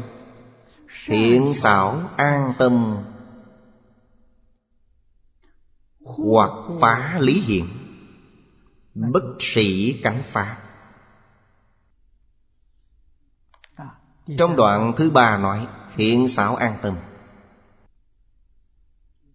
Thiện 1.07 1.55
xảo 1.55 2.01
an 2.17 2.53
tâm 2.59 2.97
Hoặc 6.01 6.51
phá 6.81 7.19
lý 7.21 7.41
hiện 7.41 7.69
Bất 8.95 9.23
sĩ 9.41 10.01
cánh 10.03 10.23
phá. 10.33 10.59
Trong 14.39 14.57
đoạn 14.57 14.93
thứ 14.97 15.11
ba 15.11 15.39
nói 15.39 15.67
Thiện 15.95 16.29
xảo 16.29 16.57
an 16.57 16.79
tâm. 16.83 16.97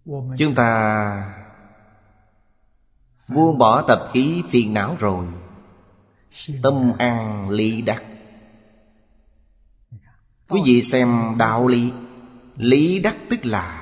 Chúng 0.05 0.55
ta 0.55 1.39
Buông 3.27 3.57
bỏ 3.57 3.81
tập 3.81 4.09
khí 4.13 4.43
phiền 4.49 4.73
não 4.73 4.95
rồi. 4.99 5.25
Tâm 6.63 6.93
an 6.97 7.49
lý 7.49 7.81
đắc. 7.81 8.03
Quý 10.49 10.61
vị 10.65 10.83
xem 10.83 11.35
đạo 11.37 11.67
lý. 11.67 11.91
Lý 12.57 12.99
đắc 12.99 13.17
tức 13.29 13.45
là 13.45 13.79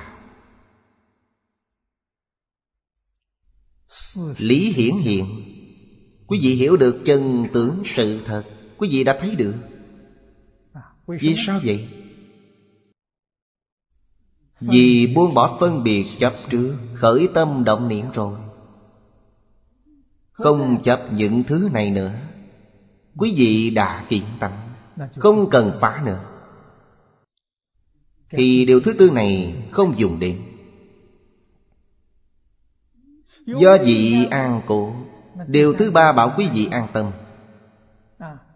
Lý 4.38 4.72
hiển 4.72 4.96
hiện. 4.96 5.42
Quý 6.26 6.38
vị 6.42 6.54
hiểu 6.54 6.76
được 6.76 7.02
chân 7.04 7.46
tướng 7.54 7.82
sự 7.86 8.24
thật. 8.24 8.44
Quý 8.78 8.88
vị 8.92 9.04
đã 9.04 9.18
thấy 9.20 9.36
được. 9.36 9.54
Vì 11.06 11.34
sao 11.46 11.60
vậy? 11.64 12.01
Vì 14.64 15.12
buông 15.14 15.34
bỏ 15.34 15.56
phân 15.60 15.82
biệt 15.82 16.06
chấp 16.18 16.34
trước, 16.50 16.76
Khởi 16.94 17.28
tâm 17.34 17.64
động 17.64 17.88
niệm 17.88 18.06
rồi. 18.14 18.38
Không 20.32 20.82
chấp 20.82 21.12
những 21.12 21.42
thứ 21.44 21.68
này 21.72 21.90
nữa, 21.90 22.12
Quý 23.16 23.34
vị 23.36 23.70
đã 23.70 24.04
kiện 24.08 24.22
tâm, 24.40 24.52
Không 25.16 25.50
cần 25.50 25.72
phá 25.80 26.02
nữa. 26.04 26.24
Thì 28.30 28.64
điều 28.64 28.80
thứ 28.80 28.92
tư 28.92 29.10
này 29.10 29.62
không 29.70 29.98
dùng 29.98 30.18
đến. 30.18 30.42
Do 33.46 33.78
vị 33.84 34.26
an 34.30 34.60
cổ 34.66 34.94
Điều 35.46 35.74
thứ 35.74 35.90
ba 35.90 36.12
bảo 36.12 36.34
quý 36.36 36.48
vị 36.54 36.68
an 36.70 36.88
tâm. 36.92 37.10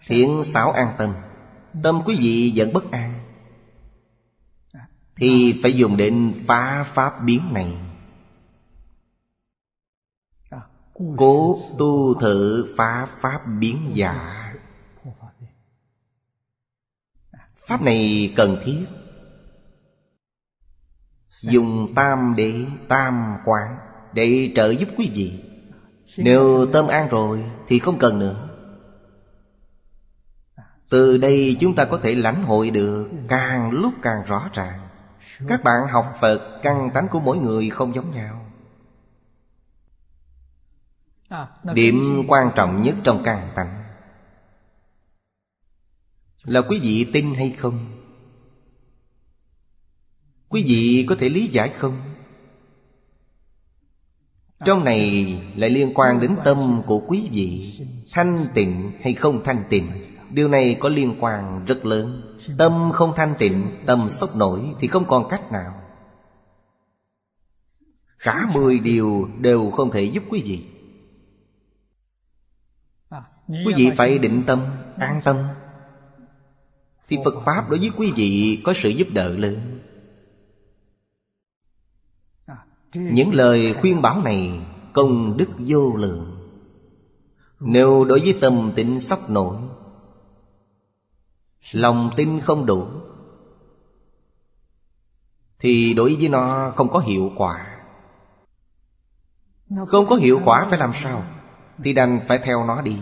Thiện 0.07 0.43
xảo 0.45 0.71
an 0.71 0.93
tâm 0.99 1.15
Tâm 1.83 2.01
quý 2.05 2.17
vị 2.21 2.53
vẫn 2.57 2.73
bất 2.73 2.91
an. 2.91 3.16
Thì 5.17 5.61
phải 5.63 5.73
dùng 5.73 5.97
đến 5.97 6.35
phá 6.47 6.85
pháp 6.95 7.23
biến 7.25 7.41
này. 7.53 7.77
Cố 11.17 11.59
tu 11.79 12.21
thử 12.21 12.67
phá 12.77 13.09
pháp 13.21 13.47
biến 13.59 13.91
giả. 13.95 14.43
Pháp 17.57 17.83
này 17.83 18.33
cần 18.37 18.57
thiết. 18.65 18.87
Dùng 21.43 21.95
tam 21.95 22.35
để 22.37 22.65
tam 22.89 23.37
quán 23.45 23.79
Để 24.13 24.53
trợ 24.57 24.71
giúp 24.71 24.89
quý 24.99 25.11
vị. 25.15 25.43
Nếu 26.17 26.67
tâm 26.73 26.89
an 26.89 27.09
rồi 27.09 27.51
Thì 27.69 27.79
không 27.79 27.99
cần 27.99 28.19
nữa. 28.19 28.49
Từ 30.91 31.19
đây 31.19 31.57
chúng 31.61 31.75
ta 31.75 31.85
có 31.85 32.01
thể 32.03 32.15
lãnh 32.15 32.43
hội 32.43 32.71
được 32.71 33.11
Càng 33.29 33.71
lúc 33.71 33.95
càng 34.03 34.23
rõ 34.27 34.51
ràng. 34.55 34.86
Các 35.49 35.65
bạn 35.65 35.89
học 35.93 36.17
Phật 36.21 36.61
Căn 36.63 36.91
tánh 36.95 37.09
của 37.11 37.21
mỗi 37.21 37.39
người 37.39 37.71
không 37.71 37.95
giống 37.95 38.11
nhau. 38.11 38.47
Điểm 41.75 42.25
quan 42.29 42.51
trọng 42.57 42.83
nhất 42.83 42.95
trong 43.05 43.23
căn 43.25 43.53
tánh. 43.57 43.85
Là 46.45 46.63
quý 46.63 46.79
vị 46.79 47.11
tin 47.13 47.35
hay 47.35 47.55
không? 47.59 47.87
Quý 50.49 50.65
vị 50.67 51.07
có 51.09 51.17
thể 51.19 51.29
lý 51.29 51.47
giải 51.47 51.69
không? 51.69 52.01
Trong 54.65 54.85
này 54.85 55.27
lại 55.57 55.71
liên 55.71 55.93
quan 55.95 56.21
đến 56.21 56.37
tâm 56.45 56.83
của 56.87 57.03
quý 57.07 57.29
vị 57.33 57.81
Thanh 58.13 58.47
tịnh 58.55 58.93
hay 59.03 59.15
không 59.15 59.45
thanh 59.45 59.65
tịnh. 59.71 59.91
Điều 60.31 60.49
này 60.49 60.77
có 60.81 60.89
liên 60.89 61.17
quan 61.21 61.65
rất 61.65 61.87
lớn 61.87 62.36
Tâm 62.59 62.91
không 62.95 63.13
thanh 63.17 63.35
tịnh 63.39 63.71
Tâm 63.87 64.09
sốc 64.09 64.37
nổi 64.37 64.75
thì 64.81 64.89
không 64.89 65.05
còn 65.09 65.29
cách 65.29 65.53
nào. 65.53 65.83
Cả 68.19 68.49
mười 68.55 68.79
điều 68.79 69.29
đều 69.39 69.71
không 69.71 69.91
thể 69.91 70.05
giúp 70.05 70.23
quý 70.29 70.43
vị. 70.43 70.67
Quý 73.49 73.75
vị 73.77 73.91
phải 73.97 74.19
định 74.19 74.45
tâm, 74.47 74.61
an 74.97 75.21
tâm. 75.25 75.37
Thì 77.09 77.19
Phật 77.25 77.35
Pháp 77.45 77.71
đối 77.71 77.81
với 77.81 77.91
quý 77.97 78.13
vị 78.17 78.63
có 78.65 78.73
sự 78.77 78.89
giúp 78.89 79.09
đỡ 79.11 79.29
lớn. 79.29 79.81
Những 82.95 83.35
lời 83.35 83.75
khuyên 83.81 84.03
bảo 84.03 84.23
này 84.23 84.61
công 84.93 85.37
đức 85.37 85.49
vô 85.59 85.97
lượng. 85.97 86.49
Nếu 87.61 88.05
đối 88.05 88.21
với 88.21 88.39
tâm 88.41 88.73
tịnh 88.77 89.01
sốc 89.01 89.31
nổi 89.31 89.57
Lòng 91.73 92.11
tin 92.17 92.41
không 92.41 92.67
đủ. 92.67 92.89
Thì 95.59 95.95
đối 95.95 96.17
với 96.17 96.29
nó 96.29 96.73
không 96.77 96.91
có 96.91 96.99
hiệu 96.99 97.31
quả. 97.37 97.83
Không 99.87 100.07
có 100.09 100.17
hiệu 100.17 100.41
quả 100.45 100.67
phải 100.71 100.79
làm 100.79 100.93
sao? 100.95 101.25
Thì 101.85 101.93
đành 101.93 102.21
phải 102.29 102.39
theo 102.39 102.65
nó 102.65 102.83
đi. 102.83 102.97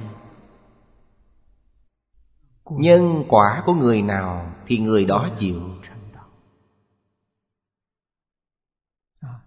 Nhân 2.71 3.25
quả 3.29 3.63
của 3.67 3.75
người 3.75 4.03
nào 4.03 4.53
Thì 4.67 4.79
người 4.79 5.05
đó 5.05 5.29
chịu. 5.39 5.61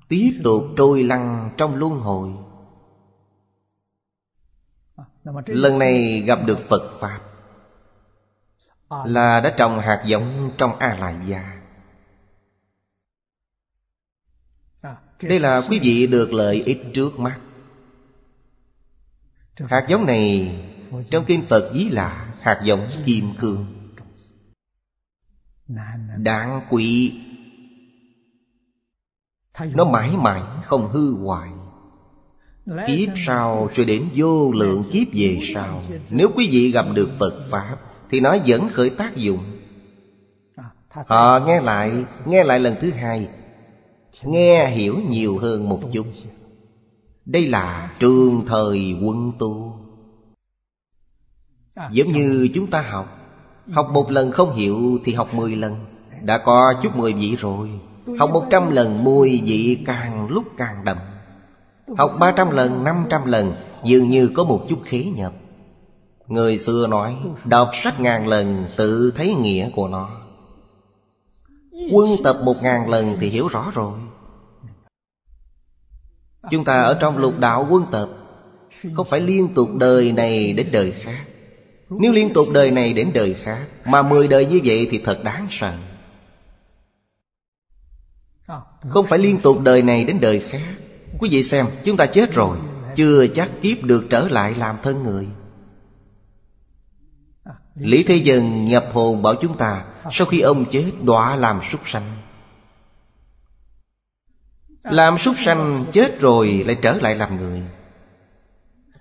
Tiếp 0.07 0.41
tục 0.43 0.63
trôi 0.77 1.03
lăn 1.03 1.49
trong 1.57 1.75
luân 1.75 1.99
hồi. 1.99 2.33
Lần 5.47 5.79
này 5.79 6.23
gặp 6.27 6.39
được 6.45 6.59
Phật 6.69 6.97
Pháp 7.01 7.26
Là 8.89 9.39
đã 9.39 9.53
trồng 9.57 9.79
hạt 9.79 10.03
giống 10.05 10.51
trong 10.57 10.79
A 10.79 10.95
Lại 10.95 11.15
Gia 11.27 11.61
Đây 15.21 15.39
là 15.39 15.61
quý 15.69 15.79
vị 15.79 16.07
được 16.07 16.33
lợi 16.33 16.63
ích 16.65 16.81
trước 16.93 17.19
mắt. 17.19 17.39
Hạt 19.59 19.85
giống 19.89 20.05
này 20.05 20.55
Trong 21.09 21.25
Kinh 21.25 21.45
Phật 21.45 21.71
ví 21.73 21.89
là 21.89 22.33
hạt 22.41 22.61
giống 22.63 22.87
kim 23.05 23.25
cương. 23.39 23.65
Đáng 26.17 26.61
quý. 26.69 27.21
Nó 29.73 29.85
mãi 29.85 30.17
mãi 30.17 30.41
không 30.63 30.89
hư 30.91 31.13
hoại. 31.13 31.49
Kiếp 32.87 33.09
sau 33.15 33.69
cho 33.73 33.85
đến 33.85 34.09
vô 34.15 34.51
lượng 34.51 34.83
kiếp 34.91 35.07
về 35.13 35.39
sau 35.53 35.83
Nếu 36.09 36.31
quý 36.35 36.49
vị 36.51 36.71
gặp 36.71 36.85
được 36.93 37.09
Phật 37.19 37.47
Pháp 37.51 37.77
Thì 38.09 38.19
nó 38.19 38.37
vẫn 38.47 38.69
khởi 38.69 38.89
tác 38.89 39.15
dụng. 39.15 39.39
Họ 40.89 41.39
nghe 41.47 41.61
lại 41.61 42.05
Nghe 42.25 42.43
lại 42.43 42.59
lần 42.59 42.75
thứ 42.81 42.91
hai. 42.91 43.27
Nghe 44.23 44.67
hiểu 44.67 44.95
nhiều 45.09 45.37
hơn 45.37 45.69
một 45.69 45.79
chút. 45.93 46.05
Đây 47.25 47.47
là 47.47 47.91
trường 47.99 48.45
thời 48.47 48.95
quân 49.03 49.31
tu. 49.39 49.79
Giống 51.91 52.07
như 52.07 52.49
chúng 52.53 52.67
ta 52.67 52.81
học. 52.81 53.19
Học 53.71 53.89
một 53.93 54.11
lần 54.11 54.31
không 54.31 54.55
hiểu 54.55 54.99
thì 55.03 55.13
học 55.13 55.33
mười 55.33 55.55
lần. 55.55 55.75
Đã 56.21 56.37
có 56.37 56.73
chút 56.83 56.95
mười 56.95 57.13
vị 57.13 57.35
rồi. 57.35 57.69
Học 58.19 58.29
một 58.33 58.45
trăm 58.49 58.71
lần 58.71 59.03
mùi 59.03 59.41
vị 59.45 59.83
càng 59.85 60.27
lúc 60.29 60.43
càng 60.57 60.85
đậm. 60.85 60.97
Học 61.97 62.11
ba 62.19 62.33
trăm 62.37 62.51
lần, 62.51 62.83
năm 62.83 62.95
trăm 63.09 63.25
lần 63.25 63.53
Dường 63.83 64.09
như 64.09 64.27
có 64.27 64.43
một 64.43 64.65
chút 64.69 64.79
khế 64.83 65.03
nhập 65.03 65.33
Người 66.27 66.57
xưa 66.57 66.87
nói, 66.87 67.17
Đọc 67.45 67.69
sách 67.73 67.99
ngàn 67.99 68.27
lần 68.27 68.65
tự 68.77 69.13
thấy 69.15 69.35
nghĩa 69.35 69.69
của 69.75 69.87
nó. 69.87 70.09
Quân 71.91 72.09
tập 72.23 72.37
một 72.43 72.53
ngàn 72.63 72.89
lần 72.89 73.17
thì 73.19 73.29
hiểu 73.29 73.47
rõ 73.47 73.71
rồi. 73.73 73.99
Chúng 76.51 76.65
ta 76.65 76.81
ở 76.81 76.97
trong 77.01 77.17
lục 77.17 77.39
đạo 77.39 77.67
quân 77.69 77.85
tập 77.91 78.09
Không 78.93 79.07
phải 79.09 79.19
liên 79.19 79.53
tục 79.53 79.69
đời 79.75 80.11
này 80.11 80.53
đến 80.53 80.67
đời 80.71 80.91
khác? 80.91 81.25
Nếu 81.89 82.11
liên 82.11 82.33
tục 82.33 82.47
đời 82.51 82.71
này 82.71 82.93
đến 82.93 83.11
đời 83.13 83.33
khác, 83.33 83.67
Mà 83.85 84.01
mười 84.01 84.27
đời 84.27 84.45
như 84.45 84.61
vậy 84.63 84.87
thì 84.91 85.01
thật 85.05 85.23
đáng 85.23 85.47
sợ. 85.51 85.73
Không 88.89 89.05
phải 89.05 89.19
liên 89.19 89.39
tục 89.39 89.59
đời 89.59 89.81
này 89.81 90.05
đến 90.05 90.17
đời 90.21 90.39
khác. 90.39 90.75
Quý 91.19 91.29
vị 91.31 91.43
xem, 91.43 91.65
chúng 91.85 91.97
ta 91.97 92.05
chết 92.05 92.33
rồi, 92.33 92.57
Chưa 92.95 93.27
chắc 93.27 93.51
kiếp 93.61 93.83
được 93.83 94.03
trở 94.09 94.27
lại 94.29 94.55
làm 94.55 94.75
thân 94.83 95.03
người. 95.03 95.27
Lý 97.79 98.03
Thế 98.03 98.15
Dân 98.15 98.65
nhập 98.65 98.85
hồn 98.93 99.21
bảo 99.21 99.35
chúng 99.35 99.57
ta, 99.57 99.85
Sau 100.11 100.27
khi 100.27 100.39
ông 100.39 100.65
chết, 100.65 100.91
đọa 101.01 101.35
làm 101.35 101.61
súc 101.71 101.81
sanh. 101.89 102.03
Làm 104.83 105.17
súc 105.17 105.35
sanh 105.37 105.85
chết 105.91 106.19
rồi 106.19 106.63
lại 106.65 106.77
trở 106.81 106.93
lại 106.93 107.15
làm 107.15 107.37
người. 107.37 107.63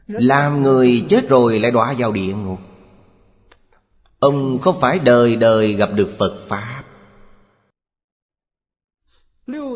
Làm 0.07 0.62
người 0.62 1.07
chết 1.09 1.29
rồi 1.29 1.61
lại 1.61 1.70
đọa 1.70 1.95
vào 1.99 2.12
địa 2.12 2.35
ngục. 2.35 2.59
Ông 4.18 4.59
không 4.59 4.81
phải 4.81 4.99
đời 4.99 5.37
đời 5.37 5.72
gặp 5.72 5.89
được 5.95 6.11
Phật 6.18 6.47
Pháp. 6.49 6.83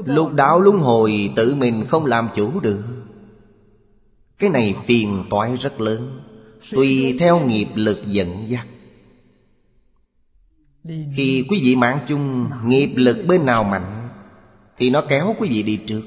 Lục 0.05 0.33
đạo 0.33 0.61
luân 0.61 0.79
hồi 0.79 1.33
tự 1.37 1.55
mình 1.55 1.87
không 1.89 2.07
làm 2.07 2.29
chủ 2.35 2.61
được. 2.61 2.83
Cái 4.39 4.51
này 4.51 4.77
phiền 4.87 5.25
toái 5.31 5.57
rất 5.57 5.81
lớn. 5.81 6.21
Tùy 6.71 7.17
theo 7.21 7.41
nghiệp 7.41 7.69
lực 7.75 8.07
dẫn 8.07 8.51
dắt. 8.51 8.67
Khi 10.85 11.47
quý 11.49 11.61
vị 11.63 11.77
mạng 11.77 11.99
chung 12.07 12.51
Nghiệp 12.65 12.93
lực 12.97 13.25
bên 13.29 13.47
nào 13.47 13.65
mạnh 13.65 14.09
Thì 14.77 14.91
nó 14.91 15.03
kéo 15.09 15.35
quý 15.39 15.49
vị 15.49 15.63
đi 15.63 15.77
trước. 15.87 16.03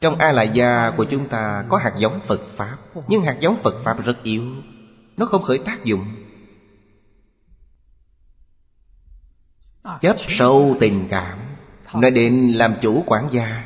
Trong 0.00 0.18
A 0.18 0.32
Lại 0.32 0.50
Gia 0.54 0.90
của 0.96 1.04
chúng 1.04 1.28
ta 1.28 1.64
Có 1.68 1.76
hạt 1.76 1.92
giống 1.98 2.20
Phật 2.26 2.40
Pháp 2.56 2.78
Nhưng 3.08 3.22
hạt 3.22 3.36
giống 3.40 3.56
Phật 3.62 3.74
Pháp 3.84 4.04
rất 4.04 4.22
yếu. 4.22 4.44
Nó 5.16 5.26
không 5.26 5.42
khởi 5.42 5.58
tác 5.58 5.84
dụng. 5.84 6.04
Chấp 10.00 10.16
sâu 10.18 10.76
tình 10.80 11.06
cảm 11.10 11.38
Nó 11.94 12.10
định 12.10 12.58
làm 12.58 12.74
chủ 12.80 13.04
quản 13.06 13.28
gia. 13.32 13.64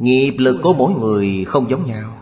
Nghiệp 0.00 0.34
lực 0.38 0.60
của 0.62 0.74
mỗi 0.74 0.92
người 0.92 1.44
không 1.44 1.70
giống 1.70 1.86
nhau 1.86 2.21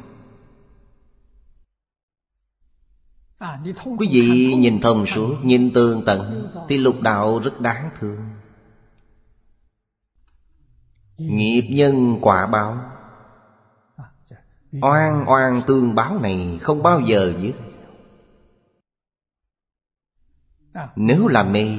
Quý 3.99 4.09
vị 4.11 4.55
nhìn 4.55 4.81
thông 4.81 5.07
suốt 5.07 5.37
Nhìn 5.43 5.73
tường 5.75 6.03
tận, 6.07 6.49
Thì 6.69 6.77
lục 6.77 7.01
đạo 7.01 7.39
rất 7.45 7.61
đáng 7.61 7.91
thương. 7.99 8.21
Nghiệp 11.19 11.69
nhân 11.71 12.19
quả 12.21 12.47
báo. 12.47 12.79
Oan 14.83 15.25
oan 15.29 15.63
tương 15.67 15.95
báo 15.95 16.19
này 16.19 16.59
Không 16.63 16.83
bao 16.83 17.01
giờ 17.01 17.33
dứt. 17.41 17.53
Nếu 20.97 21.29
là 21.29 21.43
mê, 21.43 21.79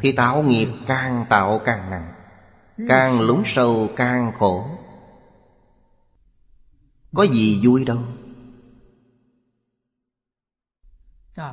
Thì 0.00 0.12
tạo 0.12 0.42
nghiệp 0.42 0.68
càng 0.86 1.26
tạo 1.28 1.60
càng 1.64 1.90
nặng, 1.90 2.12
Càng 2.88 3.20
lún 3.20 3.42
sâu 3.44 3.88
càng 3.96 4.32
khổ. 4.38 4.66
Có 7.14 7.22
gì 7.22 7.60
vui 7.64 7.84
đâu. 7.84 7.98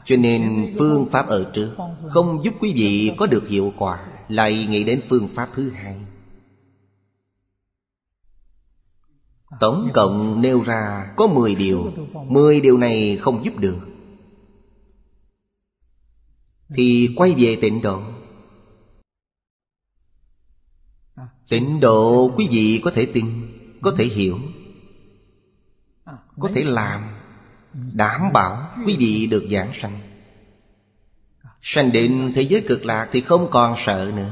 Cho 0.05 0.15
nên 0.15 0.73
phương 0.79 1.07
pháp 1.11 1.27
ở 1.27 1.51
trước 1.53 1.75
Không 2.09 2.43
giúp 2.43 2.53
quý 2.59 2.73
vị 2.75 3.11
có 3.17 3.25
được 3.25 3.47
hiệu 3.47 3.73
quả, 3.77 4.07
Lại 4.27 4.65
nghĩ 4.69 4.83
đến 4.83 5.01
phương 5.09 5.27
pháp 5.35 5.49
thứ 5.55 5.69
hai. 5.69 5.95
Tổng 9.59 9.89
cộng 9.93 10.41
nêu 10.41 10.61
ra 10.61 11.13
có 11.17 11.27
10 11.27 11.55
điều 11.55 11.93
10 12.27 12.61
điều 12.61 12.77
này 12.77 13.17
không 13.17 13.45
giúp 13.45 13.57
được. 13.57 13.79
Thì 16.75 17.09
quay 17.15 17.33
về 17.37 17.57
tịnh 17.61 17.81
độ. 17.81 18.01
Tịnh 21.49 21.79
độ 21.79 22.31
quý 22.37 22.47
vị 22.51 22.81
có 22.83 22.91
thể 22.91 23.05
tin, 23.13 23.25
Có 23.81 23.95
thể 23.97 24.05
hiểu, 24.05 24.39
Có 26.39 26.49
thể 26.53 26.63
làm. 26.63 27.14
Đảm 27.75 28.33
bảo 28.33 28.71
quý 28.85 28.95
vị 28.99 29.27
được 29.27 29.47
giảng 29.51 29.69
sanh. 29.73 29.99
Sanh 31.61 31.91
định 31.91 32.31
thế 32.35 32.41
giới 32.41 32.61
cực 32.67 32.85
lạc 32.85 33.09
thì 33.11 33.21
không 33.21 33.47
còn 33.51 33.75
sợ 33.77 34.11
nữa. 34.15 34.31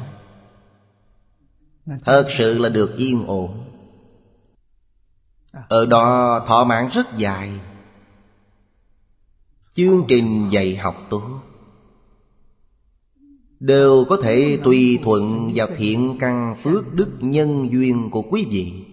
Thật 2.06 2.28
sự 2.30 2.58
là 2.58 2.70
được 2.70 2.98
yên 2.98 3.26
ổn. 3.28 3.64
Ở 5.68 5.86
đó 5.86 6.40
thọ 6.48 6.64
mạng 6.64 6.90
rất 6.94 7.18
dài. 7.18 7.60
Chương 9.74 10.06
trình 10.08 10.50
dạy 10.52 10.76
học 10.76 11.08
tốt. 11.10 11.42
Đều 13.60 14.06
có 14.10 14.18
thể 14.24 14.60
tùy 14.64 15.00
thuận 15.04 15.52
vào 15.56 15.68
thiện 15.78 16.18
căn 16.20 16.56
phước 16.64 16.94
đức 16.94 17.10
nhân 17.20 17.72
duyên 17.72 18.10
của 18.12 18.22
quý 18.22 18.48
vị. 18.50 18.86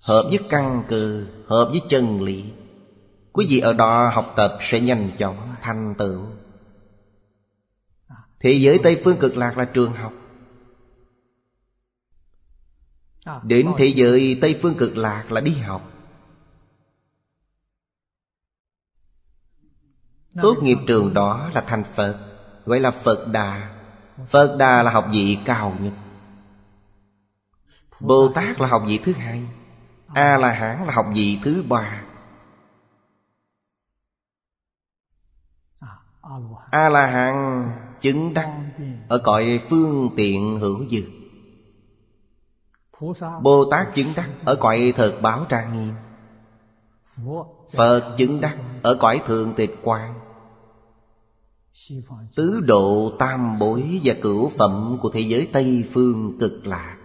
Hợp 0.00 0.26
với 0.28 0.38
căn 0.48 0.82
cơ, 0.88 1.24
hợp 1.46 1.68
với 1.70 1.80
chân 1.88 2.22
lý. 2.22 2.44
Quý 3.38 3.46
vị 3.48 3.58
ở 3.58 3.72
đó 3.72 4.10
học 4.14 4.32
tập 4.36 4.58
sẽ 4.60 4.80
nhanh 4.80 5.10
chóng, 5.18 5.54
thành 5.60 5.94
tựu. 5.98 6.26
Thế 8.40 8.52
giới 8.52 8.80
Tây 8.82 9.00
Phương 9.04 9.18
Cực 9.18 9.36
Lạc 9.36 9.58
là 9.58 9.64
trường 9.64 9.92
học. 9.92 10.12
Đến 13.42 13.68
thế 13.78 13.86
giới 13.86 14.38
Tây 14.40 14.58
Phương 14.62 14.74
Cực 14.74 14.96
Lạc 14.96 15.32
là 15.32 15.40
đi 15.40 15.54
học. 15.54 15.92
Tốt 20.42 20.56
nghiệp 20.62 20.78
trường 20.86 21.14
đó 21.14 21.50
là 21.54 21.60
thành 21.60 21.84
Phật, 21.94 22.18
Gọi 22.64 22.80
là 22.80 22.90
Phật 22.90 23.28
Đà. 23.32 23.80
Phật 24.28 24.56
Đà 24.58 24.82
là 24.82 24.90
học 24.90 25.08
vị 25.12 25.38
cao 25.44 25.76
nhất. 25.80 25.92
Bồ 28.00 28.28
Tát 28.34 28.60
là 28.60 28.68
học 28.68 28.82
vị 28.86 29.00
thứ 29.04 29.12
hai. 29.12 29.42
A-la-hán 30.06 30.86
là 30.86 30.92
học 30.92 31.06
vị 31.14 31.38
thứ 31.44 31.64
ba. 31.68 32.07
A-la-hán 36.70 37.62
chứng 38.00 38.34
đắc 38.34 38.60
Ở 39.08 39.18
cõi 39.18 39.60
phương 39.70 40.10
tiện 40.16 40.58
hữu 40.60 40.86
dư. 40.86 41.02
Bồ 43.42 43.64
Tát 43.70 43.94
chứng 43.94 44.08
đắc 44.16 44.30
ở 44.44 44.56
cõi 44.56 44.92
thật 44.96 45.18
báo 45.22 45.44
trang 45.48 45.72
nghiêm. 45.72 45.94
Phật 47.72 48.14
chứng 48.18 48.40
đắc 48.40 48.58
ở 48.82 48.94
cõi 49.00 49.20
thượng 49.26 49.54
tịch 49.56 49.76
quan 49.82 50.14
Tứ 52.36 52.60
độ 52.60 53.12
tam 53.18 53.58
bối 53.58 54.00
và 54.04 54.14
cửu 54.22 54.48
phẩm 54.48 54.98
của 55.02 55.10
thế 55.10 55.20
giới 55.20 55.50
Tây 55.52 55.88
Phương 55.92 56.38
cực 56.40 56.66
lạc. 56.66 56.96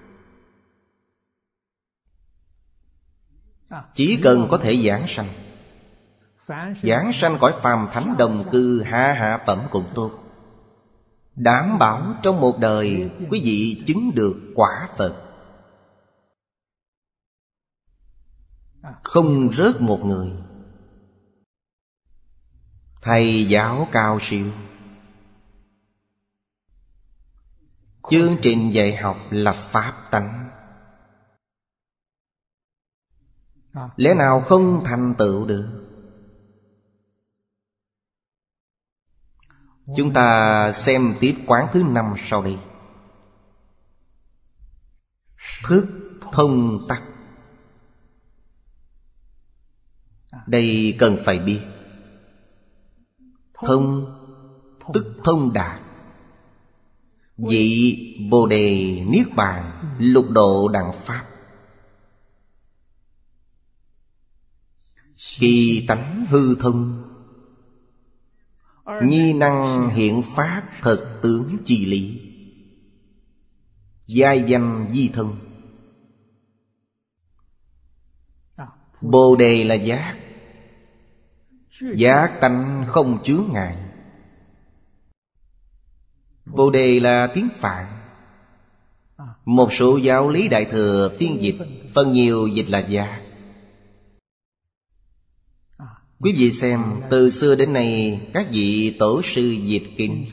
Chỉ 3.95 4.19
cần 4.24 4.47
có 4.51 4.57
thể 4.57 4.84
giảng 4.88 5.07
sanh 5.07 5.42
Giảng 6.83 7.13
sanh 7.13 7.37
cõi 7.39 7.53
phàm 7.61 7.87
thánh 7.91 8.17
đồng 8.17 8.49
cư 8.51 8.83
hạ 8.83 9.15
hạ 9.17 9.43
phẩm 9.45 9.67
cũng 9.71 9.91
tốt 9.95 10.11
Đảm 11.35 11.79
bảo 11.79 12.15
trong 12.23 12.41
một 12.41 12.57
đời 12.59 13.11
Quý 13.29 13.41
vị 13.43 13.83
chứng 13.87 14.11
được 14.15 14.53
quả 14.55 14.89
Phật. 14.97 15.23
Không 19.03 19.53
rớt 19.53 19.81
một 19.81 19.99
người. 20.05 20.31
Thầy 23.01 23.45
giáo 23.45 23.87
cao 23.91 24.17
siêu. 24.21 24.51
Chương 28.09 28.37
trình 28.41 28.73
dạy 28.73 28.95
học 28.95 29.17
là 29.29 29.51
Pháp 29.51 30.07
tánh. 30.11 30.49
Lẽ 33.95 34.13
nào 34.13 34.41
không 34.41 34.81
thành 34.85 35.13
tựu 35.17 35.45
được? 35.45 35.82
Chúng 39.95 40.13
ta 40.13 40.71
xem 40.75 41.15
tiếp 41.19 41.35
quán 41.45 41.67
thứ 41.73 41.83
năm 41.83 42.13
sau 42.17 42.43
đây. 42.43 42.57
Thức 45.63 45.87
thông 46.31 46.79
tắc. 46.89 47.03
Đây 50.47 50.95
cần 50.99 51.17
phải 51.25 51.39
biết. 51.39 51.59
Thông 53.53 54.05
Tức 54.93 55.15
thông 55.23 55.53
đạt 55.53 55.79
Vị 57.37 58.27
Bồ 58.31 58.47
Đề 58.47 58.99
Niết 59.07 59.27
Bàn 59.35 59.79
Lục 59.99 60.29
độ 60.29 60.67
đẳng 60.67 60.91
Pháp. 61.05 61.25
Kỳ 65.39 65.85
tánh 65.87 66.25
hư 66.29 66.55
thông. 66.55 67.03
Nhi 68.86 69.34
năng 69.34 69.89
hiện 69.89 70.23
phát 70.36 70.63
thật 70.81 71.19
tướng 71.23 71.57
chi 71.65 71.86
lý. 71.86 72.29
Giai 74.07 74.43
danh 74.47 74.88
di 74.91 75.09
thân. 75.09 75.36
Bồ 79.01 79.36
đề 79.36 79.63
là 79.63 79.75
giác. 79.75 80.19
Giác 81.95 82.38
tánh 82.41 82.86
không 82.88 83.23
chướng 83.23 83.45
ngại. 83.53 83.77
Bồ 86.45 86.69
đề 86.69 86.99
là 86.99 87.27
tiếng 87.36 87.49
Phạn. 87.59 87.86
Một 89.45 89.73
số 89.73 89.97
giáo 89.97 90.29
lý 90.29 90.47
đại 90.47 90.65
thừa 90.71 91.11
phiên 91.19 91.41
dịch 91.41 91.57
Phần 91.95 92.13
nhiều 92.13 92.47
dịch 92.47 92.69
là 92.69 92.79
giác 92.79 93.22
Quý 96.24 96.34
vị 96.38 96.51
xem, 96.51 96.84
từ 97.09 97.30
xưa 97.30 97.55
đến 97.55 97.74
nay, 97.74 98.21
Các 98.34 98.47
vị 98.51 98.95
tổ 98.99 99.21
sư 99.21 99.41
dịch 99.41 99.84
kinh, 99.97 100.26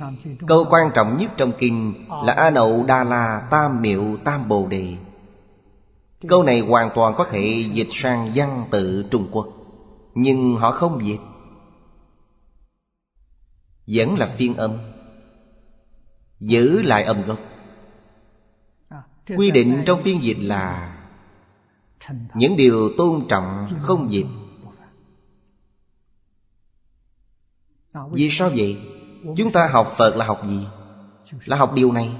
Câu 0.47 0.66
quan 0.70 0.91
trọng 0.95 1.16
nhất 1.16 1.30
trong 1.36 1.53
kinh 1.59 2.07
Là 2.24 2.32
A 2.32 2.51
Nậu 2.51 2.84
Đa 2.84 3.05
La 3.05 3.49
Tam 3.51 3.82
Miệu 3.82 4.16
Tam 4.24 4.49
Bồ 4.49 4.66
Đề. 4.66 4.97
Câu 6.28 6.43
này 6.43 6.61
hoàn 6.61 6.91
toàn 6.95 7.14
có 7.16 7.26
thể 7.30 7.64
dịch 7.72 7.88
sang 7.91 8.32
văn 8.34 8.68
tự 8.70 9.05
Trung 9.11 9.28
Quốc, 9.32 9.49
Nhưng 10.14 10.57
họ 10.57 10.72
không 10.72 11.07
dịch. 11.07 11.20
Vẫn 13.86 14.18
là 14.18 14.34
phiên 14.38 14.55
âm. 14.55 14.78
Giữ 16.41 16.82
lại 16.82 17.05
âm 17.05 17.22
gốc. 17.22 17.38
Quy 19.36 19.51
định 19.51 19.82
trong 19.86 20.03
phiên 20.03 20.22
dịch 20.22 20.38
là, 20.41 20.97
Những 22.34 22.57
điều 22.57 22.91
tôn 22.99 23.26
trọng 23.28 23.66
không 23.82 24.12
dịch. 24.12 24.26
Vì 28.12 28.28
sao 28.30 28.51
vậy? 28.57 28.78
Chúng 29.36 29.53
ta 29.53 29.68
học 29.72 29.95
Phật 29.97 30.16
là 30.16 30.24
học 30.24 30.43
gì? 30.47 30.66
Là 31.45 31.57
học 31.57 31.72
điều 31.74 31.93
này. 31.93 32.16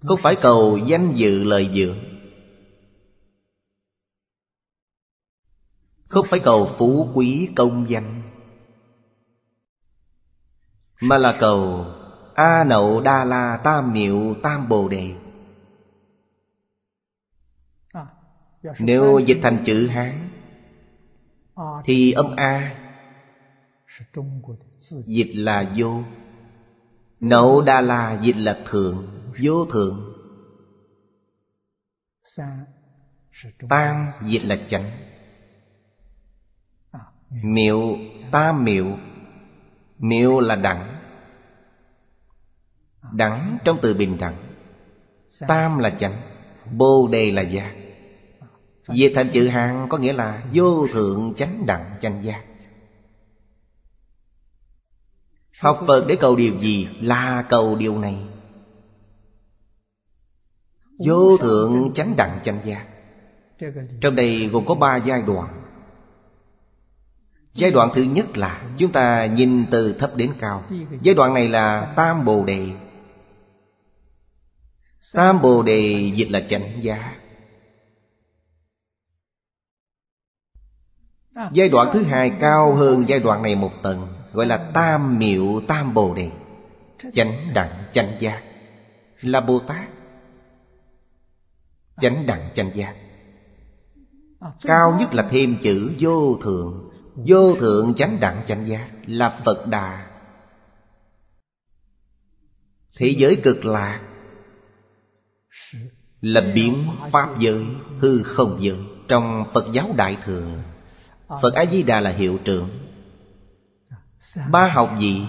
Không 0.00 0.18
phải 0.18 0.36
cầu 0.42 0.78
danh 0.86 1.14
dự 1.14 1.44
lời 1.44 1.70
dưỡng 1.74 1.98
Không 6.08 6.26
phải 6.26 6.40
cầu 6.40 6.74
phú 6.78 7.08
quý 7.14 7.48
công 7.56 7.88
danh 7.88 8.22
Mà 11.00 11.18
là 11.18 11.36
cầu 11.40 11.86
A 12.34 12.64
nậu 12.64 13.00
đa 13.00 13.24
la 13.24 13.60
tam 13.64 13.92
miệu 13.92 14.34
tam 14.42 14.68
bồ 14.68 14.88
đề. 14.88 15.14
Nếu 18.78 19.18
dịch 19.18 19.38
thành 19.42 19.62
chữ 19.66 19.86
Hán 19.86 20.28
Thì 21.84 22.12
âm 22.12 22.36
A 22.36 22.85
Dịch 25.06 25.30
là 25.34 25.72
vô. 25.76 26.02
Nậu 27.20 27.62
Đà 27.62 27.80
La 27.80 28.20
dịch 28.22 28.36
là 28.36 28.58
thượng, 28.70 29.06
Vô 29.42 29.64
thượng. 29.64 30.12
Tam 33.68 34.10
dịch 34.22 34.44
là 34.44 34.56
chánh 34.68 34.90
Miệu 37.30 37.96
Tam 38.30 38.64
miệu. 38.64 38.86
Miệu 39.98 40.40
là 40.40 40.56
đẳng. 40.56 40.96
Đẳng 43.12 43.58
trong 43.64 43.78
từ 43.82 43.94
bình 43.94 44.16
đẳng. 44.20 44.36
Tam 45.48 45.78
là 45.78 45.90
chánh 45.90 46.22
Bồ 46.72 47.08
đề 47.12 47.32
là 47.32 47.42
giác. 47.42 47.74
Dịch 48.88 49.12
thành 49.14 49.30
chữ 49.30 49.48
hàng 49.48 49.86
có 49.88 49.98
nghĩa 49.98 50.12
là 50.12 50.44
Vô 50.52 50.86
thượng 50.92 51.34
chánh 51.36 51.66
đẳng 51.66 51.96
chánh 52.00 52.22
giác. 52.22 52.44
Học 55.60 55.84
Phật 55.86 56.04
để 56.08 56.16
cầu 56.20 56.36
điều 56.36 56.58
gì? 56.58 56.88
Là 57.00 57.46
cầu 57.48 57.76
điều 57.76 57.98
này. 57.98 58.16
Vô 60.98 61.36
thượng 61.36 61.92
chánh 61.94 62.16
đẳng 62.16 62.40
chánh 62.44 62.60
giác. 62.64 62.86
Trong 64.00 64.16
đây 64.16 64.48
gồm 64.52 64.66
có 64.66 64.74
ba 64.74 64.96
giai 64.96 65.22
đoạn. 65.22 65.62
Giai 67.54 67.70
đoạn 67.70 67.90
thứ 67.94 68.02
nhất 68.02 68.36
là 68.36 68.62
Chúng 68.78 68.92
ta 68.92 69.26
nhìn 69.26 69.64
từ 69.70 69.96
thấp 69.98 70.10
đến 70.16 70.32
cao. 70.38 70.64
Giai 71.02 71.14
đoạn 71.14 71.34
này 71.34 71.48
là 71.48 71.92
Tam 71.96 72.24
Bồ 72.24 72.44
Đề. 72.44 72.68
Tam 75.12 75.42
Bồ 75.42 75.62
Đề 75.62 76.12
dịch 76.14 76.30
là 76.30 76.40
chánh 76.48 76.82
giác. 76.82 77.16
Giai 81.52 81.68
đoạn 81.68 81.90
thứ 81.92 82.02
hai 82.02 82.32
cao 82.40 82.74
hơn 82.74 83.04
giai 83.08 83.20
đoạn 83.20 83.42
này 83.42 83.56
một 83.56 83.72
tầng. 83.82 84.15
Gọi 84.36 84.46
là 84.46 84.70
tam 84.74 85.18
miệu, 85.18 85.60
tam 85.68 85.94
bồ 85.94 86.14
đề. 86.14 86.30
Chánh 87.12 87.54
đẳng, 87.54 87.84
chánh 87.92 88.16
giác. 88.20 88.42
Là 89.20 89.40
Bồ 89.40 89.58
Tát. 89.58 89.88
Chánh 92.00 92.26
đẳng, 92.26 92.50
chánh 92.54 92.70
giác. 92.74 92.94
Cao 94.62 94.96
nhất 94.98 95.14
là 95.14 95.28
thêm 95.30 95.56
chữ 95.62 95.92
vô 95.98 96.38
thượng. 96.42 96.90
Vô 97.14 97.54
thượng, 97.54 97.94
chánh 97.94 98.20
đẳng, 98.20 98.42
chánh 98.46 98.68
giác 98.68 98.88
Là 99.06 99.40
Phật 99.44 99.66
Đà. 99.66 100.06
Thế 102.98 103.14
giới 103.18 103.36
cực 103.36 103.64
lạc 103.64 104.00
Là 106.20 106.40
biến 106.54 106.90
Pháp 107.12 107.38
giới, 107.38 107.66
Hư 108.00 108.22
không 108.22 108.58
giới 108.60 108.78
Trong 109.08 109.44
Phật 109.54 109.66
giáo 109.72 109.90
Đại 109.96 110.16
Thừa. 110.24 110.50
Phật 111.28 111.54
A-di-đà 111.54 112.00
là 112.00 112.10
hiệu 112.10 112.38
trưởng. 112.44 112.85
Ba 114.50 114.68
học 114.68 114.96
vị. 115.00 115.22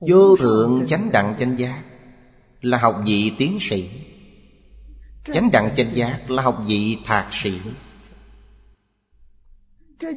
Vô 0.00 0.36
thượng 0.36 0.86
chánh 0.88 1.12
đẳng 1.12 1.36
chánh 1.38 1.58
giác 1.58 1.82
Là 2.60 2.78
học 2.78 3.02
vị 3.06 3.32
tiến 3.38 3.58
sĩ. 3.60 3.90
Chánh 5.24 5.50
đẳng 5.52 5.74
chánh 5.76 5.96
giác 5.96 6.30
là 6.30 6.42
học 6.42 6.62
vị 6.66 6.98
thạc 7.04 7.28
sĩ. 7.32 7.60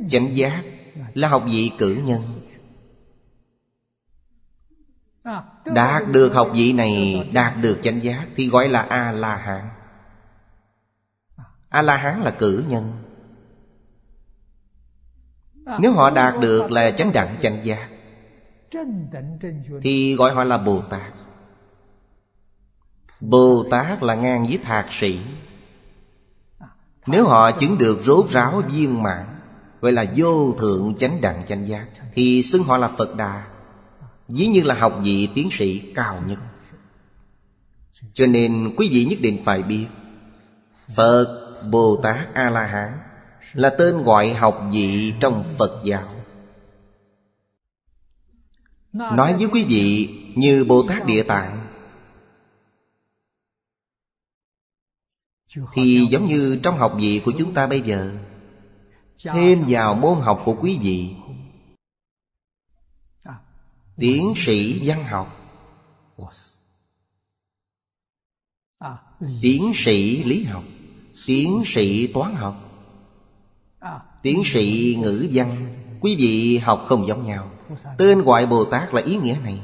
Chánh 0.10 0.36
giác 0.36 0.64
là 1.14 1.30
học 1.30 1.44
vị 1.46 1.72
cử 1.78 2.02
nhân. 2.06 2.24
Đạt 5.66 6.04
được 6.12 6.34
học 6.34 6.52
vị 6.54 6.74
này, 6.74 7.30
Đạt 7.34 7.54
được 7.62 7.80
chánh 7.84 8.04
giác 8.04 8.28
Thì 8.36 8.50
gọi 8.50 8.70
là 8.70 8.82
A-la-hán. 8.82 9.70
A-la-hán 11.70 12.22
là 12.22 12.32
cử 12.40 12.66
nhân. 12.70 13.05
Nếu 15.80 15.92
họ 15.92 16.10
đạt 16.10 16.40
được 16.40 16.72
là 16.72 16.92
chánh 16.92 17.12
đẳng, 17.14 17.36
chánh 17.42 17.66
giác, 17.66 17.90
Thì 19.82 20.16
gọi 20.16 20.34
họ 20.34 20.44
là 20.44 20.58
Bồ 20.58 20.82
Tát. 20.82 21.14
Bồ 23.22 23.66
Tát 23.72 24.04
là 24.04 24.16
ngang 24.16 24.44
với 24.44 24.60
thạc 24.64 24.86
sĩ. 24.90 25.20
Nếu 27.08 27.28
họ 27.28 27.52
chứng 27.52 27.78
được 27.78 28.02
rốt 28.04 28.30
ráo 28.30 28.62
viên 28.68 29.04
mãn, 29.04 29.26
Gọi 29.82 29.92
là 29.92 30.06
vô 30.16 30.54
thượng 30.54 30.96
chánh 30.98 31.22
đẳng, 31.22 31.46
chánh 31.48 31.68
giác, 31.68 31.86
Thì 32.14 32.44
xưng 32.44 32.64
họ 32.64 32.78
là 32.78 32.88
Phật 32.88 33.16
Đà 33.16 33.48
dĩ 34.28 34.48
như 34.48 34.64
là 34.64 34.76
học 34.76 35.00
vị 35.04 35.30
tiến 35.36 35.50
sĩ 35.52 35.80
cao 35.96 36.24
nhất. 36.28 36.40
Cho 38.14 38.26
nên 38.26 38.74
quý 38.78 38.90
vị 38.92 39.06
nhất 39.06 39.20
định 39.22 39.42
phải 39.46 39.64
biết, 39.64 39.86
Phật, 40.96 41.54
Bồ 41.72 42.00
Tát 42.04 42.34
A-la-hán 42.34 43.00
là 43.56 43.76
tên 43.78 44.04
gọi 44.04 44.34
học 44.34 44.64
vị 44.72 45.14
trong 45.20 45.56
Phật 45.58 45.82
giáo. 45.86 46.16
Nói 48.94 49.34
với 49.34 49.48
quý 49.52 49.66
vị 49.66 50.10
như 50.36 50.66
Bồ 50.66 50.84
Tát 50.88 51.06
Địa 51.06 51.24
Tạng, 51.24 51.68
Thì 55.74 56.08
giống 56.12 56.26
như 56.26 56.60
trong 56.64 56.78
học 56.78 56.94
vị 57.00 57.22
của 57.26 57.34
chúng 57.38 57.54
ta 57.54 57.68
bây 57.68 57.82
giờ, 57.82 58.12
Thêm 59.24 59.66
vào 59.68 59.96
môn 59.96 60.18
học 60.20 60.42
của 60.46 60.56
quý 60.62 60.78
vị, 60.82 61.16
Tiến 63.98 64.34
sĩ 64.36 64.88
văn 64.88 65.04
học, 65.04 65.38
Tiến 69.42 69.72
sĩ 69.76 70.24
lý 70.24 70.44
học, 70.44 70.64
Tiến 71.26 71.64
sĩ 71.66 72.08
toán 72.08 72.36
học 72.36 72.65
Tiến 74.26 74.42
sĩ 74.46 74.98
ngữ 75.02 75.28
văn, 75.34 75.56
Quý 76.00 76.16
vị 76.16 76.58
học 76.58 76.86
không 76.88 77.08
giống 77.08 77.26
nhau. 77.26 77.50
Tên 77.98 78.22
gọi 78.22 78.46
Bồ 78.46 78.66
Tát 78.66 78.94
là 78.94 79.02
ý 79.02 79.18
nghĩa 79.18 79.38
này. 79.44 79.60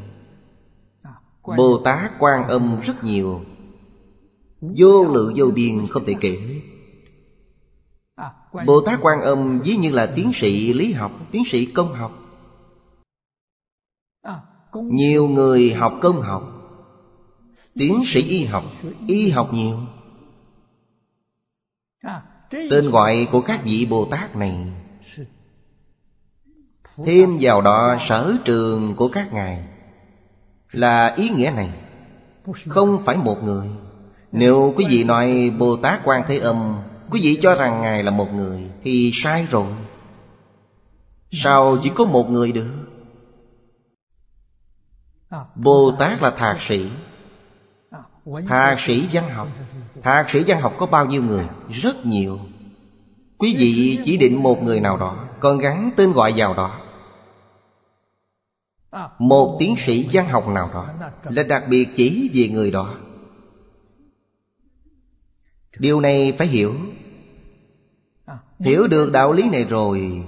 Bồ 1.57 1.77
Tát 1.77 2.11
quan 2.19 2.47
âm 2.47 2.79
rất 2.83 3.03
nhiều. 3.03 3.41
Vô 4.61 5.05
lượng 5.05 5.33
vô 5.35 5.45
biên 5.51 5.87
không 5.89 6.05
thể 6.05 6.15
kể 6.21 6.61
Bồ 8.65 8.81
Tát 8.81 8.99
quan 9.01 9.21
âm 9.21 9.59
ví 9.59 9.75
như 9.75 9.91
là 9.91 10.05
tiến 10.15 10.31
sĩ 10.33 10.73
lý 10.73 10.93
học, 10.93 11.11
Tiến 11.31 11.43
sĩ 11.45 11.65
công 11.65 11.93
học. 11.93 12.11
Nhiều 14.73 15.27
người 15.27 15.73
học 15.73 15.93
công 16.01 16.21
học. 16.21 16.43
Tiến 17.75 18.03
sĩ 18.05 18.21
y 18.21 18.43
học 18.45 18.63
Y 19.07 19.29
học 19.29 19.53
nhiều. 19.53 19.77
Tên 22.51 22.91
gọi 22.91 23.27
của 23.31 23.41
các 23.41 23.63
vị 23.63 23.87
Bồ 23.89 24.05
Tát 24.05 24.35
này. 24.35 24.57
Thêm 27.05 27.37
vào 27.41 27.61
đó, 27.61 27.97
sở 28.07 28.33
trường 28.45 28.95
của 28.95 29.07
các 29.07 29.33
ngài 29.33 29.63
Là 30.71 31.13
ý 31.15 31.29
nghĩa 31.29 31.51
này. 31.55 31.73
Không 32.67 33.03
phải 33.05 33.17
một 33.17 33.43
người. 33.43 33.67
Nếu 34.31 34.73
quý 34.77 34.85
vị 34.89 35.03
nói 35.03 35.53
Bồ 35.59 35.75
Tát 35.75 36.01
Quan 36.03 36.23
Thế 36.27 36.37
Âm, 36.37 36.75
Quý 37.09 37.19
vị 37.23 37.39
cho 37.41 37.55
rằng 37.55 37.81
Ngài 37.81 38.03
là 38.03 38.11
một 38.11 38.33
người 38.33 38.69
Thì 38.83 39.11
sai 39.13 39.47
rồi. 39.51 39.67
Sao 41.31 41.77
chỉ 41.83 41.91
có 41.95 42.05
một 42.05 42.29
người 42.29 42.51
được? 42.51 42.71
Bồ 45.55 45.91
Tát 45.99 46.21
là 46.21 46.31
thạc 46.31 46.61
sĩ. 46.61 46.89
Thạc 48.47 48.79
sĩ 48.79 49.07
văn 49.11 49.29
học. 49.29 49.47
Thạc 50.03 50.29
sĩ 50.29 50.43
văn 50.47 50.61
học 50.61 50.73
có 50.77 50.85
bao 50.85 51.05
nhiêu 51.05 51.23
người? 51.23 51.47
Rất 51.69 52.05
nhiều. 52.05 52.39
Quý 53.37 53.55
vị 53.57 53.99
chỉ 54.05 54.17
định 54.17 54.43
một 54.43 54.63
người 54.63 54.79
nào 54.79 54.97
đó, 54.97 55.27
Còn 55.39 55.57
gắn 55.57 55.91
tên 55.95 56.11
gọi 56.11 56.33
vào 56.35 56.53
đó. 56.53 56.79
Một 59.19 59.57
tiến 59.59 59.75
sĩ 59.77 60.09
văn 60.13 60.27
học 60.27 60.47
nào 60.47 60.69
đó 60.73 60.89
Là 61.23 61.43
đặc 61.43 61.63
biệt 61.69 61.89
chỉ 61.95 62.31
về 62.33 62.47
người 62.47 62.71
đó. 62.71 62.95
Điều 65.77 66.01
này 66.01 66.33
phải 66.37 66.47
hiểu. 66.47 66.75
Hiểu 68.59 68.87
được 68.87 69.11
đạo 69.11 69.33
lý 69.33 69.49
này 69.49 69.63
rồi. 69.63 70.23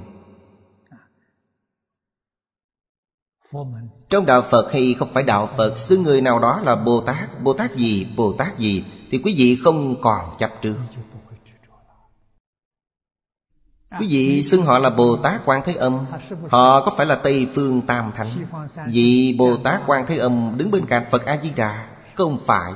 Trong 4.14 4.26
đạo 4.26 4.41
Phật 4.41 4.72
hay 4.74 4.95
không 4.99 5.14
phải 5.14 5.24
đạo 5.24 5.49
Phật 5.57 5.78
Xưng 5.78 6.03
người 6.03 6.22
nào 6.22 6.39
đó 6.39 6.61
là 6.66 6.76
Bồ 6.76 7.01
Tát 7.01 7.43
Bồ 7.43 7.53
Tát 7.53 7.76
gì, 7.76 8.07
Bồ 8.16 8.34
Tát 8.34 8.59
gì 8.59 8.84
Thì 9.11 9.22
quý 9.24 9.36
vị 9.38 9.57
không 9.64 10.01
còn 10.01 10.36
chấp 10.39 10.51
trước. 10.61 10.76
Quý 13.99 14.07
vị 14.09 14.43
xưng 14.43 14.66
họ 14.66 14.80
là 14.80 14.89
Bồ 14.89 15.18
Tát 15.18 15.41
Quan 15.45 15.61
Thế 15.66 15.74
Âm 15.74 16.05
Họ 16.49 16.86
có 16.86 16.93
phải 16.97 17.05
là 17.05 17.16
Tây 17.16 17.47
Phương 17.55 17.82
Tam 17.82 18.11
Thánh? 18.16 18.28
Vì 18.88 19.36
Bồ 19.39 19.57
Tát 19.57 19.82
Quan 19.88 20.05
Thế 20.07 20.18
Âm 20.18 20.53
đứng 20.57 20.72
bên 20.72 20.86
cạnh 20.86 21.05
Phật 21.11 21.26
A-di-đà 21.26 21.88
Không 22.16 22.38
phải. 22.45 22.74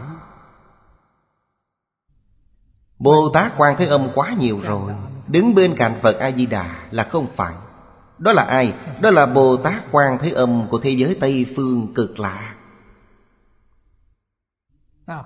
Bồ 2.99 3.29
Tát 3.33 3.57
Quan 3.57 3.75
Thế 3.77 3.85
Âm 3.85 4.09
quá 4.15 4.35
nhiều 4.39 4.59
rồi 4.63 4.91
Đứng 5.27 5.55
bên 5.55 5.75
cạnh 5.75 5.93
Phật 6.01 6.19
A-di-đà 6.19 6.75
là 6.91 7.03
không 7.03 7.27
phải. 7.35 7.53
Đó 8.18 8.32
là 8.32 8.43
ai? 8.43 8.74
Đó 9.01 9.09
là 9.09 9.26
Bồ 9.26 9.57
Tát 9.57 9.84
Quan 9.91 10.18
Thế 10.22 10.32
Âm 10.32 10.68
của 10.70 10.80
thế 10.80 10.91
giới 10.91 11.18
Tây 11.20 11.45
Phương 11.55 11.93
cực 11.95 12.20
lạ. 12.20 12.55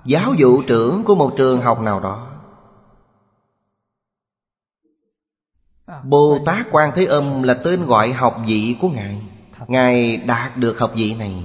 Giáo 0.04 0.34
dụ 0.34 0.62
trưởng 0.62 1.04
của 1.04 1.14
một 1.14 1.34
trường 1.36 1.60
học 1.60 1.80
nào 1.80 2.00
đó. 2.00 2.28
Bồ 6.04 6.38
Tát 6.46 6.66
Quan 6.70 6.92
Thế 6.94 7.06
Âm 7.06 7.42
là 7.42 7.54
tên 7.54 7.86
gọi 7.86 8.12
học 8.12 8.36
vị 8.46 8.76
của 8.80 8.88
Ngài. 8.88 9.22
Ngài 9.68 10.16
đạt 10.16 10.56
được 10.56 10.78
học 10.78 10.92
vị 10.94 11.14
này. 11.14 11.44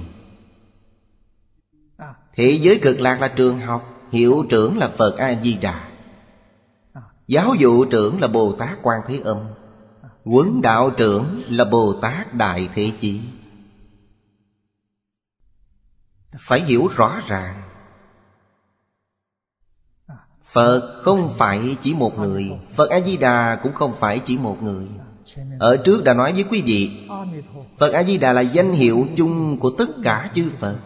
Thế 2.34 2.58
giới 2.62 2.78
cực 2.82 3.00
lạc 3.00 3.20
là 3.20 3.28
trường 3.28 3.58
học 3.58 3.94
Hiệu 4.10 4.46
trưởng 4.48 4.78
là 4.78 4.88
Phật 4.88 5.16
A-di-đà 5.16 5.88
Giáo 7.26 7.54
dụ 7.54 7.84
trưởng 7.84 8.20
là 8.20 8.28
Bồ 8.28 8.52
Tát 8.52 8.78
Quan 8.82 9.00
Thế 9.08 9.20
Âm 9.24 9.38
Quấn 10.24 10.62
đạo 10.62 10.90
trưởng 10.90 11.42
là 11.48 11.64
Bồ 11.64 11.92
Tát 12.02 12.34
Đại 12.34 12.68
Thế 12.74 12.92
Chí. 13.00 13.20
Phải 16.38 16.60
hiểu 16.60 16.88
rõ 16.96 17.20
ràng. 17.26 17.62
Phật 20.44 21.00
không 21.02 21.34
phải 21.38 21.76
chỉ 21.82 21.94
một 21.94 22.18
người, 22.18 22.50
Phật 22.76 22.90
A-di-đà 22.90 23.60
cũng 23.62 23.72
không 23.74 23.94
phải 24.00 24.20
chỉ 24.26 24.38
một 24.38 24.62
người. 24.62 24.86
Ở 25.58 25.76
trước 25.76 26.04
đã 26.04 26.14
nói 26.14 26.32
với 26.32 26.44
quý 26.50 26.62
vị, 26.62 27.08
Phật 27.78 27.92
A-di-đà 27.92 28.32
là 28.32 28.40
danh 28.40 28.72
hiệu 28.72 29.06
chung 29.16 29.58
của 29.60 29.70
tất 29.70 29.88
cả 30.02 30.30
chư 30.34 30.50
Phật. 30.58 30.78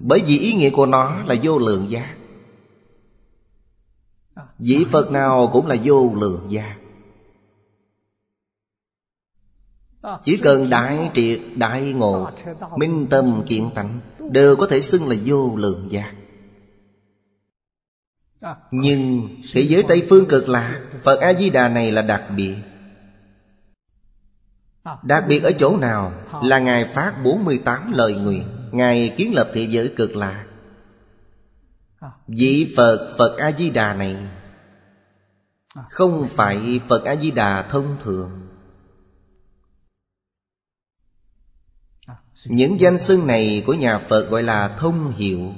Bởi 0.00 0.22
vì 0.26 0.38
ý 0.38 0.54
nghĩa 0.54 0.70
của 0.70 0.86
nó 0.86 1.16
là 1.26 1.34
vô 1.42 1.58
lượng 1.58 1.90
giác. 1.90 2.16
Vị 4.58 4.86
Phật 4.90 5.10
nào 5.10 5.50
cũng 5.52 5.66
là 5.66 5.76
vô 5.84 6.12
lượng 6.14 6.46
giác. 6.50 6.75
Chỉ 10.24 10.36
cần 10.36 10.70
đại 10.70 11.10
triệt, 11.14 11.40
đại 11.56 11.92
ngộ 11.92 12.30
Minh 12.76 13.06
tâm 13.10 13.42
kiện 13.48 13.70
tánh 13.74 14.00
Đều 14.30 14.56
có 14.56 14.66
thể 14.66 14.80
xưng 14.80 15.08
là 15.08 15.16
vô 15.24 15.56
lượng 15.56 15.88
giác. 15.90 16.12
Nhưng 18.70 19.28
thế 19.52 19.60
giới 19.60 19.82
Tây 19.82 20.06
Phương 20.08 20.26
cực 20.26 20.48
lạ 20.48 20.80
Phật 21.02 21.20
A-di-đà 21.20 21.68
này 21.68 21.92
là 21.92 22.02
đặc 22.02 22.24
biệt. 22.36 22.56
Đặc 25.02 25.24
biệt 25.28 25.42
ở 25.42 25.52
chỗ 25.58 25.76
nào? 25.76 26.12
Là 26.42 26.58
Ngài 26.58 26.84
phát 26.84 27.14
48 27.24 27.92
lời 27.92 28.14
nguyện 28.14 28.44
Ngài 28.72 29.14
kiến 29.16 29.34
lập 29.34 29.50
thế 29.54 29.66
giới 29.70 29.92
cực 29.96 30.16
lạ. 30.16 30.46
Vị 32.26 32.74
Phật 32.76 33.14
Phật 33.18 33.38
A-di-đà 33.38 33.94
này 33.94 34.16
Không 35.90 36.28
phải 36.28 36.80
Phật 36.88 37.04
A-di-đà 37.04 37.62
thông 37.62 37.96
thường. 38.04 38.45
Những 42.48 42.80
danh 42.80 42.98
xưng 42.98 43.26
này 43.26 43.62
của 43.66 43.74
nhà 43.74 43.98
Phật 43.98 44.30
gọi 44.30 44.42
là 44.42 44.76
thông 44.78 45.12
hiệu 45.16 45.52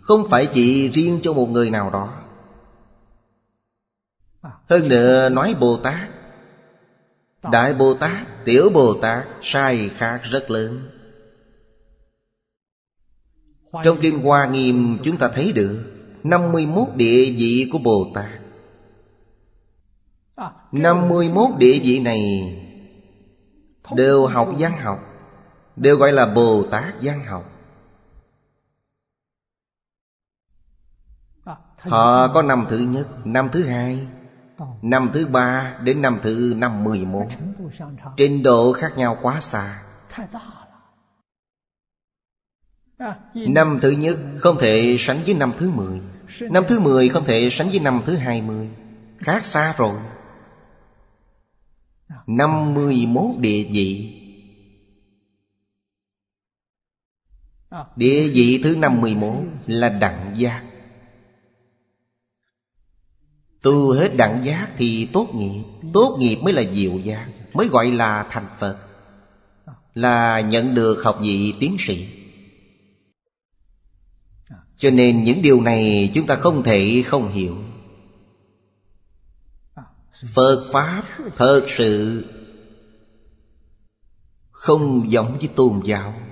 Không 0.00 0.28
phải 0.30 0.46
chỉ 0.46 0.88
riêng 0.88 1.20
cho 1.22 1.32
một 1.32 1.46
người 1.46 1.70
nào 1.70 1.90
đó. 1.90 2.22
Hơn 4.42 4.88
nữa 4.88 5.28
nói 5.28 5.54
Bồ 5.60 5.76
Tát 5.76 6.08
Đại 7.42 7.74
Bồ 7.74 7.94
Tát, 7.94 8.44
Tiểu 8.44 8.70
Bồ 8.74 8.94
Tát 8.94 9.26
sai 9.42 9.90
khác 9.96 10.20
rất 10.22 10.50
lớn. 10.50 10.88
Trong 13.84 13.98
Kinh 14.00 14.18
Hoa 14.18 14.46
Nghiêm 14.46 14.98
chúng 15.04 15.16
ta 15.16 15.30
thấy 15.34 15.52
được 15.52 15.84
51 16.22 16.88
địa 16.96 17.30
vị 17.30 17.68
của 17.72 17.78
Bồ 17.78 18.12
Tát. 18.14 18.30
51 20.72 21.48
địa 21.58 21.78
vị 21.82 22.00
này 22.00 22.20
Đều 23.94 24.26
học 24.26 24.54
văn 24.58 24.72
học. 24.78 25.09
Đều 25.76 25.96
gọi 25.96 26.12
là 26.12 26.26
Bồ 26.26 26.64
Tát 26.70 26.94
văn 27.02 27.24
học 27.24 27.50
Họ 31.78 32.28
có 32.34 32.42
năm 32.42 32.66
thứ 32.70 32.78
nhất, 32.78 33.06
năm 33.24 33.48
thứ 33.52 33.64
hai 33.64 34.06
Năm 34.82 35.10
thứ 35.14 35.26
ba 35.26 35.78
đến 35.82 36.02
năm 36.02 36.18
thứ 36.22 36.54
năm 36.56 36.84
mười 36.84 37.04
một. 37.04 37.26
Trình 38.16 38.42
độ 38.42 38.72
khác 38.72 38.92
nhau 38.96 39.18
quá 39.22 39.40
xa. 39.40 39.82
Năm 43.34 43.78
thứ 43.82 43.90
nhất 43.90 44.18
không 44.40 44.56
thể 44.60 44.96
sánh 44.98 45.18
với 45.26 45.34
năm 45.34 45.52
thứ 45.58 45.70
mười. 45.70 46.00
Năm 46.40 46.64
thứ 46.68 46.80
mười 46.80 47.08
không 47.08 47.24
thể 47.24 47.48
sánh 47.52 47.68
với 47.68 47.80
năm 47.80 48.02
thứ 48.06 48.16
hai 48.16 48.42
mươi. 48.42 48.70
Khác 49.18 49.44
xa 49.44 49.74
rồi. 49.78 50.00
Năm 52.26 52.74
mươi 52.74 53.06
mốt 53.08 53.36
địa 53.38 53.68
vị 53.72 54.19
Địa 57.96 58.28
vị 58.28 58.60
thứ 58.64 58.76
năm 58.76 59.00
mươi 59.00 59.14
mốt 59.14 59.44
là 59.66 59.88
đặng 59.88 60.34
giác. 60.36 60.64
Tu 63.62 63.92
hết 63.92 64.16
đẳng 64.16 64.44
giác 64.44 64.68
thì 64.76 65.08
tốt 65.12 65.28
nghiệp. 65.34 65.62
Tốt 65.92 66.16
nghiệp 66.20 66.36
mới 66.42 66.52
là 66.52 66.62
diệu 66.72 66.98
giác, 66.98 67.28
Mới 67.52 67.68
gọi 67.68 67.90
là 67.90 68.26
thành 68.30 68.48
Phật. 68.58 68.78
Là 69.94 70.40
nhận 70.40 70.74
được 70.74 71.02
học 71.04 71.18
vị 71.22 71.54
tiến 71.60 71.76
sĩ. 71.78 72.08
Cho 74.76 74.90
nên 74.90 75.24
những 75.24 75.42
điều 75.42 75.60
này 75.60 76.10
chúng 76.14 76.26
ta 76.26 76.36
không 76.36 76.62
thể 76.62 77.02
không 77.06 77.32
hiểu. 77.32 77.56
Phật 80.34 80.70
Pháp, 80.72 81.02
thật 81.36 81.64
sự 81.68 82.24
Không 84.50 85.10
giống 85.10 85.38
với 85.38 85.48
tôn 85.48 85.80
giáo. 85.84 86.29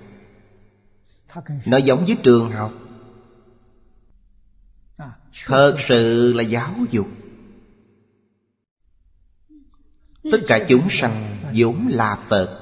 Nó 1.66 1.76
giống 1.76 2.04
với 2.04 2.16
trường 2.22 2.50
học. 2.50 2.72
Thật 5.46 5.76
sự 5.78 6.32
là 6.32 6.42
giáo 6.42 6.74
dục. 6.90 7.06
Tất 10.32 10.38
cả 10.46 10.66
chúng 10.68 10.88
sanh 10.90 11.36
vốn 11.54 11.86
là 11.88 12.18
Phật. 12.28 12.60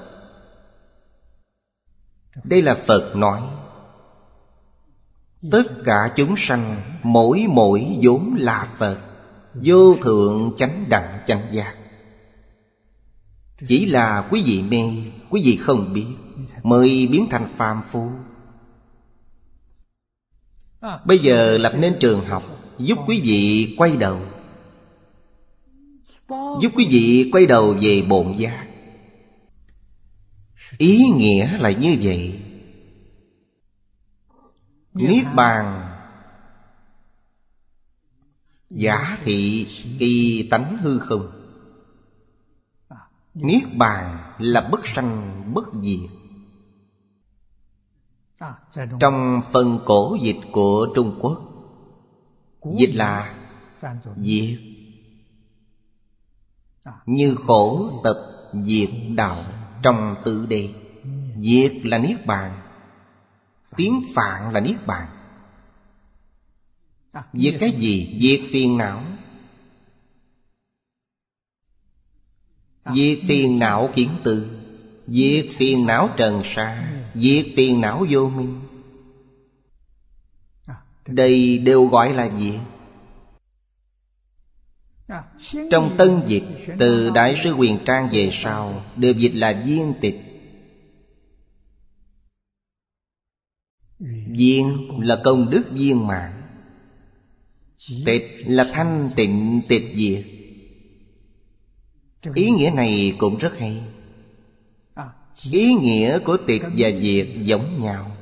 Đây 2.44 2.62
là 2.62 2.74
Phật 2.74 3.16
nói. 3.16 3.42
Tất 5.50 5.62
cả 5.84 6.12
chúng 6.16 6.34
sanh 6.36 6.76
mỗi 7.02 7.46
mỗi 7.48 7.98
vốn 8.02 8.34
là 8.38 8.68
Phật. 8.78 8.98
Vô 9.54 9.96
thượng 10.02 10.52
chánh 10.56 10.84
đẳng 10.88 11.20
chánh 11.26 11.48
giác. 11.52 11.74
Chỉ 13.66 13.86
là 13.86 14.28
quý 14.30 14.42
vị 14.46 14.62
mê, 14.62 15.10
Quý 15.30 15.42
vị 15.44 15.56
không 15.56 15.92
biết, 15.92 16.06
Mới 16.62 17.08
biến 17.10 17.26
thành 17.30 17.48
phàm 17.56 17.82
phu. 17.90 18.10
Bây 21.04 21.18
giờ 21.18 21.58
lập 21.58 21.72
nên 21.78 21.96
trường 22.00 22.24
học, 22.24 22.42
Giúp 22.78 22.98
quý 23.06 23.20
vị 23.20 23.74
quay 23.78 23.96
đầu. 23.96 24.20
Giúp 26.62 26.72
quý 26.74 26.86
vị 26.90 27.30
quay 27.32 27.46
đầu 27.46 27.76
về 27.80 28.02
bồn 28.08 28.36
giác 28.38 28.66
Ý 30.78 31.08
nghĩa 31.16 31.58
là 31.58 31.70
như 31.70 31.96
vậy. 32.02 32.42
Niết 34.94 35.26
bàn. 35.34 35.92
Giả 38.70 39.18
thị 39.24 39.66
kỳ 39.98 40.48
tánh 40.50 40.76
hư 40.76 40.98
không. 40.98 41.32
Niết 43.34 43.62
bàn 43.76 44.34
là 44.38 44.68
bất 44.72 44.86
sanh, 44.86 45.42
bất 45.54 45.64
diệt. 45.82 46.10
Trong 49.00 49.40
phần 49.52 49.78
cổ 49.84 50.16
dịch 50.22 50.40
của 50.52 50.88
Trung 50.94 51.18
Quốc 51.20 51.42
Dịch 52.78 52.94
là 52.94 53.34
Diệt. 54.16 54.58
Như 57.06 57.34
khổ 57.34 57.90
tập 58.04 58.16
diệt 58.52 58.90
đạo 59.16 59.36
Trong 59.82 60.14
tự 60.24 60.46
đề 60.46 60.74
Diệt 61.38 61.72
là 61.84 61.98
Niết 61.98 62.26
Bàn 62.26 62.60
Tiếng 63.76 64.02
Phạn 64.14 64.52
là 64.52 64.60
Niết 64.60 64.86
Bàn. 64.86 65.08
Diệt 67.32 67.54
cái 67.60 67.70
gì? 67.70 68.18
Diệt 68.20 68.40
phiền 68.52 68.78
não. 68.78 69.02
Diệt 72.94 73.18
phiền 73.28 73.58
não 73.58 73.88
kiến 73.94 74.10
tư. 74.24 74.58
Diệt 75.06 75.46
phiền 75.58 75.86
não 75.86 76.08
trần 76.16 76.42
sa 76.44 76.95
Diệt 77.20 77.46
phiền 77.56 77.80
não 77.80 78.06
vô 78.10 78.28
minh. 78.28 78.60
Đây 81.06 81.58
đều 81.58 81.86
gọi 81.86 82.12
là 82.12 82.36
gì? 82.38 82.58
Trong 85.70 85.94
tân 85.98 86.22
dịch 86.26 86.44
Từ 86.78 87.10
Đại 87.10 87.36
sư 87.36 87.52
Quyền 87.52 87.78
Trang 87.84 88.08
về 88.12 88.30
sau 88.32 88.84
Đều 88.96 89.12
dịch 89.12 89.34
là 89.34 89.62
viên 89.66 89.94
tịch. 90.00 90.20
Viên 94.28 94.90
là 95.00 95.20
công 95.24 95.50
đức 95.50 95.64
viên 95.70 96.06
mạng 96.06 96.42
Tịch 98.04 98.36
là 98.46 98.70
thanh 98.72 99.10
tịnh 99.16 99.60
tịch 99.68 99.92
diệt. 99.94 100.24
Ý 102.34 102.50
nghĩa 102.50 102.70
này 102.74 103.14
cũng 103.18 103.38
rất 103.38 103.58
hay 103.58 103.82
Ý 105.42 105.74
nghĩa 105.74 106.18
của 106.18 106.36
tịch 106.46 106.62
và 106.62 106.88
diệt 107.00 107.28
giống 107.34 107.82
nhau. 107.82 108.16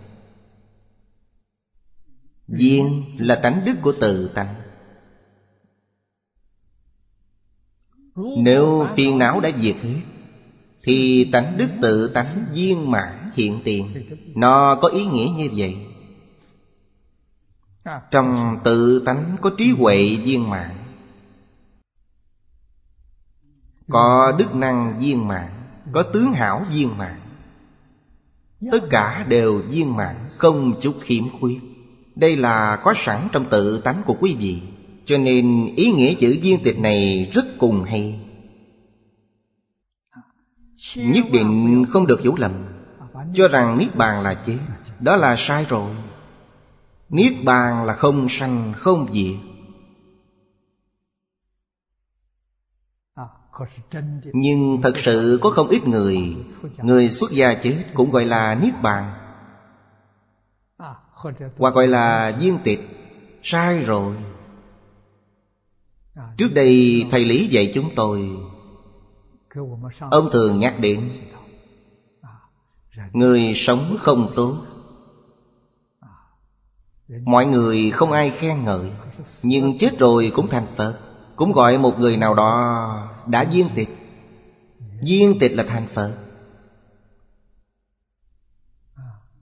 Viên 2.47 3.05
là 3.19 3.41
tánh 3.43 3.61
đức 3.67 3.75
của 3.83 3.95
tự 4.01 4.31
tánh. 4.35 4.55
Nếu 8.39 8.87
phiền 8.97 9.19
não 9.19 9.41
đã 9.41 9.51
diệt 9.61 9.77
hết, 9.77 10.01
Thì 10.87 11.29
tánh 11.33 11.55
đức 11.59 11.69
tự 11.83 12.11
tánh 12.15 12.47
viên 12.53 12.91
mãn 12.91 13.31
hiện 13.35 13.61
tiền. 13.65 14.09
Nó 14.37 14.79
có 14.83 14.89
ý 14.89 15.07
nghĩa 15.07 15.29
như 15.37 15.49
vậy. 15.57 15.77
Trong 18.11 18.59
tự 18.65 19.03
tánh 19.07 19.37
có 19.43 19.51
trí 19.59 19.71
huệ 19.71 20.17
viên 20.17 20.51
mãn. 20.51 20.77
Có 23.89 24.33
đức 24.39 24.55
năng 24.55 25.01
viên 25.01 25.29
mãn. 25.29 25.54
Có 25.95 26.03
tướng 26.03 26.33
hảo 26.33 26.67
viên 26.71 26.99
mãn. 26.99 27.21
Tất 28.73 28.81
cả 28.91 29.27
đều 29.29 29.63
viên 29.69 29.97
mãn, 29.97 30.17
Không 30.37 30.81
chút 30.81 30.95
khiếm 31.01 31.25
khuyết. 31.41 31.61
Đây 32.15 32.37
là 32.37 32.79
có 32.83 32.95
sẵn 32.97 33.29
trong 33.33 33.51
tự 33.51 33.81
tánh 33.85 34.03
của 34.07 34.17
quý 34.21 34.37
vị, 34.39 34.63
Cho 35.05 35.19
nên 35.19 35.75
ý 35.77 35.93
nghĩa 35.93 36.15
chữ 36.15 36.39
viên 36.43 36.63
tịch 36.65 36.79
này 36.79 37.31
rất 37.33 37.45
cùng 37.59 37.85
hay. 37.85 38.21
Nhất 40.97 41.25
định 41.33 41.85
không 41.89 42.07
được 42.07 42.21
hiểu 42.21 42.35
lầm, 42.37 42.53
Cho 43.35 43.49
rằng 43.49 43.79
Niết 43.79 43.97
Bàn 43.97 44.25
là 44.25 44.35
chết 44.47 44.59
Đó 45.01 45.17
là 45.17 45.37
sai 45.39 45.67
rồi. 45.69 45.91
Niết 47.09 47.33
Bàn 47.45 47.85
là 47.85 47.95
không 47.95 48.29
sanh, 48.29 48.73
không 48.77 49.13
diệt. 49.13 49.54
Nhưng 54.33 54.83
thật 54.83 54.97
sự 54.97 55.39
có 55.43 55.51
không 55.51 55.69
ít 55.69 55.89
người 55.89 56.37
Người 56.83 57.11
xuất 57.11 57.31
gia 57.31 57.55
chết 57.55 57.85
cũng 57.95 58.11
gọi 58.11 58.25
là 58.25 58.55
Niết 58.55 58.75
Bàn. 58.83 59.15
Hoặc 61.57 61.75
gọi 61.75 61.87
là 61.87 62.37
viên 62.41 62.59
tịch. 62.65 62.81
Sai 63.43 63.81
rồi. 63.81 64.17
Trước 66.37 66.49
đây 66.55 67.05
thầy 67.11 67.25
Lý 67.25 67.47
dạy 67.47 67.73
chúng 67.75 67.91
tôi, 67.97 68.31
Ông 70.11 70.31
thường 70.33 70.59
nhắc 70.59 70.75
đến, 70.81 71.11
Người 73.13 73.53
sống 73.57 73.97
không 73.99 74.33
tốt. 74.37 74.57
Mọi 77.25 77.47
người 77.47 77.91
không 77.91 78.13
ai 78.13 78.31
khen 78.31 78.65
ngợi, 78.65 78.91
Nhưng 79.43 79.79
chết 79.79 79.99
rồi 79.99 80.33
cũng 80.35 80.49
thành 80.49 80.67
Phật, 80.77 80.99
Cũng 81.37 81.53
gọi 81.53 81.79
một 81.79 81.99
người 81.99 82.17
nào 82.17 82.35
đó 82.35 83.14
đã 83.27 83.45
viên 83.45 83.69
tịch. 83.75 83.89
Viên 85.03 85.39
tịch 85.39 85.53
là 85.53 85.65
thành 85.69 85.87
Phật. 85.87 86.19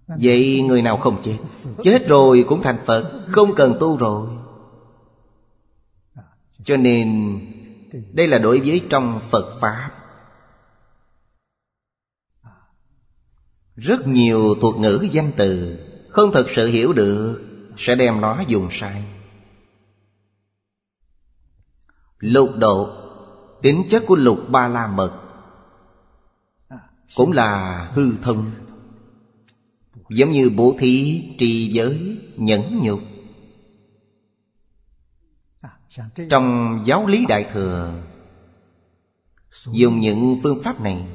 Vậy 0.06 0.62
người 0.62 0.82
nào 0.82 0.96
không 0.96 1.22
chết? 1.22 1.38
Chết 1.82 2.08
rồi 2.08 2.44
cũng 2.48 2.62
thành 2.62 2.78
Phật, 2.86 3.24
Không 3.28 3.54
cần 3.54 3.76
tu 3.80 3.96
rồi. 3.96 4.28
Cho 6.64 6.76
nên, 6.76 7.38
Đây 8.12 8.26
là 8.26 8.38
đối 8.38 8.60
với 8.60 8.86
trong 8.90 9.20
Phật 9.30 9.58
Pháp. 9.60 9.90
Rất 13.76 14.06
nhiều 14.06 14.54
thuật 14.60 14.76
ngữ 14.76 15.08
danh 15.12 15.32
từ 15.36 15.78
Không 16.08 16.32
thật 16.32 16.46
sự 16.54 16.66
hiểu 16.66 16.92
được 16.92 17.42
Sẽ 17.76 17.94
đem 17.94 18.20
nó 18.20 18.40
dùng 18.48 18.68
sai. 18.70 19.04
Lục 22.18 22.50
độ 22.58 23.01
Tính 23.62 23.84
chất 23.90 24.04
của 24.06 24.16
lục 24.16 24.38
ba 24.48 24.68
la 24.68 24.86
mật 24.86 25.22
Cũng 27.16 27.32
là 27.32 27.84
hư 27.94 28.16
thân 28.22 28.50
Giống 30.10 30.32
như 30.32 30.50
bố 30.50 30.76
thí, 30.78 31.22
trì 31.38 31.72
giới, 31.72 32.18
nhẫn 32.36 32.80
nhục. 32.82 33.00
Trong 36.30 36.78
giáo 36.86 37.06
lý 37.06 37.26
Đại 37.26 37.50
Thừa 37.52 38.02
Dùng 39.66 40.00
những 40.00 40.40
phương 40.42 40.62
pháp 40.62 40.80
này 40.80 41.06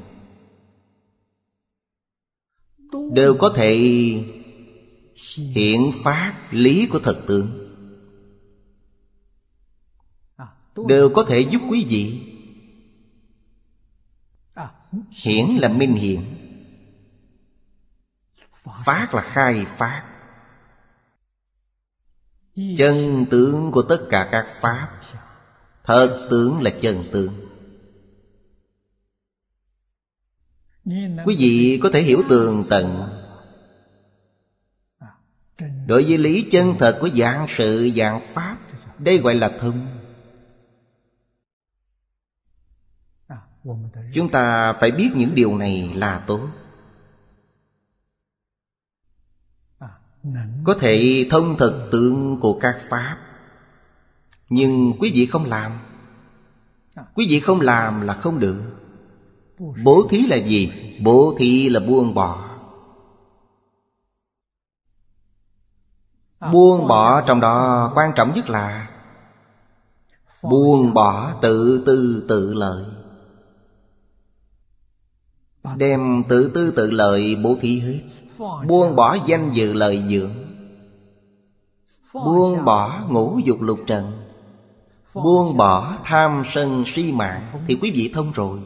Đều 3.12 3.36
có 3.38 3.52
thể 3.56 3.76
hiện 5.28 5.92
phát 6.04 6.48
lý 6.50 6.86
của 6.86 6.98
thật 6.98 7.24
tướng 7.28 7.68
Đều 10.86 11.10
có 11.14 11.24
thể 11.28 11.40
giúp 11.40 11.62
quý 11.70 11.86
vị 11.88 12.27
Hiển 15.10 15.46
là 15.46 15.68
minh 15.68 15.94
hiển, 15.94 16.20
Phát 18.84 19.14
là 19.14 19.22
khai 19.22 19.66
phát. 19.76 20.04
Chân 22.78 23.26
tướng 23.30 23.70
của 23.70 23.82
tất 23.82 24.06
cả 24.10 24.28
các 24.32 24.46
Pháp 24.60 25.00
Thật 25.84 26.26
tướng 26.30 26.62
là 26.62 26.70
chân 26.80 27.04
tướng. 27.12 27.32
Quý 31.26 31.36
vị 31.38 31.80
có 31.82 31.90
thể 31.92 32.02
hiểu 32.02 32.22
tường 32.28 32.64
tận. 32.70 33.08
Đối 35.86 36.04
với 36.04 36.18
lý 36.18 36.48
chân 36.50 36.74
thật 36.78 36.98
của 37.00 37.08
dạng 37.08 37.46
sự 37.48 37.90
dạng 37.96 38.34
Pháp 38.34 38.58
Đây 38.98 39.18
gọi 39.18 39.34
là 39.34 39.58
thông. 39.60 39.97
Chúng 44.12 44.30
ta 44.30 44.72
phải 44.72 44.90
biết 44.90 45.10
những 45.14 45.34
điều 45.34 45.58
này 45.58 45.92
là 45.94 46.24
tốt. 46.26 46.40
Có 50.64 50.74
thể 50.80 51.26
thông 51.30 51.56
thực 51.56 51.88
tượng 51.92 52.40
của 52.40 52.58
các 52.60 52.80
Pháp. 52.88 53.18
Nhưng 54.48 54.92
quý 55.00 55.10
vị 55.14 55.26
không 55.26 55.44
làm. 55.44 55.80
Quý 57.14 57.26
vị 57.28 57.40
không 57.40 57.60
làm 57.60 58.00
là 58.00 58.14
không 58.14 58.38
được. 58.38 58.62
Bố 59.84 60.06
thí 60.10 60.26
là 60.26 60.36
gì? 60.36 60.96
Bố 61.02 61.36
thí 61.38 61.68
là 61.68 61.80
buông 61.80 62.14
bỏ. 62.14 62.44
Buông 66.52 66.88
bỏ 66.88 67.20
trong 67.26 67.40
đó 67.40 67.92
quan 67.94 68.12
trọng 68.16 68.32
nhất 68.34 68.50
là 68.50 68.88
Buông 70.42 70.94
bỏ 70.94 71.32
tự 71.42 71.82
tư 71.86 72.26
tự 72.28 72.54
lợi. 72.54 72.84
Đem 75.76 76.22
tự 76.28 76.50
tư 76.54 76.70
tự 76.76 76.90
lợi 76.90 77.36
bố 77.36 77.56
thí 77.60 77.78
hết. 77.78 78.00
Buông 78.66 78.96
bỏ 78.96 79.16
danh 79.26 79.52
dự 79.54 79.72
lợi 79.72 80.02
dưỡng. 80.10 80.34
Buông 82.12 82.64
bỏ 82.64 83.06
ngũ 83.10 83.38
dục 83.44 83.60
lục 83.60 83.78
trần. 83.86 84.12
Buông 85.14 85.56
bỏ 85.56 85.98
tham 86.04 86.42
sân 86.46 86.84
si 86.86 87.12
mạng. 87.12 87.64
Thì 87.66 87.78
quý 87.80 87.90
vị 87.90 88.10
thông 88.14 88.32
rồi. 88.32 88.60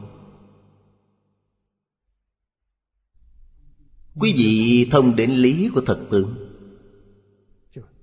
Quý 4.19 4.33
vị 4.37 4.87
thông 4.91 5.15
đến 5.15 5.31
lý 5.31 5.69
của 5.73 5.81
thật 5.85 6.07
tướng. 6.11 6.35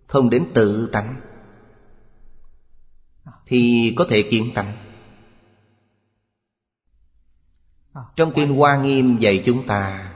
Thông 0.08 0.30
đến 0.30 0.46
tự 0.54 0.88
tánh. 0.92 1.20
Thì 3.46 3.92
có 3.96 4.06
thể 4.08 4.22
kiến 4.22 4.50
tánh. 4.54 4.79
Trong 8.16 8.32
kinh 8.34 8.56
Hoa 8.56 8.82
Nghiêm 8.82 9.18
dạy 9.18 9.42
chúng 9.46 9.66
ta, 9.66 10.12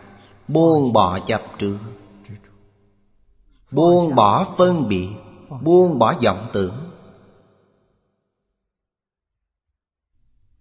Buông 0.48 0.92
bỏ 0.92 1.18
chấp 1.18 1.42
trước, 1.58 1.78
Buông 3.70 4.14
bỏ 4.14 4.54
phân 4.56 4.88
biệt, 4.88 5.08
Buông 5.62 5.98
bỏ 5.98 6.14
vọng 6.24 6.50
tưởng. 6.52 6.74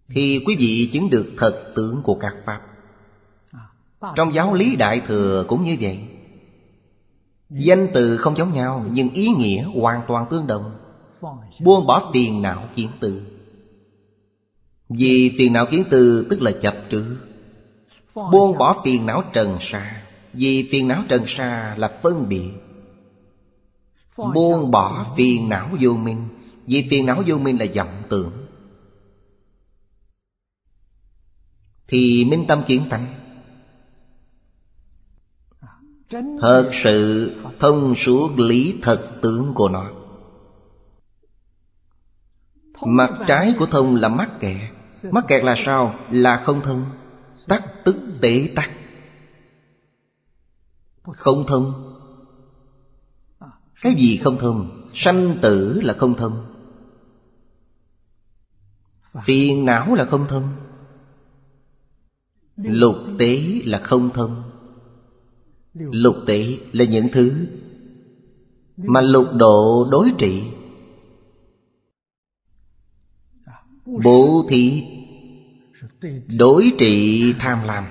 Thì 0.08 0.42
quý 0.46 0.56
vị 0.58 0.90
chứng 0.92 1.10
được 1.10 1.34
thật 1.38 1.72
tướng 1.76 2.02
của 2.04 2.14
các 2.20 2.34
Pháp, 2.44 2.60
Trong 4.16 4.34
giáo 4.34 4.54
lý 4.54 4.76
Đại 4.76 5.00
Thừa 5.06 5.44
cũng 5.48 5.64
như 5.64 5.76
vậy. 5.80 5.98
Danh 7.50 7.88
từ 7.94 8.16
không 8.16 8.36
giống 8.36 8.52
nhau, 8.52 8.84
Nhưng 8.90 9.10
ý 9.10 9.28
nghĩa 9.28 9.62
hoàn 9.62 10.02
toàn 10.08 10.26
tương 10.30 10.46
đồng. 10.46 10.78
Buông 11.60 11.86
bỏ 11.86 12.10
phiền 12.12 12.42
não 12.42 12.62
kiến 12.74 12.88
từ. 13.00 13.33
Vì 14.88 15.34
phiền 15.38 15.52
não 15.52 15.66
kiến 15.66 15.84
tư, 15.90 16.26
tức 16.30 16.42
là 16.42 16.52
chấp 16.62 16.74
trước 16.90 17.16
Buông 18.14 18.58
bỏ 18.58 18.82
phiền 18.84 19.06
não 19.06 19.22
trần 19.32 19.58
sa. 19.60 20.02
Vì 20.32 20.68
phiền 20.72 20.88
não 20.88 21.02
trần 21.08 21.24
sa 21.26 21.74
là 21.78 21.98
phân 22.02 22.28
biệt. 22.28 22.50
Buông 24.16 24.70
bỏ 24.70 25.14
phiền 25.16 25.48
não 25.48 25.68
vô 25.80 25.96
minh. 25.96 26.28
Vì 26.66 26.86
phiền 26.90 27.06
não 27.06 27.22
vô 27.26 27.38
minh 27.38 27.60
là 27.60 27.66
vọng 27.74 28.02
tưởng. 28.08 28.32
Thì 31.88 32.24
minh 32.24 32.44
tâm 32.48 32.62
kiến 32.66 32.82
tánh. 32.90 33.06
Thật 36.40 36.70
sự 36.72 37.30
thông 37.58 37.94
suốt 37.94 38.38
lý 38.38 38.74
thật 38.82 39.18
tướng 39.22 39.52
của 39.54 39.68
nó. 39.68 39.90
Mặt 42.86 43.10
trái 43.26 43.54
của 43.58 43.66
thông 43.66 43.96
là 43.96 44.08
mắc 44.08 44.30
kẹt 44.40 44.73
Mắc 45.12 45.24
kẹt 45.28 45.44
là 45.44 45.54
sao? 45.56 45.94
Là 46.10 46.42
không 46.44 46.60
thân 46.60 46.84
Tắc 47.48 47.84
tức 47.84 47.96
tế 48.20 48.48
tắc. 48.56 48.70
Không 51.02 51.44
thân 51.48 51.72
Cái 53.82 53.94
gì 53.94 54.16
không 54.16 54.36
thân 54.38 54.88
Sanh 54.92 55.36
tử 55.42 55.80
là 55.80 55.94
không 55.98 56.14
thân 56.14 56.32
Phiền 59.22 59.64
não 59.64 59.94
là 59.94 60.04
không 60.04 60.26
thân 60.28 60.48
Lục 62.56 62.96
tế 63.18 63.60
là 63.64 63.78
không 63.84 64.10
thân 64.10 64.42
Lục 65.74 66.16
tế 66.26 66.58
là 66.72 66.84
những 66.84 67.08
thứ 67.12 67.46
Mà 68.76 69.00
lục 69.00 69.26
độ 69.34 69.88
đối 69.90 70.12
trị. 70.18 70.42
Bố 74.04 74.46
thí 74.48 74.93
Đối 76.38 76.72
trị 76.78 77.34
tham 77.38 77.58
lam. 77.66 77.84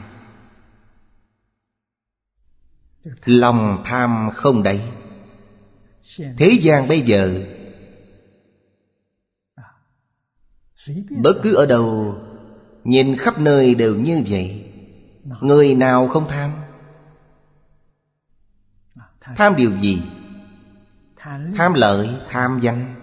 Lòng 3.25 3.81
tham 3.85 4.29
không 4.35 4.63
đầy. 4.63 4.81
Thế 6.17 6.59
gian 6.61 6.87
bây 6.87 7.01
giờ 7.01 7.45
Bất 11.09 11.33
cứ 11.43 11.55
ở 11.55 11.65
đâu 11.65 12.15
Nhìn 12.83 13.17
khắp 13.17 13.39
nơi 13.39 13.75
đều 13.75 13.95
như 13.95 14.23
vậy. 14.27 14.71
Người 15.41 15.75
nào 15.75 16.07
không 16.07 16.27
tham? 16.27 16.51
Tham 19.21 19.55
điều 19.55 19.71
gì? 19.79 20.01
Tham 21.55 21.73
lợi, 21.73 22.09
tham 22.29 22.59
danh. 22.63 22.95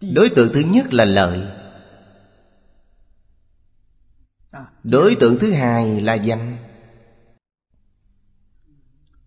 Đối 0.00 0.28
tượng 0.28 0.52
thứ 0.54 0.60
nhất 0.60 0.92
là 0.92 1.04
lợi. 1.04 1.59
Đối 4.84 5.14
tượng 5.14 5.38
thứ 5.38 5.52
hai 5.52 6.00
là 6.00 6.14
danh. 6.14 6.56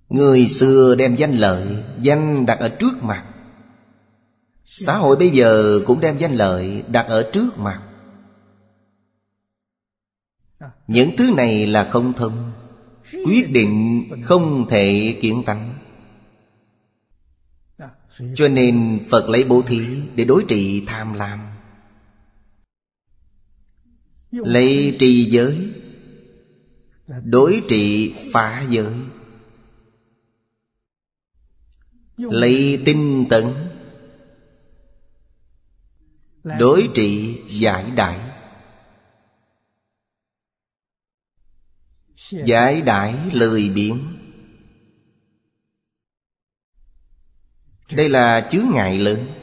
Người 0.10 0.48
xưa 0.50 0.96
đem 0.96 1.16
danh 1.16 1.34
lợi, 1.34 1.84
Danh 2.00 2.46
đặt 2.46 2.60
ở 2.60 2.70
trước 2.70 3.04
mặt. 3.04 3.26
Xã 4.66 4.98
hội 4.98 5.16
bây 5.16 5.30
giờ 5.30 5.80
cũng 5.86 6.00
đem 6.00 6.18
danh 6.18 6.34
lợi 6.34 6.84
đặt 6.88 7.08
ở 7.08 7.30
trước 7.34 7.58
mặt. 7.58 7.82
Những 10.88 11.10
thứ 11.18 11.34
này 11.38 11.68
là 11.68 11.90
không 11.92 12.14
thông. 12.14 12.52
Quyết 13.26 13.52
định 13.52 14.04
không 14.24 14.66
thể 14.70 15.18
kiến 15.22 15.44
tánh. 15.46 15.74
Cho 18.36 18.48
nên 18.48 19.00
Phật 19.12 19.30
lấy 19.30 19.44
bố 19.44 19.62
thí 19.62 20.02
để 20.16 20.26
đối 20.26 20.46
trị 20.48 20.84
tham 20.88 21.14
lam. 21.14 21.53
Lấy 24.42 24.98
trì 25.00 25.30
giới, 25.32 25.74
Đối 27.24 27.62
trị 27.70 28.16
phá 28.34 28.66
giới. 28.70 28.94
Lấy 32.18 32.82
tinh 32.86 33.26
tấn, 33.30 33.46
Đối 36.60 36.90
trị 36.96 37.42
giải 37.50 37.92
đại. 37.92 38.30
Giải 42.46 42.82
đại 42.82 43.30
lười 43.34 43.70
biếng 43.70 44.00
Đây 47.96 48.10
là 48.10 48.48
chướng 48.52 48.66
ngại 48.74 48.98
lớn. 48.98 49.43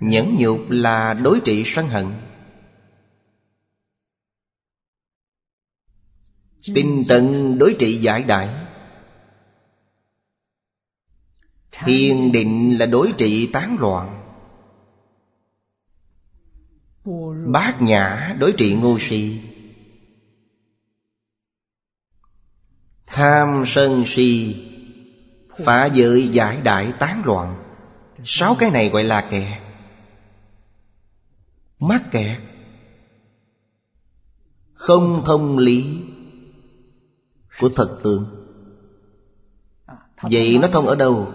Nhẫn 0.00 0.36
nhục 0.38 0.66
là 0.68 1.14
đối 1.14 1.40
trị 1.44 1.62
sân 1.66 1.88
hận. 1.88 2.06
Tinh 6.74 7.04
tận 7.08 7.58
đối 7.58 7.76
trị 7.78 7.96
giải 7.96 8.22
đại. 8.22 8.66
Thiền 11.72 12.32
định 12.32 12.78
là 12.78 12.86
đối 12.86 13.12
trị 13.18 13.50
tán 13.52 13.76
loạn. 13.80 14.20
Bát 17.52 17.82
nhã 17.82 18.36
đối 18.38 18.52
trị 18.52 18.74
ngu 18.74 18.98
si. 18.98 19.40
Tham 23.06 23.64
sân 23.66 24.04
si, 24.06 24.56
Phá 25.64 25.86
giới 25.86 26.28
giải 26.28 26.60
đại 26.60 26.92
tán 26.98 27.22
loạn. 27.24 27.64
Sáu 28.24 28.56
cái 28.58 28.70
này 28.70 28.88
gọi 28.88 29.04
là 29.04 29.28
kẹt 29.30 29.63
Mắc 31.88 32.02
kẹt. 32.10 32.40
Không 34.72 35.22
thông 35.26 35.58
lý 35.58 36.02
Của 37.60 37.68
thật 37.76 38.00
tướng. 38.04 38.24
Vậy 40.22 40.58
nó 40.62 40.68
thông 40.72 40.86
ở 40.86 40.94
đâu? 40.94 41.32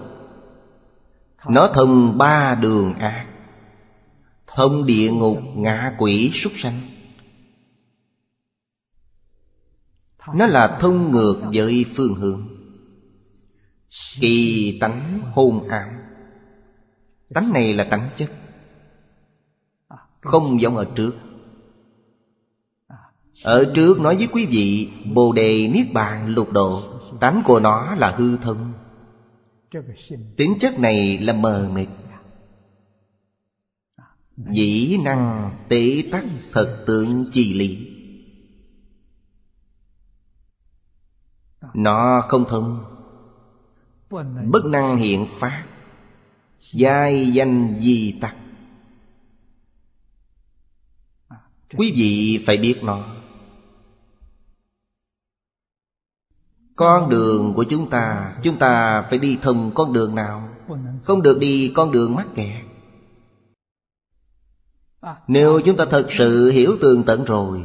Nó 1.48 1.72
thông 1.74 2.18
ba 2.18 2.56
đường 2.56 2.94
ác. 2.94 3.28
Thông 4.48 4.86
địa 4.86 5.12
ngục 5.12 5.38
ngạ 5.56 5.96
quỷ 5.98 6.32
súc 6.34 6.54
sanh. 6.56 6.82
Nó 10.36 10.46
là 10.46 10.78
thông 10.82 11.12
ngược 11.12 11.42
với 11.54 11.86
phương 11.96 12.14
hướng. 12.14 12.48
Kỳ 14.20 14.78
tánh 14.82 15.20
hôn 15.34 15.68
ảo 15.68 15.90
Tánh 17.34 17.54
này 17.54 17.74
là 17.74 17.84
tánh 17.84 18.10
chất. 18.16 18.32
Không 20.22 20.62
giống 20.62 20.78
ở 20.78 20.86
trước. 20.96 21.12
Ở 23.44 23.72
trước 23.76 24.00
nói 24.00 24.16
với 24.16 24.28
quý 24.28 24.46
vị 24.46 24.92
Bồ 25.14 25.34
đề 25.34 25.68
Niết 25.68 25.94
Bàn 25.94 26.28
lục 26.28 26.52
độ 26.52 26.82
Tánh 27.20 27.42
của 27.46 27.60
nó 27.60 27.96
là 27.96 28.16
hư 28.18 28.38
thân, 28.38 28.74
Tính 30.38 30.54
chất 30.60 30.80
này 30.80 31.18
là 31.18 31.34
mờ 31.34 31.70
mịt. 31.74 31.90
Dĩ 34.38 34.98
năng 34.98 35.52
tế 35.70 36.04
tắc 36.12 36.26
thật 36.54 36.84
tượng 36.88 37.26
chi 37.32 37.54
lý. 37.54 37.96
Nó 41.74 42.22
không 42.28 42.46
thông. 42.50 42.84
Bất 44.52 44.66
năng 44.66 44.98
hiện 44.98 45.28
phát. 45.40 45.66
Giai 46.74 47.32
danh 47.34 47.74
di 47.74 48.20
tắc 48.22 48.36
Quý 51.78 51.94
vị 51.96 52.44
phải 52.46 52.58
biết 52.58 52.84
nó. 52.84 53.06
Con 56.76 57.10
đường 57.10 57.54
của 57.54 57.64
chúng 57.64 57.90
ta 57.90 58.36
Chúng 58.44 58.60
ta 58.60 59.02
phải 59.10 59.20
đi 59.20 59.38
thông 59.42 59.72
con 59.76 59.94
đường 59.94 60.16
nào? 60.16 60.50
Không 61.04 61.22
được 61.22 61.40
đi 61.40 61.72
con 61.76 61.92
đường 61.92 62.16
mắc 62.16 62.28
kẹt. 62.36 62.66
Nếu 65.28 65.62
chúng 65.66 65.78
ta 65.78 65.86
thật 65.92 66.08
sự 66.10 66.50
hiểu 66.52 66.78
tường 66.82 67.04
tận 67.08 67.24
rồi, 67.24 67.64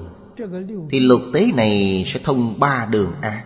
Thì 0.90 1.00
lục 1.00 1.22
tế 1.34 1.52
này 1.56 2.04
sẽ 2.06 2.20
thông 2.24 2.60
ba 2.60 2.88
đường 2.90 3.12
ác. 3.20 3.44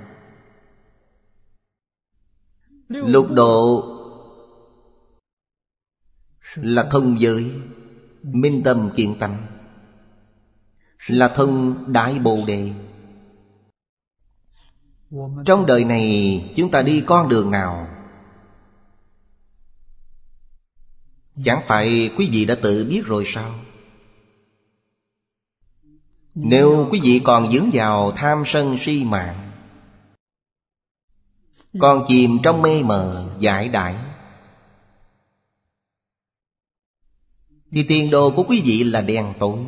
Lục 2.88 3.30
độ 3.30 3.84
Là 6.54 6.88
thông 6.90 7.20
giới, 7.20 7.52
Minh 8.22 8.62
tâm 8.64 8.90
kiên 8.96 9.18
tánh. 9.18 9.57
Là 11.06 11.28
thân 11.28 11.74
đại 11.88 12.18
bồ 12.18 12.38
đề. 12.46 12.72
Trong 15.46 15.66
đời 15.66 15.84
này, 15.84 16.52
chúng 16.56 16.70
ta 16.70 16.82
đi 16.82 17.04
con 17.06 17.28
đường 17.28 17.50
nào? 17.50 17.88
Chẳng 21.44 21.62
phải 21.64 22.10
quý 22.16 22.28
vị 22.32 22.44
đã 22.44 22.54
tự 22.62 22.86
biết 22.90 23.02
rồi 23.06 23.24
sao? 23.26 23.54
Nếu 26.34 26.88
quý 26.90 27.00
vị 27.02 27.20
còn 27.24 27.52
dướng 27.52 27.70
vào 27.72 28.12
tham 28.12 28.42
sân 28.46 28.76
si 28.78 29.04
mạng, 29.04 29.50
còn 31.80 32.04
chìm 32.08 32.38
trong 32.42 32.62
mê 32.62 32.82
mờ 32.82 33.30
giải 33.38 33.68
đại 33.68 33.96
Thì 37.70 37.82
tiền 37.82 38.10
đồ 38.10 38.30
của 38.36 38.44
quý 38.48 38.62
vị 38.64 38.84
là 38.84 39.00
đen 39.00 39.34
tối. 39.38 39.58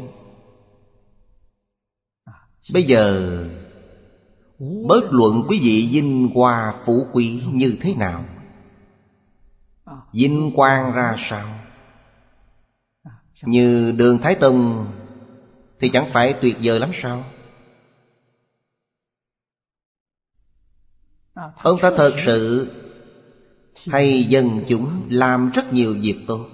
Bây 2.73 2.85
giờ 2.85 3.47
Bất 4.89 5.05
luận 5.11 5.45
quý 5.49 5.61
vị 5.62 5.89
vinh 5.93 6.31
hoa 6.35 6.75
phú 6.85 7.07
quý 7.12 7.43
như 7.53 7.77
thế 7.81 7.95
nào? 7.95 8.25
Vinh 10.12 10.53
quang 10.55 10.93
ra 10.93 11.14
sao? 11.18 11.59
Như 13.43 13.93
đường 13.97 14.18
Thái 14.18 14.35
Tông 14.35 14.87
Thì 15.81 15.89
chẳng 15.89 16.11
phải 16.12 16.35
tuyệt 16.43 16.57
vời 16.62 16.81
lắm 16.81 16.91
sao? 16.95 17.25
Ông 21.62 21.79
ta 21.83 21.91
thật 21.97 22.14
sự 22.16 22.71
Hay 23.87 24.25
dân 24.25 24.61
chúng 24.68 25.03
làm 25.09 25.51
rất 25.55 25.73
nhiều 25.73 25.97
việc 26.01 26.16
tốt? 26.27 26.47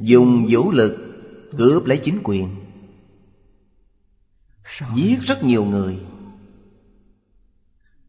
Dùng 0.00 0.46
vũ 0.50 0.70
lực 0.70 1.08
Cướp 1.58 1.84
lấy 1.86 2.00
chính 2.04 2.20
quyền. 2.24 2.67
Giết 4.94 5.20
rất 5.22 5.44
nhiều 5.44 5.64
người. 5.64 6.06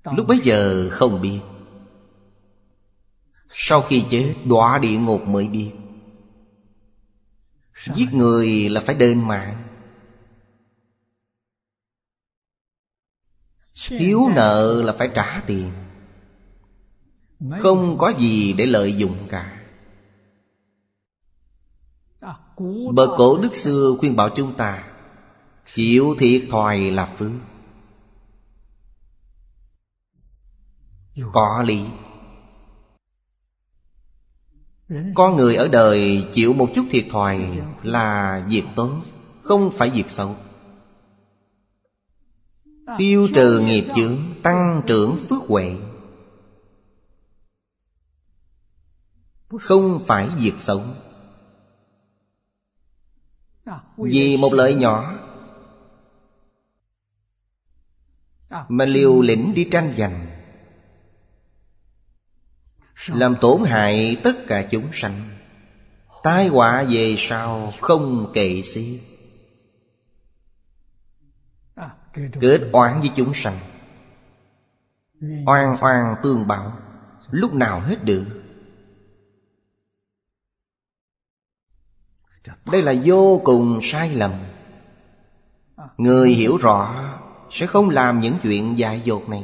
Lúc 0.03 0.27
bấy 0.27 0.39
giờ 0.43 0.89
không 0.91 1.21
biết. 1.21 1.39
Sau 3.49 3.81
khi 3.81 4.05
chết 4.09 4.35
đọa 4.45 4.77
địa 4.77 4.97
ngục 4.97 5.27
mới 5.27 5.47
biết. 5.47 5.71
Giết 7.95 8.13
người 8.13 8.69
là 8.69 8.81
phải 8.81 8.95
đền 8.95 9.27
mạng. 9.27 9.63
Thiếu 13.87 14.29
nợ 14.35 14.81
là 14.85 14.93
phải 14.93 15.09
trả 15.15 15.43
tiền. 15.47 15.71
Không 17.59 17.97
có 17.97 18.13
gì 18.19 18.53
để 18.53 18.65
lợi 18.65 18.95
dụng 18.97 19.27
cả. 19.29 19.55
Bậc 22.93 23.09
cổ 23.17 23.37
đức 23.37 23.55
xưa 23.55 23.95
khuyên 23.99 24.15
bảo 24.15 24.29
chúng 24.35 24.55
ta 24.57 24.98
Chịu 25.73 26.15
thiệt 26.19 26.43
thòi 26.49 26.79
là 26.79 27.15
phước. 27.17 27.31
Có 31.33 31.63
lý. 31.65 31.85
Con 35.15 35.35
người 35.35 35.55
ở 35.55 35.67
đời 35.67 36.27
chịu 36.33 36.53
một 36.53 36.69
chút 36.75 36.85
thiệt 36.89 37.05
thòi 37.09 37.61
là 37.83 38.45
việc 38.49 38.63
tốt, 38.75 39.01
Không 39.41 39.71
phải 39.77 39.89
việc 39.89 40.09
xấu. 40.09 40.35
Tiêu 42.97 43.27
trừ 43.35 43.59
nghiệp 43.59 43.85
chướng, 43.95 44.17
Tăng 44.43 44.81
trưởng 44.87 45.25
phước 45.29 45.41
huệ. 45.47 45.75
Không 49.59 49.99
phải 50.07 50.29
việc 50.37 50.53
xấu. 50.59 50.83
Vì 53.97 54.37
một 54.37 54.53
lợi 54.53 54.75
nhỏ 54.75 55.18
Mà 58.49 58.85
liều 58.85 59.21
lĩnh 59.21 59.53
đi 59.53 59.67
tranh 59.71 59.93
giành. 59.97 60.27
Làm 63.07 63.35
tổn 63.41 63.61
hại 63.65 64.17
tất 64.23 64.33
cả 64.47 64.67
chúng 64.71 64.89
sanh. 64.93 65.29
Tai 66.23 66.47
họa 66.47 66.83
về 66.83 67.15
sau 67.17 67.73
không 67.81 68.31
kể 68.33 68.61
xiết 68.61 69.01
Kết 72.39 72.61
oán 72.71 72.99
với 72.99 73.09
chúng 73.15 73.33
sanh. 73.33 73.59
Oan 75.45 75.77
oan 75.81 76.15
tương 76.23 76.47
báo 76.47 76.73
Lúc 77.31 77.53
nào 77.53 77.79
hết 77.79 78.03
được. 78.03 78.25
Đây 82.71 82.81
là 82.81 82.93
vô 83.03 83.41
cùng 83.43 83.79
sai 83.83 84.15
lầm. 84.15 84.31
Người 85.97 86.29
hiểu 86.29 86.57
rõ 86.57 86.95
sẽ 87.51 87.67
không 87.67 87.89
làm 87.89 88.19
những 88.19 88.37
chuyện 88.43 88.79
dại 88.79 89.01
dột 89.05 89.29
này. 89.29 89.43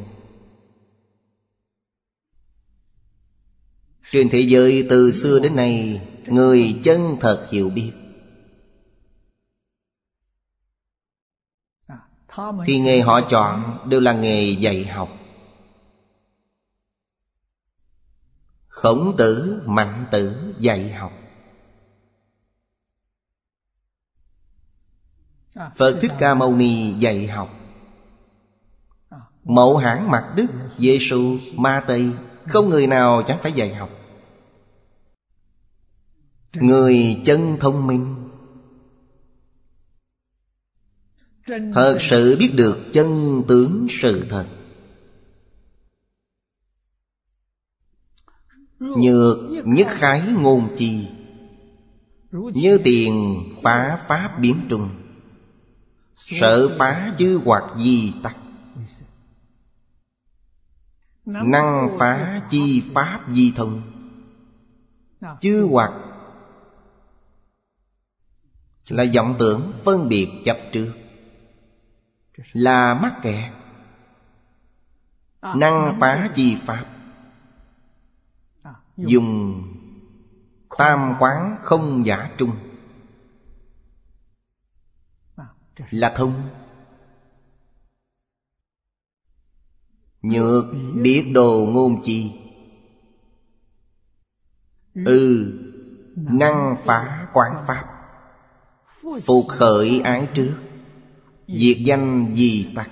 Trên 4.11 4.29
thế 4.29 4.39
giới 4.39 4.87
từ 4.89 5.11
xưa 5.11 5.39
đến 5.39 5.55
nay 5.55 6.01
Người 6.27 6.81
chân 6.83 7.17
thật 7.19 7.47
hiểu 7.51 7.69
biết. 7.69 7.91
Thì 12.65 12.79
nghề 12.79 13.01
họ 13.01 13.21
chọn 13.29 13.77
đều 13.89 13.99
là 13.99 14.13
nghề 14.13 14.49
dạy 14.49 14.85
học. 14.85 15.09
Khổng 18.67 19.15
tử, 19.17 19.63
mạnh 19.65 20.05
tử 20.11 20.55
dạy 20.59 20.93
học. 20.93 21.11
Phật 25.75 25.99
Thích 26.01 26.11
Ca 26.19 26.33
Mâu 26.33 26.55
Ni 26.55 26.93
dạy 26.93 27.27
học. 27.27 27.64
Mẫu 29.45 29.77
hãng 29.77 30.11
mặt 30.11 30.33
Đức, 30.35 30.47
giê 30.77 30.97
-xu, 30.97 31.39
Ma 31.55 31.83
Tây 31.87 32.11
Không 32.47 32.69
người 32.69 32.87
nào 32.87 33.23
chẳng 33.27 33.39
phải 33.43 33.51
dạy 33.51 33.75
học. 33.75 33.89
Người 36.53 37.21
chân 37.25 37.57
thông 37.59 37.87
minh. 37.87 38.15
Thật 41.47 41.97
sự 42.01 42.35
biết 42.39 42.51
được 42.55 42.77
chân 42.93 43.41
tướng 43.47 43.87
sự 43.89 44.25
thật. 44.29 44.45
Nhược 48.79 49.37
nhất 49.65 49.87
khái 49.89 50.21
ngôn 50.41 50.75
chi. 50.77 51.07
Như 52.31 52.77
tiền 52.83 53.43
phá 53.63 54.05
pháp 54.07 54.37
biến 54.41 54.55
trung. 54.69 54.89
Sợ 56.17 56.77
phá 56.79 57.13
chứ 57.17 57.41
hoặc 57.45 57.63
di 57.77 58.13
tắc. 58.23 58.37
Năng 61.25 61.97
phá 61.99 62.41
chi 62.49 62.91
pháp 62.93 63.21
di 63.29 63.53
thông 63.55 63.81
Chư 65.41 65.67
hoặc 65.71 65.91
Là 68.89 69.05
vọng 69.15 69.35
tưởng 69.39 69.71
phân 69.83 70.09
biệt 70.09 70.41
chấp 70.45 70.57
trước. 70.71 70.93
Là 72.53 72.93
mắc 72.93 73.13
kẹt. 73.21 73.51
Năng 75.41 75.97
phá 75.99 76.29
chi 76.35 76.57
pháp. 76.65 76.85
Dùng 78.97 79.63
tam 80.77 81.13
quán 81.19 81.57
không 81.63 82.05
giả 82.05 82.31
trung. 82.37 82.51
Là 85.89 86.13
thông 86.17 86.33
Nhược 90.31 90.65
biết 91.01 91.31
đồ 91.33 91.67
ngôn 91.71 92.01
chi? 92.03 92.31
Ừ 95.05 95.51
Năng 96.15 96.75
phá 96.85 97.27
quán 97.33 97.63
pháp. 97.67 97.85
Phục 99.25 99.47
khởi 99.47 100.01
ái 100.03 100.27
trước, 100.33 100.55
Diệt 101.47 101.77
danh 101.77 102.35
gì 102.35 102.73
tắc 102.75 102.89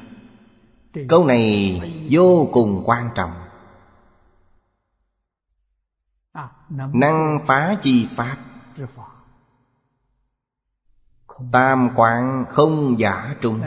Câu 1.07 1.25
này 1.25 1.81
vô 2.11 2.49
cùng 2.51 2.83
quan 2.85 3.09
trọng. 3.15 3.31
Năng 6.93 7.39
phá 7.45 7.77
chi 7.81 8.07
pháp. 8.15 8.37
Tam 11.51 11.89
quan 11.95 12.45
không 12.49 12.99
giả 12.99 13.35
trung. 13.41 13.61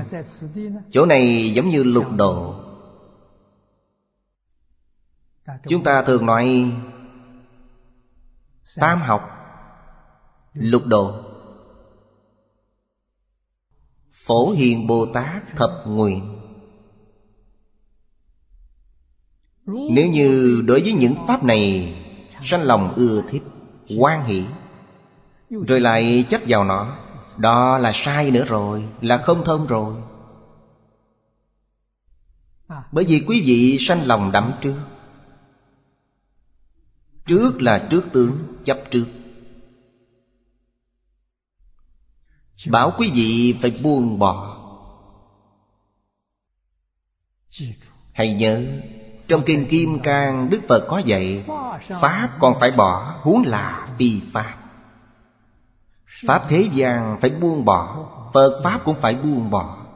Chỗ 0.91 1.07
này 1.07 1.53
giống 1.55 1.69
như 1.69 1.83
lục 1.83 2.07
độ. 2.17 2.66
Chúng 5.69 5.85
ta 5.85 6.03
thường 6.03 6.27
nói 6.27 6.73
Tam 8.77 8.99
học 8.99 9.23
Lục 10.55 10.83
độ 10.87 11.15
Phổ 14.13 14.51
Hiền 14.51 14.87
Bồ 14.87 15.07
Tát 15.15 15.57
thập 15.57 15.71
nguyện 15.87 16.39
Nếu 19.67 20.09
như 20.09 20.63
đối 20.67 20.81
với 20.81 20.93
những 20.93 21.15
pháp 21.27 21.45
này 21.45 21.95
Sanh 22.43 22.63
lòng 22.63 22.95
ưa 22.97 23.23
thích 23.31 23.43
quan 23.99 24.25
hỷ. 24.25 24.45
Rồi 25.51 25.81
lại 25.81 26.25
chấp 26.29 26.41
vào 26.49 26.65
nó. 26.65 26.97
Đó 27.37 27.79
là 27.79 27.93
sai 27.95 28.31
nữa 28.31 28.45
rồi 28.45 28.89
Là 29.01 29.19
không 29.19 29.45
thông 29.45 29.67
rồi. 29.67 29.95
Bởi 32.93 33.05
vì 33.05 33.25
quý 33.27 33.43
vị 33.47 33.77
sanh 33.81 34.07
lòng 34.07 34.33
đắm 34.33 34.53
trước 34.61 34.77
Trước 37.27 37.63
là 37.63 37.87
trước 37.91 38.05
tướng, 38.13 38.39
chấp 38.65 38.79
trước. 38.91 39.07
Bảo 42.71 42.93
quý 42.99 43.11
vị 43.15 43.59
phải 43.63 43.81
buông 43.83 44.19
bỏ. 44.19 44.57
Hãy 48.13 48.35
nhớ, 48.35 48.81
Trong 49.29 49.43
Kinh 49.47 49.67
Kim 49.71 49.99
Cang, 50.01 50.51
Đức 50.51 50.61
Phật 50.69 50.87
có 50.89 50.99
dạy, 50.99 51.45
Pháp 52.01 52.37
còn 52.41 52.61
phải 52.61 52.71
bỏ 52.71 53.21
Huống 53.23 53.43
là 53.47 53.89
vi 53.99 54.23
Pháp. 54.33 54.57
Pháp 56.27 56.43
thế 56.49 56.69
gian 56.75 57.19
phải 57.21 57.31
buông 57.31 57.65
bỏ, 57.65 58.09
Phật 58.35 58.61
Pháp 58.65 58.81
cũng 58.85 58.97
phải 58.97 59.15
buông 59.15 59.51
bỏ. 59.51 59.87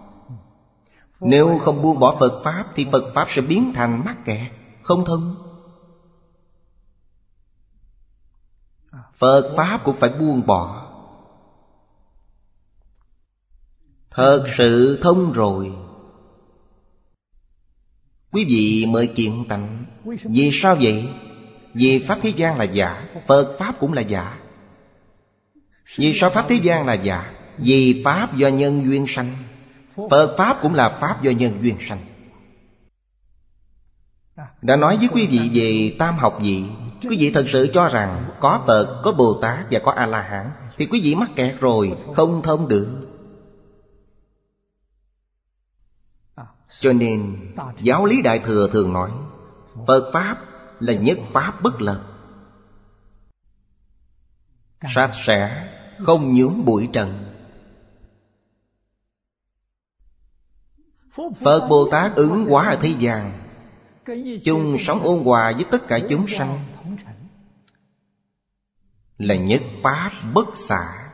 Nếu 1.20 1.58
không 1.58 1.82
buông 1.82 1.98
bỏ 1.98 2.16
Phật 2.20 2.40
Pháp 2.44 2.64
Thì 2.74 2.86
Phật 2.92 3.04
Pháp 3.14 3.30
sẽ 3.30 3.42
biến 3.42 3.72
thành 3.74 4.02
mắc 4.04 4.24
kẹt, 4.24 4.52
Không 4.82 5.04
thông. 5.04 5.49
Phật 9.20 9.54
Pháp 9.56 9.80
cũng 9.84 9.96
phải 9.96 10.10
buông 10.10 10.46
bỏ 10.46 10.86
Thật 14.10 14.44
sự 14.56 14.98
thông 15.02 15.32
rồi 15.32 15.72
Quý 18.32 18.44
vị 18.44 18.86
mới 18.86 19.06
kiện 19.06 19.44
tạnh. 19.48 19.84
Vì 20.24 20.50
sao 20.52 20.76
vậy? 20.80 21.08
Vì 21.74 21.98
Pháp 21.98 22.18
thế 22.22 22.30
gian 22.30 22.58
là 22.58 22.64
giả, 22.64 23.08
Phật 23.26 23.56
Pháp 23.58 23.74
cũng 23.80 23.92
là 23.92 24.02
giả 24.02 24.38
Vì 25.96 26.14
sao 26.14 26.30
Pháp 26.30 26.46
thế 26.48 26.56
gian 26.56 26.86
là 26.86 26.94
giả? 26.94 27.32
Vì 27.58 28.02
Pháp 28.04 28.36
do 28.36 28.48
nhân 28.48 28.84
duyên 28.84 29.04
sanh 29.08 29.36
Phật 30.10 30.34
Pháp 30.38 30.58
cũng 30.62 30.74
là 30.74 30.98
Pháp 31.00 31.22
do 31.22 31.30
nhân 31.30 31.58
duyên 31.62 31.76
sanh 31.88 32.04
Đã 34.62 34.76
nói 34.76 34.96
với 34.96 35.08
quý 35.12 35.26
vị 35.26 35.50
về 35.54 35.96
tam 35.98 36.14
học 36.14 36.38
vị 36.42 36.64
Quý 37.02 37.16
vị 37.16 37.30
thật 37.34 37.44
sự 37.48 37.70
cho 37.74 37.88
rằng 37.88 38.30
Có 38.40 38.64
Phật, 38.66 39.00
có 39.04 39.12
Bồ 39.12 39.38
Tát 39.42 39.66
và 39.70 39.80
có 39.84 39.92
A-la-hán 39.92 40.50
Thì 40.76 40.86
quý 40.86 41.00
vị 41.04 41.14
mắc 41.14 41.30
kẹt 41.36 41.60
rồi 41.60 41.96
Không 42.16 42.42
thông 42.42 42.68
được. 42.68 43.06
Cho 46.80 46.92
nên 46.92 47.52
Giáo 47.78 48.06
lý 48.06 48.22
Đại 48.22 48.38
Thừa 48.38 48.68
thường 48.72 48.92
nói 48.92 49.10
Phật 49.86 50.10
Pháp 50.12 50.36
là 50.80 50.92
nhất 50.92 51.18
Pháp 51.32 51.62
bất 51.62 51.80
lập. 51.80 52.02
Sạch 54.94 55.10
sẽ 55.14 55.68
Không 55.98 56.34
nhuốm 56.34 56.64
bụi 56.64 56.88
trần. 56.92 57.34
Phật 61.40 61.68
Bồ 61.68 61.88
Tát 61.90 62.14
ứng 62.14 62.46
hóa 62.48 62.68
ở 62.68 62.76
thế 62.80 62.94
gian 62.98 63.49
chung 64.44 64.76
sống 64.78 65.00
ôn 65.02 65.24
hòa 65.24 65.52
với 65.56 65.64
tất 65.70 65.88
cả 65.88 65.98
chúng 66.08 66.26
sanh. 66.26 66.58
Là 69.18 69.34
nhất 69.34 69.62
pháp 69.82 70.10
bất 70.34 70.56
xả. 70.56 71.12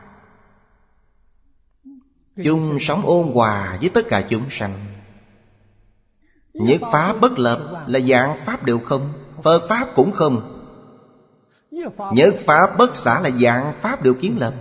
Chung 2.43 2.77
sống 2.79 3.01
ôn 3.05 3.31
hòa 3.33 3.77
với 3.81 3.89
tất 3.89 4.01
cả 4.09 4.27
chúng 4.29 4.49
sanh. 4.49 4.85
Nhất 6.53 6.81
pháp 6.91 7.13
bất 7.21 7.39
lập 7.39 7.85
là 7.87 7.99
dạng 7.99 8.45
pháp 8.45 8.63
đều 8.63 8.79
không 8.79 9.13
phật 9.43 9.67
pháp 9.69 9.87
cũng 9.95 10.11
không. 10.11 10.53
Nhất 12.13 12.35
pháp 12.45 12.77
bất 12.77 12.95
xả 12.95 13.19
là 13.19 13.29
dạng 13.29 13.73
pháp 13.81 14.03
đều 14.03 14.13
kiến 14.13 14.37
lập. 14.39 14.53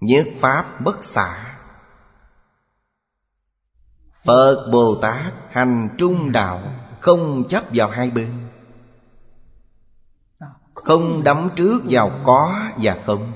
Nhất 0.00 0.26
pháp 0.40 0.80
bất 0.84 1.04
xả. 1.04 1.49
Phật 4.24 4.68
Bồ 4.72 4.94
Tát 5.02 5.32
hành 5.50 5.88
trung 5.98 6.32
đạo 6.32 6.72
Không 7.00 7.48
chấp 7.48 7.64
vào 7.74 7.90
hai 7.90 8.10
bên. 8.10 8.48
Không 10.74 11.24
đắm 11.24 11.48
trước 11.56 11.82
vào 11.84 12.20
có 12.24 12.70
và 12.82 13.02
không. 13.06 13.32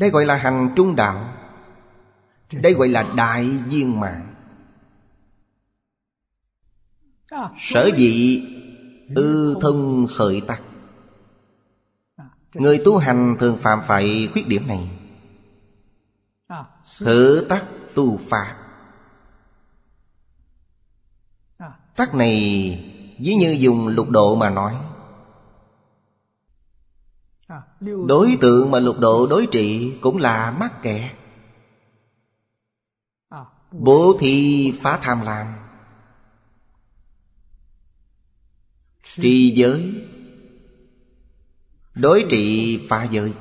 Đây 0.00 0.10
gọi 0.10 0.24
là 0.24 0.36
hành 0.36 0.72
trung 0.76 0.96
đạo. 0.96 1.34
Đây 2.52 2.74
gọi 2.74 2.88
là 2.88 3.06
đại 3.16 3.44
viên 3.44 4.00
mạng 4.00 4.36
Sở 7.58 7.90
dĩ 7.96 8.42
ư 9.14 9.56
thân 9.60 10.06
khởi 10.16 10.42
tắc. 10.46 10.62
Người 12.54 12.82
tu 12.84 12.96
hành 12.96 13.36
thường 13.40 13.56
phạm 13.56 13.80
phải 13.86 14.28
khuyết 14.32 14.48
điểm 14.48 14.66
này. 14.66 14.95
Thử 16.98 17.46
tắc 17.48 17.66
tu 17.94 18.20
pháp. 18.30 18.56
Tắc 21.96 22.14
này 22.14 22.34
ví 23.18 23.34
như 23.34 23.56
dùng 23.58 23.88
lục 23.88 24.10
độ 24.10 24.36
mà 24.36 24.50
nói. 24.50 24.76
Đối 27.80 28.38
tượng 28.40 28.70
mà 28.70 28.80
lục 28.80 28.98
độ 28.98 29.26
đối 29.26 29.46
trị 29.46 29.98
cũng 30.00 30.16
là 30.16 30.50
mắc 30.50 30.82
kẹt. 30.82 31.16
Bố 33.70 34.16
thị 34.20 34.72
phá 34.82 34.98
tham 35.02 35.20
lam. 35.20 35.54
Trì 39.02 39.50
giới. 39.56 40.04
Đối 41.94 42.26
trị 42.30 42.80
phá 42.88 43.04
giới 43.04 43.34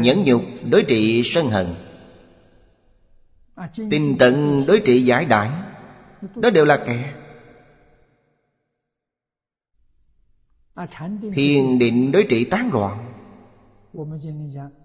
Nhẫn 0.00 0.24
nhục 0.24 0.42
đối 0.70 0.82
trị 0.82 1.22
sân 1.24 1.50
hận. 1.50 1.74
Tinh 3.90 4.16
tận 4.18 4.64
đối 4.66 4.82
trị 4.84 5.04
giải 5.04 5.24
đãi 5.24 5.50
Đó 6.36 6.50
đều 6.50 6.64
là 6.64 6.84
kẻ. 6.86 7.14
Thiền 11.34 11.78
định 11.78 12.12
đối 12.12 12.26
trị 12.28 12.44
tán 12.44 12.70
loạn. 12.72 13.10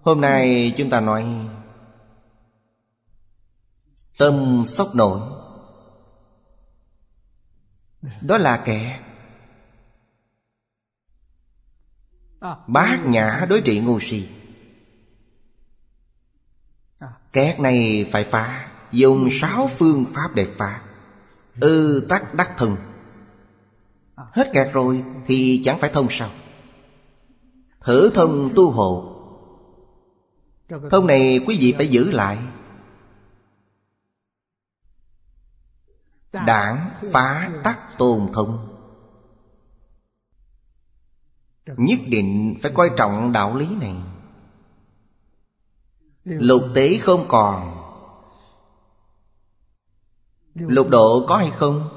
Hôm 0.02 0.20
nay 0.20 0.74
chúng 0.76 0.90
ta 0.90 1.00
nói 1.00 1.26
Tâm 4.18 4.62
sốc 4.66 4.88
nổi. 4.94 5.20
Đó 8.28 8.38
là 8.38 8.62
kẻ. 8.64 9.00
Bát 12.66 13.00
nhã 13.06 13.46
đối 13.48 13.60
trị 13.60 13.80
ngu 13.80 14.00
si. 14.00 14.28
Kẹt 17.32 17.60
này 17.60 18.08
phải 18.12 18.24
phá, 18.24 18.66
Dùng 18.92 19.28
sáu 19.30 19.70
phương 19.78 20.04
pháp 20.14 20.34
để 20.34 20.46
phá. 20.58 20.82
Ư 21.60 22.06
tắc 22.08 22.34
đắc 22.34 22.50
thần. 22.56 22.76
Hết 24.16 24.50
kẹt 24.52 24.72
rồi 24.72 25.04
Thì 25.26 25.62
chẳng 25.64 25.78
phải 25.80 25.90
thông 25.92 26.06
sao? 26.10 26.30
Thử 27.80 28.10
thông 28.14 28.50
tu 28.56 28.70
hộ. 28.70 29.16
Thông 30.90 31.06
này 31.06 31.40
quý 31.46 31.58
vị 31.60 31.74
phải 31.76 31.88
giữ 31.88 32.10
lại. 32.10 32.38
Đảng 36.32 36.90
phá 37.12 37.50
tắc 37.62 37.98
tôn 37.98 38.28
thông 38.32 38.76
Nhất 41.66 42.00
định 42.06 42.56
phải 42.62 42.72
coi 42.74 42.90
trọng 42.96 43.32
đạo 43.32 43.56
lý 43.56 43.66
này. 43.80 43.94
Lục 46.24 46.62
tế 46.74 46.98
không 46.98 47.24
còn. 47.28 47.76
Lục 50.54 50.88
độ 50.88 51.26
có 51.28 51.36
hay 51.36 51.50
không? 51.50 51.88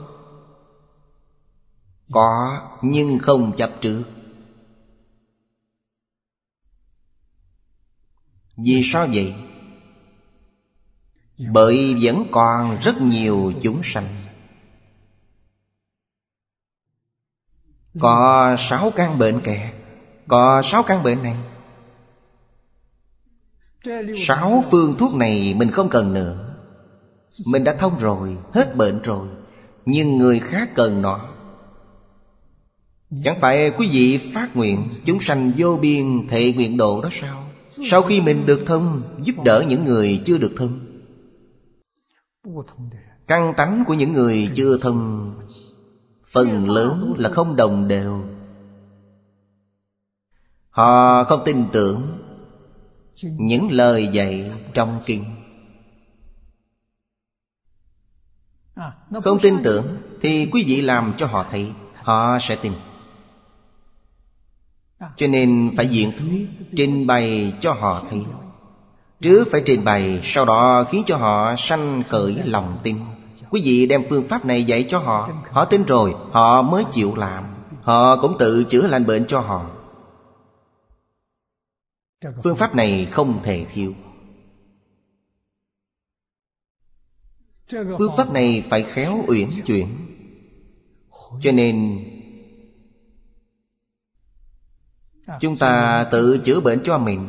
Có 2.11 2.61
nhưng 2.81 3.19
không 3.19 3.53
chấp 3.57 3.71
trước. 3.81 4.03
Vì 8.57 8.81
sao 8.83 9.07
vậy? 9.13 9.33
Bởi 11.51 11.95
vẫn 12.01 12.25
còn 12.31 12.77
rất 12.81 13.01
nhiều 13.01 13.53
chúng 13.61 13.81
sanh. 13.83 14.07
Có 17.99 18.55
sáu 18.59 18.91
căn 18.95 19.19
bệnh 19.19 19.41
kẹt 19.41 19.73
Có 20.27 20.61
sáu 20.65 20.83
căn 20.83 21.03
bệnh 21.03 21.23
này 21.23 21.52
Sáu 24.17 24.63
phương 24.71 24.95
thuốc 24.99 25.13
này 25.15 25.53
mình 25.53 25.71
không 25.71 25.89
cần 25.89 26.13
nữa. 26.13 26.55
Mình 27.45 27.63
đã 27.63 27.75
thông 27.79 27.99
rồi, 27.99 28.37
Hết 28.53 28.75
bệnh 28.75 29.01
rồi, 29.01 29.27
Nhưng 29.85 30.17
người 30.17 30.39
khác 30.39 30.69
cần 30.75 31.01
nó. 31.01 31.19
Chẳng 33.23 33.37
phải 33.41 33.71
quý 33.77 33.89
vị 33.91 34.17
phát 34.33 34.55
nguyện, 34.55 34.89
Chúng 35.05 35.19
sanh 35.19 35.51
vô 35.57 35.77
biên 35.81 36.27
thệ 36.27 36.53
nguyện 36.53 36.77
độ 36.77 37.01
đó 37.01 37.09
sao? 37.21 37.43
Sau 37.89 38.01
khi 38.01 38.21
mình 38.21 38.45
được 38.45 38.63
thông, 38.65 39.01
Giúp 39.23 39.35
đỡ 39.45 39.63
những 39.67 39.85
người 39.85 40.21
chưa 40.25 40.37
được 40.37 40.51
thông. 40.57 40.79
Căn 43.27 43.53
tánh 43.57 43.83
của 43.87 43.93
những 43.93 44.13
người 44.13 44.49
chưa 44.55 44.77
thông, 44.77 45.31
Phần 46.27 46.69
lớn 46.69 47.13
là 47.17 47.29
không 47.29 47.55
đồng 47.55 47.87
đều. 47.87 48.21
Họ 50.69 51.23
không 51.23 51.41
tin 51.45 51.65
tưởng 51.71 52.22
những 53.21 53.71
lời 53.71 54.07
dạy 54.07 54.51
trong 54.73 55.01
kinh. 55.05 55.25
Không 59.23 59.39
tin 59.39 59.63
tưởng 59.63 59.97
Thì 60.21 60.49
quý 60.51 60.63
vị 60.67 60.81
làm 60.81 61.13
cho 61.17 61.25
họ 61.25 61.45
thấy, 61.51 61.71
Họ 61.95 62.37
sẽ 62.41 62.55
tin. 62.55 62.73
Cho 65.15 65.27
nên 65.27 65.71
phải 65.77 65.87
diện 65.87 66.11
thuyết 66.19 66.47
Trình 66.75 67.07
bày 67.07 67.53
cho 67.59 67.73
họ 67.73 68.03
thấy. 68.09 68.21
Trước 69.21 69.47
phải 69.51 69.61
trình 69.65 69.83
bày, 69.83 70.19
Sau 70.23 70.45
đó 70.45 70.85
khiến 70.91 71.03
cho 71.05 71.17
họ 71.17 71.55
sanh 71.57 72.03
khởi 72.07 72.35
lòng 72.45 72.77
tin. 72.83 72.99
Quý 73.49 73.61
vị 73.63 73.85
đem 73.85 74.03
phương 74.09 74.27
pháp 74.27 74.45
này 74.45 74.63
dạy 74.63 74.85
cho 74.89 74.99
họ 74.99 75.29
Họ 75.51 75.65
tin 75.65 75.83
rồi, 75.83 76.15
Họ 76.31 76.61
mới 76.61 76.83
chịu 76.91 77.15
làm. 77.15 77.43
Họ 77.83 78.15
cũng 78.21 78.35
tự 78.39 78.63
chữa 78.63 78.87
lành 78.87 79.05
bệnh 79.05 79.25
cho 79.27 79.39
họ. 79.39 79.65
Phương 82.43 82.57
pháp 82.57 82.75
này 82.75 83.05
không 83.11 83.41
thể 83.43 83.65
thiếu. 83.73 83.93
Phương 87.69 88.13
pháp 88.17 88.31
này 88.31 88.65
phải 88.69 88.83
khéo 88.83 89.23
uyển 89.27 89.49
chuyển. 89.65 89.87
Cho 91.41 91.51
nên, 91.51 92.05
Chúng 95.39 95.57
ta 95.57 96.03
tự 96.11 96.41
chữa 96.45 96.59
bệnh 96.59 96.81
cho 96.83 96.97
mình. 96.97 97.27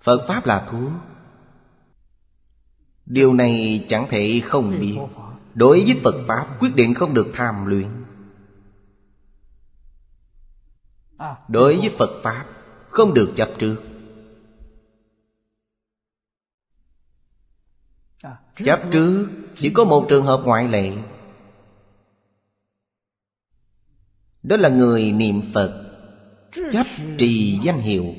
Phật 0.00 0.26
Pháp 0.28 0.46
là 0.46 0.68
thuốc 0.70 0.90
Điều 3.06 3.34
này 3.34 3.86
chẳng 3.88 4.06
thể 4.10 4.40
không 4.44 4.80
biết. 4.80 4.98
Đối 5.54 5.84
với 5.84 6.00
Phật 6.04 6.24
Pháp, 6.28 6.56
quyết 6.60 6.76
định 6.76 6.94
không 6.94 7.14
được 7.14 7.26
tham 7.34 7.66
luyện. 7.66 7.88
Đối 11.48 11.76
với 11.76 11.90
Phật 11.98 12.20
Pháp 12.22 12.55
không 12.96 13.14
được 13.14 13.32
chấp 13.36 13.48
trước. 13.58 13.76
Chấp 18.54 18.78
trước 18.92 19.28
chỉ 19.54 19.70
có 19.70 19.84
một 19.84 20.06
trường 20.08 20.26
hợp 20.26 20.40
ngoại 20.44 20.68
lệ. 20.68 20.92
Đó 24.42 24.56
là 24.56 24.68
người 24.68 25.12
niệm 25.12 25.42
Phật, 25.54 25.82
Chấp 26.72 26.86
trì 27.18 27.58
danh 27.62 27.78
hiệu. 27.78 28.14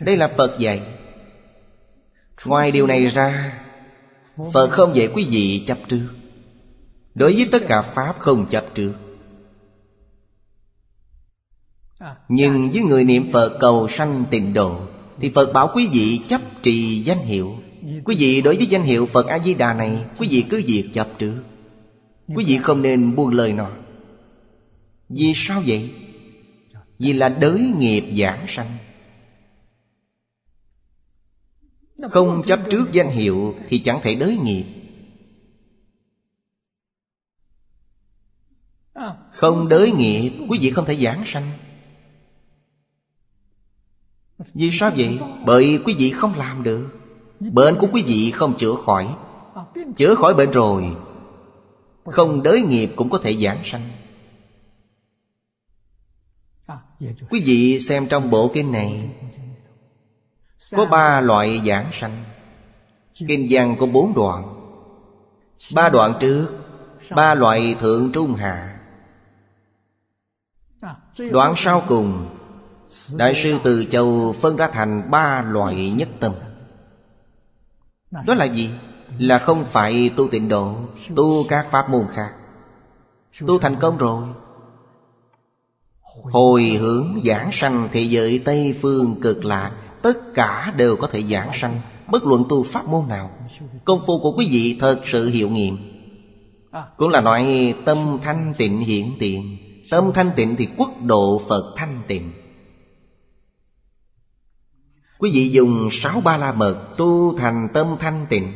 Đây 0.00 0.16
là 0.16 0.34
Phật 0.36 0.58
dạy. 0.58 0.98
Ngoài 2.44 2.70
điều 2.70 2.86
này 2.86 3.06
ra, 3.06 3.62
Phật 4.52 4.70
không 4.70 4.96
dạy 4.96 5.08
quý 5.14 5.26
vị 5.30 5.64
chấp 5.66 5.78
trước. 5.88 6.08
Đối 7.14 7.34
với 7.34 7.48
tất 7.52 7.62
cả 7.68 7.82
Pháp 7.82 8.16
không 8.18 8.46
chấp 8.50 8.64
trước. 8.74 9.07
Nhưng 12.28 12.70
với 12.70 12.82
người 12.82 13.04
niệm 13.04 13.32
Phật 13.32 13.58
cầu 13.60 13.88
sanh 13.88 14.24
tịnh 14.30 14.54
độ 14.54 14.80
Thì 15.20 15.30
Phật 15.34 15.52
bảo 15.52 15.70
quý 15.74 15.88
vị 15.92 16.20
chấp 16.28 16.40
trì 16.62 17.02
danh 17.02 17.18
hiệu. 17.18 17.56
Quý 18.04 18.16
vị 18.18 18.40
đối 18.40 18.56
với 18.56 18.66
danh 18.66 18.82
hiệu 18.82 19.06
Phật 19.06 19.26
A-di-đà 19.26 19.74
này 19.74 20.04
Quý 20.18 20.28
vị 20.30 20.44
cứ 20.50 20.62
việc 20.66 20.90
chấp 20.94 21.08
trước 21.18 21.42
Quý 22.34 22.44
vị 22.44 22.58
không 22.62 22.82
nên 22.82 23.16
buông 23.16 23.30
lời 23.30 23.52
nó. 23.52 23.70
Vì 25.08 25.32
sao 25.34 25.62
vậy? 25.66 25.94
Vì 26.98 27.12
là 27.12 27.28
đới 27.28 27.72
nghiệp 27.78 28.04
giảng 28.18 28.44
sanh. 28.48 28.76
Không 32.10 32.42
chấp 32.46 32.60
trước 32.70 32.92
danh 32.92 33.10
hiệu 33.10 33.54
Thì 33.68 33.78
chẳng 33.78 34.00
thể 34.02 34.14
đới 34.14 34.36
nghiệp. 34.36 34.64
Không 39.32 39.68
đới 39.68 39.92
nghiệp 39.92 40.32
Quý 40.48 40.58
vị 40.60 40.70
không 40.70 40.84
thể 40.84 40.96
giảng 40.96 41.22
sanh 41.26 41.50
vì 44.38 44.70
sao 44.72 44.90
vậy? 44.96 45.18
Bởi 45.44 45.80
quý 45.84 45.94
vị 45.98 46.10
không 46.10 46.34
làm 46.34 46.62
được. 46.62 46.88
Bệnh 47.40 47.76
của 47.78 47.88
quý 47.92 48.02
vị 48.02 48.30
không 48.30 48.56
chữa 48.58 48.74
khỏi. 48.74 49.16
Chữa 49.96 50.14
khỏi 50.14 50.34
bệnh 50.34 50.50
rồi, 50.50 50.96
Không 52.04 52.42
đới 52.42 52.62
nghiệp 52.62 52.90
cũng 52.96 53.10
có 53.10 53.18
thể 53.22 53.36
giảng 53.36 53.60
sanh. 53.64 53.88
Quý 57.30 57.42
vị 57.44 57.80
xem 57.80 58.06
trong 58.06 58.30
bộ 58.30 58.50
kinh 58.54 58.72
này, 58.72 59.10
Có 60.72 60.86
ba 60.86 61.20
loại 61.20 61.60
giảng 61.66 61.90
sanh. 61.92 62.24
Kinh 63.28 63.46
văn 63.50 63.76
có 63.80 63.86
bốn 63.86 64.14
đoạn. 64.14 64.54
Ba 65.74 65.88
đoạn 65.88 66.12
trước, 66.20 66.48
Ba 67.10 67.34
loại 67.34 67.76
thượng 67.80 68.12
trung 68.12 68.34
hạ. 68.34 68.80
Đoạn 71.18 71.54
sau 71.56 71.82
cùng 71.88 72.37
Đại 73.16 73.34
sư 73.34 73.58
Từ 73.62 73.84
Châu 73.90 74.34
phân 74.40 74.56
ra 74.56 74.68
thành 74.72 75.10
ba 75.10 75.42
loại 75.42 75.90
nhất 75.90 76.08
tâm. 76.20 76.32
Đó 78.26 78.34
là 78.34 78.44
gì? 78.44 78.70
Là 79.18 79.38
không 79.38 79.64
phải 79.72 80.10
tu 80.16 80.28
tịnh 80.28 80.48
độ, 80.48 80.74
Tu 81.16 81.44
các 81.48 81.66
pháp 81.70 81.90
môn 81.90 82.06
khác. 82.14 82.32
Tu 83.46 83.58
thành 83.58 83.76
công 83.80 83.96
rồi. 83.96 84.24
Hồi 86.32 86.62
hướng 86.64 87.20
giảng 87.24 87.52
sanh 87.52 87.88
thế 87.92 88.00
giới 88.00 88.42
Tây 88.44 88.78
Phương 88.82 89.20
cực 89.22 89.44
lạc 89.44 89.72
Tất 90.02 90.34
cả 90.34 90.74
đều 90.76 90.96
có 90.96 91.08
thể 91.12 91.22
giảng 91.22 91.50
sanh, 91.52 91.80
Bất 92.10 92.24
luận 92.24 92.44
tu 92.48 92.64
pháp 92.64 92.86
môn 92.86 93.08
nào. 93.08 93.30
Công 93.84 94.00
phu 94.06 94.20
của 94.20 94.32
quý 94.32 94.48
vị 94.50 94.78
thật 94.80 95.00
sự 95.04 95.28
hiệu 95.30 95.50
nghiệm. 95.50 95.76
Cũng 96.96 97.08
là 97.08 97.20
nói 97.20 97.74
tâm 97.84 98.18
thanh 98.22 98.54
tịnh 98.58 98.78
hiện 98.78 99.12
tiền 99.18 99.56
Tâm 99.90 100.10
thanh 100.14 100.30
tịnh 100.36 100.56
thì 100.56 100.68
quốc 100.76 100.90
độ 101.04 101.42
Phật 101.48 101.74
thanh 101.76 102.02
tịnh. 102.06 102.32
Quý 105.18 105.30
vị 105.32 105.48
dùng 105.48 105.88
sáu 105.92 106.20
ba 106.20 106.36
la 106.36 106.52
mật 106.52 106.94
tu 106.96 107.38
thành 107.38 107.68
tâm 107.72 107.86
thanh 108.00 108.26
tịnh. 108.30 108.52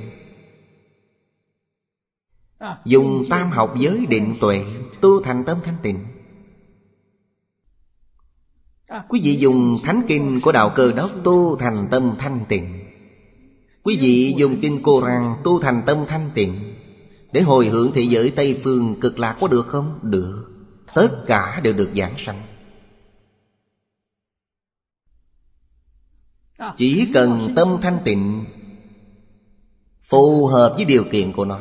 Dùng 2.84 3.24
tam 3.30 3.50
học 3.50 3.74
giới 3.80 4.06
định 4.08 4.34
tuệ 4.40 4.64
Tu 5.00 5.22
thành 5.22 5.44
tâm 5.44 5.58
thanh 5.64 5.76
tịnh. 5.82 5.98
Quý 9.08 9.20
vị 9.22 9.36
dùng 9.36 9.78
thánh 9.82 10.02
kinh 10.08 10.40
của 10.40 10.52
Đạo 10.52 10.72
Cơ 10.74 10.92
Đốc 10.92 11.10
Tu 11.24 11.56
thành 11.56 11.88
tâm 11.90 12.14
thanh 12.18 12.40
tịnh. 12.48 12.84
Quý 13.82 13.98
vị 14.00 14.34
dùng 14.36 14.56
kinh 14.60 14.80
Cô 14.82 15.00
Rang 15.00 15.36
Tu 15.44 15.60
thành 15.60 15.82
tâm 15.86 15.98
thanh 16.08 16.30
tịnh. 16.34 16.74
Để 17.32 17.40
hồi 17.40 17.66
hưởng 17.66 17.92
thế 17.94 18.02
giới 18.02 18.30
Tây 18.30 18.60
Phương 18.64 19.00
cực 19.00 19.18
lạc 19.18 19.36
có 19.40 19.48
được 19.48 19.66
không? 19.66 19.98
Được. 20.02 20.48
Tất 20.94 21.26
cả 21.26 21.60
đều 21.62 21.72
được 21.72 21.90
giảng 21.96 22.14
sanh 22.18 22.42
Chỉ 26.76 27.10
cần 27.14 27.52
tâm 27.56 27.78
thanh 27.82 27.98
tịnh, 28.04 28.44
Phù 30.12 30.46
hợp 30.46 30.72
với 30.76 30.84
điều 30.84 31.04
kiện 31.04 31.32
của 31.32 31.44
nó. 31.44 31.60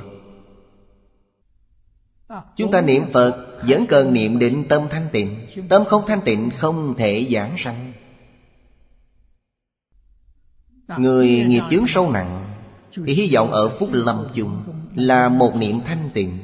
Chúng 2.55 2.71
ta 2.71 2.81
niệm 2.81 3.03
Phật 3.13 3.47
Vẫn 3.67 3.85
cần 3.87 4.13
niệm 4.13 4.39
định 4.39 4.67
tâm 4.69 4.81
thanh 4.89 5.07
tịnh. 5.11 5.47
Tâm 5.69 5.85
không 5.85 6.03
thanh 6.07 6.21
tịnh 6.21 6.49
không 6.55 6.93
thể 6.97 7.27
giảng 7.31 7.57
sanh. 7.57 7.91
Người 10.97 11.27
nghiệp 11.47 11.61
chướng 11.69 11.87
sâu 11.87 12.11
nặng 12.11 12.45
Thì 13.05 13.13
hy 13.13 13.35
vọng 13.35 13.51
ở 13.51 13.69
phút 13.69 13.89
lâm 13.91 14.27
chung 14.33 14.63
Là 14.95 15.29
một 15.29 15.55
niệm 15.55 15.79
thanh 15.85 16.09
tịnh. 16.13 16.39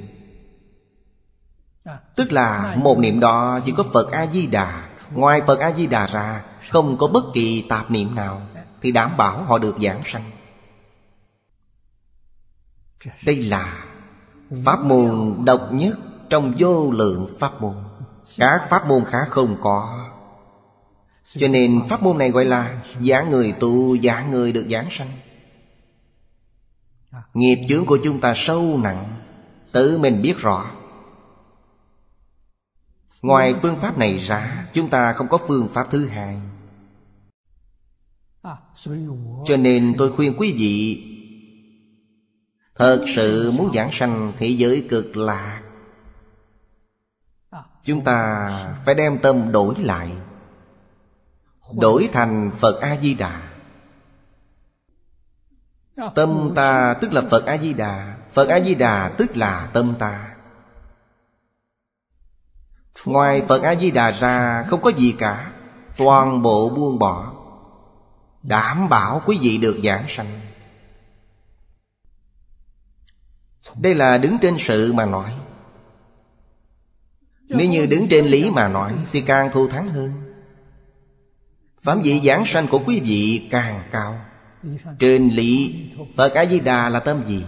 Tức 2.15 2.31
là 2.31 2.75
một 2.83 2.99
niệm 2.99 3.19
đó 3.19 3.59
chỉ 3.65 3.73
có 3.77 3.83
Phật 3.93 4.11
A-di-đà 4.11 4.89
Ngoài 5.11 5.41
Phật 5.47 5.59
A-di-đà 5.59 6.07
ra 6.07 6.43
không 6.69 6.97
có 6.97 7.07
bất 7.07 7.23
kỳ 7.33 7.65
tạp 7.69 7.91
niệm 7.91 8.15
nào 8.15 8.41
Thì 8.81 8.91
đảm 8.91 9.17
bảo 9.17 9.43
họ 9.43 9.57
được 9.57 9.75
giảng 9.83 10.01
sanh. 10.05 10.23
Đây 13.25 13.35
là 13.35 13.85
Pháp 14.65 14.79
môn 14.83 15.35
độc 15.45 15.69
nhất 15.71 15.97
Trong 16.29 16.53
vô 16.57 16.91
lượng 16.91 17.35
pháp 17.39 17.61
môn. 17.61 17.75
Các 18.37 18.67
pháp 18.69 18.87
môn 18.87 19.05
khác 19.05 19.25
không 19.29 19.57
có. 19.61 20.09
Cho 21.23 21.47
nên 21.47 21.81
pháp 21.89 22.03
môn 22.03 22.17
này 22.17 22.29
gọi 22.29 22.45
là 22.45 22.81
Giảng 23.01 23.31
người 23.31 23.51
tu, 23.51 23.97
giảng 23.97 24.31
người 24.31 24.51
được 24.51 24.65
giảng 24.71 24.87
sanh. 24.91 25.11
Nghiệp 27.33 27.65
chướng 27.69 27.85
của 27.85 27.97
chúng 28.03 28.19
ta 28.19 28.33
sâu 28.35 28.79
nặng 28.83 29.21
Tự 29.71 29.97
mình 29.97 30.21
biết 30.21 30.37
rõ. 30.37 30.71
Ngoài 33.21 33.55
phương 33.61 33.75
pháp 33.75 33.97
này 33.97 34.17
ra 34.17 34.67
Chúng 34.73 34.89
ta 34.89 35.13
không 35.13 35.27
có 35.27 35.37
phương 35.47 35.69
pháp 35.73 35.87
thứ 35.91 36.07
hai. 36.07 36.41
Cho 39.45 39.57
nên 39.57 39.95
tôi 39.97 40.11
khuyên 40.11 40.33
quý 40.37 40.51
vị, 40.51 41.03
Thật 42.75 43.05
sự 43.15 43.51
muốn 43.51 43.71
giảng 43.75 43.89
sanh 43.91 44.31
thế 44.37 44.47
giới 44.47 44.87
cực 44.89 45.17
lạc, 45.17 45.61
Chúng 47.83 48.03
ta 48.03 48.49
phải 48.85 48.95
đem 48.95 49.19
tâm 49.21 49.51
đổi 49.51 49.75
lại, 49.75 50.11
Đổi 51.79 52.09
thành 52.13 52.51
Phật 52.57 52.81
A-di-đà. 52.81 53.41
Tâm 56.15 56.51
ta 56.55 56.95
tức 57.01 57.13
là 57.13 57.21
Phật 57.21 57.45
A-di-đà 57.45 58.17
Phật 58.33 58.49
A-di-đà 58.49 59.15
tức 59.17 59.37
là 59.37 59.69
tâm 59.73 59.93
ta. 59.99 60.35
Ngoài 63.05 63.43
Phật 63.47 63.63
A-di-đà 63.63 64.11
ra 64.11 64.63
không 64.67 64.81
có 64.81 64.91
gì 64.91 65.15
cả, 65.17 65.51
Toàn 65.97 66.41
bộ 66.41 66.69
buông 66.69 66.99
bỏ. 66.99 67.36
Đảm 68.47 68.89
bảo 68.89 69.21
quý 69.25 69.37
vị 69.41 69.57
được 69.57 69.79
giảng 69.83 70.05
sanh. 70.09 70.41
Đây 73.75 73.95
là 73.95 74.17
đứng 74.17 74.37
trên 74.41 74.55
sự 74.59 74.93
mà 74.93 75.05
nói. 75.05 75.33
Nếu 77.49 77.69
như 77.69 77.85
đứng 77.85 78.07
trên 78.09 78.25
lý 78.25 78.49
mà 78.49 78.67
nói 78.67 78.93
Thì 79.11 79.21
càng 79.21 79.51
thù 79.51 79.67
thắng 79.67 79.89
hơn. 79.89 80.13
Phạm 81.81 82.01
vị 82.01 82.21
giảng 82.25 82.45
sanh 82.45 82.67
của 82.67 82.83
quý 82.85 82.99
vị 82.99 83.47
càng 83.51 83.83
cao. 83.91 84.19
Trên 84.99 85.29
lý, 85.29 85.85
Phật 86.17 86.33
A-di-đà 86.33 86.89
là 86.89 86.99
tâm 86.99 87.23
gì? 87.27 87.45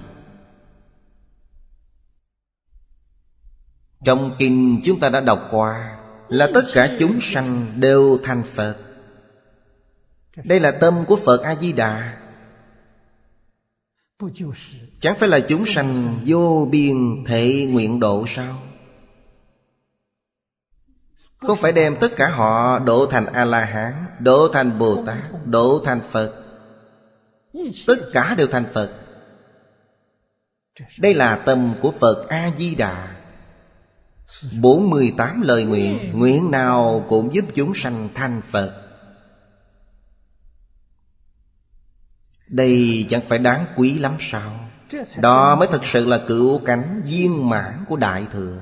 Trong 4.05 4.35
kinh 4.39 4.81
chúng 4.83 4.99
ta 4.99 5.09
đã 5.09 5.19
đọc 5.19 5.47
qua 5.51 5.97
Là 6.29 6.49
tất 6.53 6.63
cả 6.73 6.95
chúng 6.99 7.21
sanh 7.21 7.65
đều 7.75 8.19
thành 8.23 8.43
Phật. 8.43 8.88
Đây 10.43 10.59
là 10.59 10.71
tâm 10.71 11.05
của 11.07 11.15
Phật 11.25 11.41
A-di-đà. 11.41 12.17
Chẳng 14.99 15.15
phải 15.17 15.29
là 15.29 15.39
chúng 15.39 15.65
sanh 15.65 16.19
vô 16.25 16.67
biên 16.71 16.95
thể 17.27 17.67
nguyện 17.69 17.99
độ 17.99 18.25
sao? 18.27 18.59
Không 21.37 21.57
phải 21.57 21.71
đem 21.71 21.95
tất 21.99 22.15
cả 22.15 22.29
họ 22.29 22.79
độ 22.79 23.05
thành 23.05 23.25
A-la-hán 23.25 24.05
Độ 24.19 24.49
thành 24.53 24.79
Bồ 24.79 25.03
Tát 25.05 25.45
Độ 25.45 25.81
thành 25.85 25.99
Phật. 26.11 26.33
Tất 27.87 27.95
cả 28.13 28.35
đều 28.37 28.47
thành 28.47 28.65
Phật. 28.73 28.91
Đây 30.99 31.13
là 31.13 31.35
tâm 31.35 31.73
của 31.81 31.91
Phật 31.91 32.29
A-di-đà. 32.29 33.15
48 34.61 35.41
lời 35.41 35.65
nguyện 35.65 36.11
Nguyện 36.13 36.51
nào 36.51 37.05
cũng 37.09 37.35
giúp 37.35 37.45
chúng 37.55 37.73
sanh 37.75 38.09
thành 38.13 38.41
Phật. 38.51 38.88
Đây 42.49 43.05
chẳng 43.09 43.21
phải 43.27 43.39
đáng 43.39 43.65
quý 43.75 43.93
lắm 43.93 44.13
sao? 44.19 44.69
Đó 45.17 45.55
mới 45.55 45.67
thật 45.71 45.85
sự 45.85 46.05
là 46.05 46.21
cựu 46.27 46.59
cánh 46.65 47.01
viên 47.05 47.49
mãn 47.49 47.85
của 47.89 47.95
Đại 47.95 48.25
Thừa. 48.31 48.61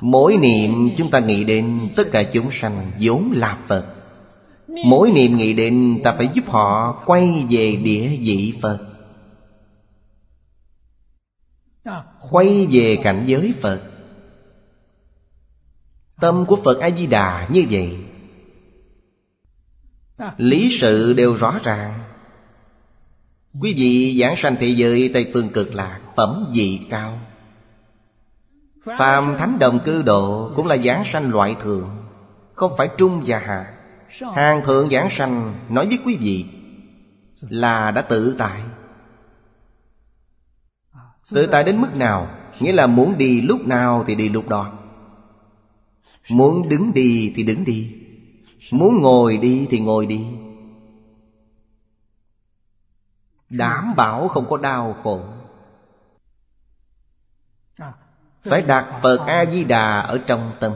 Mỗi 0.00 0.36
niệm 0.36 0.90
chúng 0.96 1.10
ta 1.10 1.18
nghĩ 1.18 1.44
đến 1.44 1.88
tất 1.96 2.08
cả 2.12 2.22
chúng 2.22 2.50
sanh 2.50 2.90
vốn 3.00 3.32
là 3.34 3.58
Phật. 3.66 3.94
Mỗi 4.84 5.10
niệm 5.10 5.36
nghĩ 5.36 5.52
đến 5.52 6.00
ta 6.04 6.14
phải 6.16 6.28
giúp 6.34 6.44
họ 6.48 7.02
quay 7.06 7.46
về 7.50 7.76
địa 7.76 8.08
vị 8.20 8.54
Phật. 8.62 8.78
Quay 12.30 12.66
về 12.70 12.98
cảnh 13.02 13.24
giới 13.26 13.54
Phật. 13.60 13.82
Tâm 16.20 16.44
của 16.46 16.56
Phật 16.64 16.80
A-di-đà 16.80 17.48
như 17.52 17.64
vậy. 17.70 17.96
Lý 20.36 20.78
sự 20.80 21.12
đều 21.12 21.34
rõ 21.34 21.58
ràng. 21.62 21.98
Quý 23.60 23.74
vị 23.76 24.18
giảng 24.20 24.36
sanh 24.36 24.56
thế 24.60 24.66
giới 24.68 25.10
Tây 25.14 25.30
Phương 25.34 25.48
cực 25.48 25.74
lạc 25.74 26.00
Phẩm 26.16 26.46
vị 26.52 26.80
cao. 26.90 27.18
Phàm 28.98 29.36
thánh 29.38 29.58
đồng 29.58 29.80
cư 29.84 30.02
độ 30.02 30.52
Cũng 30.56 30.66
là 30.66 30.76
giảng 30.76 31.04
sanh 31.04 31.30
loại 31.30 31.56
thượng, 31.62 31.90
Không 32.54 32.72
phải 32.78 32.88
trung 32.98 33.22
và 33.26 33.38
hạ. 33.38 33.74
Hàng 34.34 34.62
thượng 34.64 34.90
giảng 34.90 35.10
sanh 35.10 35.54
Nói 35.68 35.86
với 35.86 35.98
quý 36.04 36.16
vị 36.16 36.44
Là 37.48 37.90
đã 37.90 38.02
tự 38.02 38.34
tại. 38.38 38.62
Tự 41.32 41.46
tại 41.46 41.64
đến 41.64 41.80
mức 41.80 41.96
nào? 41.96 42.30
Nghĩa 42.60 42.72
là 42.72 42.86
muốn 42.86 43.18
đi 43.18 43.40
lúc 43.40 43.66
nào 43.66 44.04
thì 44.06 44.14
đi 44.14 44.28
lúc 44.28 44.48
đó. 44.48 44.72
Muốn 46.30 46.68
đứng 46.68 46.94
đi 46.94 47.32
thì 47.36 47.42
đứng 47.42 47.64
đi. 47.64 47.97
Muốn 48.72 49.00
ngồi 49.00 49.36
đi 49.36 49.66
thì 49.70 49.80
ngồi 49.80 50.06
đi. 50.06 50.26
Đảm 53.50 53.94
bảo 53.96 54.28
không 54.28 54.48
có 54.50 54.56
đau 54.56 54.96
khổ. 55.02 55.20
Phải 58.42 58.62
đặt 58.62 58.98
Phật 59.02 59.18
A-di-đà 59.26 60.00
ở 60.00 60.18
trong 60.26 60.52
tâm. 60.60 60.72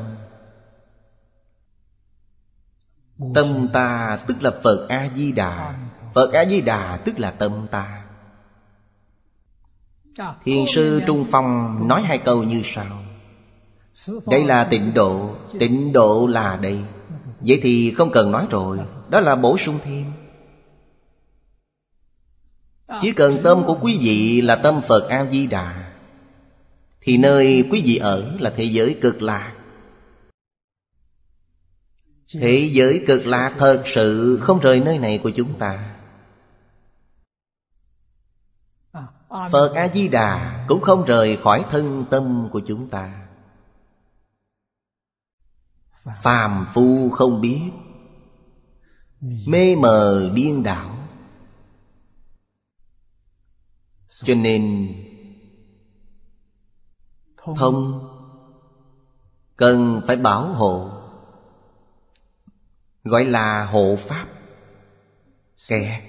Tâm 3.34 3.68
ta 3.72 4.18
tức 4.26 4.42
là 4.42 4.50
Phật 4.64 4.86
A-di-đà. 4.88 5.78
Phật 6.14 6.32
A-di-đà 6.32 6.96
tức 7.04 7.18
là 7.18 7.30
tâm 7.30 7.66
ta. 7.70 8.04
Thiền 10.44 10.64
sư 10.74 11.02
Trung 11.06 11.26
Phong 11.30 11.78
nói 11.88 12.02
hai 12.02 12.18
câu 12.18 12.42
như 12.42 12.62
sau. 12.64 13.02
Đây 14.26 14.44
là 14.44 14.64
tịnh 14.64 14.94
độ 14.94 15.34
Tịnh 15.58 15.92
độ 15.92 16.26
là 16.26 16.56
đây. 16.56 16.84
Vậy 17.46 17.58
thì 17.62 17.94
không 17.96 18.10
cần 18.12 18.32
nói 18.32 18.46
rồi, 18.50 18.78
Đó 19.08 19.20
là 19.20 19.36
bổ 19.36 19.58
sung 19.58 19.78
thêm. 19.84 20.04
Chỉ 23.00 23.12
cần 23.12 23.38
tâm 23.42 23.64
của 23.66 23.78
quý 23.82 23.98
vị 24.00 24.40
là 24.40 24.56
tâm 24.56 24.80
Phật 24.88 25.08
A-di-đà, 25.08 25.92
Thì 27.00 27.16
nơi 27.16 27.68
quý 27.70 27.82
vị 27.84 27.96
ở 27.96 28.36
là 28.40 28.52
thế 28.56 28.64
giới 28.64 28.98
cực 29.00 29.22
lạc. 29.22 29.54
Thế 32.40 32.70
giới 32.72 33.04
cực 33.06 33.26
lạc 33.26 33.54
thật 33.58 33.82
sự 33.86 34.38
không 34.42 34.60
rời 34.60 34.80
nơi 34.80 34.98
này 34.98 35.20
của 35.22 35.30
chúng 35.30 35.58
ta. 35.58 35.96
Phật 39.50 39.74
A-di-đà 39.74 40.64
cũng 40.68 40.80
không 40.80 41.04
rời 41.04 41.36
khỏi 41.36 41.64
thân 41.70 42.04
tâm 42.10 42.48
của 42.52 42.60
chúng 42.66 42.88
ta. 42.88 43.21
Phàm 46.22 46.66
phu 46.74 47.10
không 47.10 47.40
biết. 47.40 47.70
Mê 49.46 49.76
mờ 49.76 50.30
điên 50.34 50.62
đảo. 50.62 50.96
Cho 54.08 54.34
nên, 54.34 54.94
Thông 57.56 58.08
Cần 59.56 60.00
phải 60.06 60.16
bảo 60.16 60.46
hộ, 60.46 60.90
Gọi 63.04 63.24
là 63.24 63.64
hộ 63.64 63.96
pháp. 63.96 64.26
Kẹt 65.68 66.02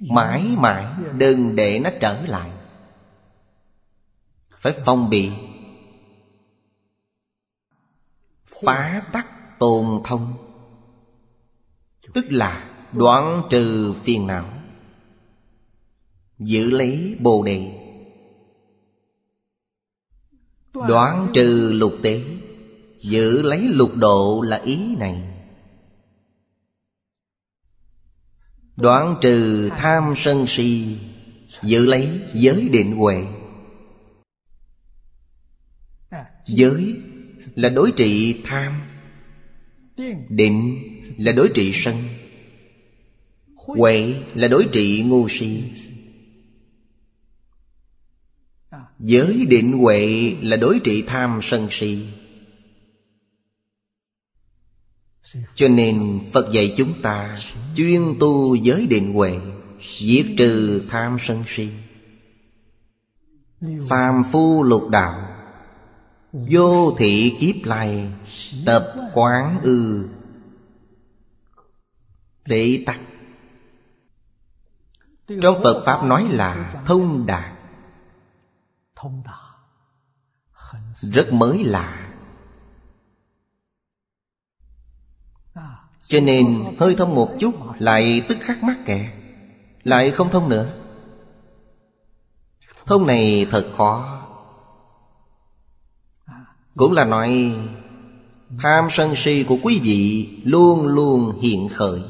Mãi 0.00 0.42
mãi 0.58 0.86
đừng 1.16 1.56
để 1.56 1.78
nó 1.78 1.90
trở 2.00 2.20
lại. 2.20 2.50
Phải 4.60 4.72
phong 4.84 5.10
bị 5.10 5.32
Phá 8.62 9.02
tắc 9.12 9.58
tồn 9.58 10.00
thông. 10.04 10.34
Tức 12.14 12.26
là 12.28 12.74
đoạn 12.92 13.42
trừ 13.50 13.94
phiền 14.04 14.26
não, 14.26 14.50
Giữ 16.38 16.70
lấy 16.70 17.16
bồ 17.20 17.42
đề. 17.42 17.72
Đoạn 20.72 21.30
trừ 21.34 21.72
lục 21.74 21.94
tế, 22.02 22.24
Giữ 23.00 23.42
lấy 23.42 23.60
lục 23.60 23.90
độ 23.96 24.42
là 24.46 24.56
ý 24.56 24.96
này. 24.96 25.22
Đoạn 28.76 29.16
trừ 29.20 29.70
tham 29.76 30.14
sân 30.16 30.44
si, 30.48 30.98
Giữ 31.62 31.86
lấy 31.86 32.20
giới 32.34 32.68
định 32.68 32.96
huệ. 32.96 33.26
Giới 36.46 37.02
là 37.58 37.68
đối 37.68 37.92
trị 37.92 38.40
tham, 38.44 38.72
Định 40.28 40.78
là 41.16 41.32
đối 41.32 41.48
trị 41.54 41.72
sân, 41.74 41.96
Huệ 43.54 44.14
là 44.34 44.48
đối 44.48 44.68
trị 44.72 45.02
ngu 45.06 45.28
si. 45.28 45.62
Giới 48.98 49.46
định 49.46 49.72
huệ 49.72 50.34
là 50.40 50.56
đối 50.56 50.80
trị 50.84 51.02
tham 51.06 51.40
sân 51.42 51.68
si. 51.70 52.06
Cho 55.54 55.68
nên 55.68 56.20
Phật 56.32 56.52
dạy 56.52 56.74
chúng 56.76 57.02
ta 57.02 57.38
Chuyên 57.76 58.02
tu 58.20 58.54
giới 58.54 58.86
định 58.86 59.12
huệ, 59.12 59.38
Diệt 59.98 60.26
trừ 60.38 60.82
tham 60.88 61.16
sân 61.20 61.44
si. 61.46 61.68
Phàm 63.88 64.22
phu 64.32 64.62
lục 64.62 64.88
đạo 64.90 65.27
Vô 66.50 66.94
thị 66.98 67.36
kiếp 67.40 67.66
này 67.66 68.12
Tập 68.66 68.94
quán 69.14 69.60
ư. 69.62 70.08
Để 72.44 72.82
tắc 72.86 73.00
Trong 75.42 75.62
Phật 75.62 75.82
Pháp 75.86 76.04
nói 76.04 76.28
là 76.30 76.82
thông 76.86 77.26
đạt. 77.26 77.58
Rất 81.00 81.32
mới 81.32 81.64
lạ. 81.64 82.08
Cho 86.02 86.20
nên 86.20 86.76
hơi 86.78 86.94
thông 86.98 87.14
một 87.14 87.36
chút, 87.40 87.54
Lại 87.78 88.22
tức 88.28 88.38
khắc 88.40 88.62
mắc 88.62 88.78
kẹt. 88.84 89.06
Lại 89.84 90.10
không 90.10 90.30
thông 90.30 90.48
nữa. 90.48 90.74
Thông 92.86 93.06
này 93.06 93.46
thật 93.50 93.72
khó. 93.76 94.17
Cũng 96.78 96.92
là 96.92 97.04
nói, 97.04 97.56
Tham 98.58 98.88
sân 98.90 99.12
si 99.16 99.44
của 99.48 99.58
quý 99.62 99.80
vị 99.82 100.28
Luôn 100.44 100.86
luôn 100.86 101.40
hiện 101.40 101.68
khởi. 101.68 102.02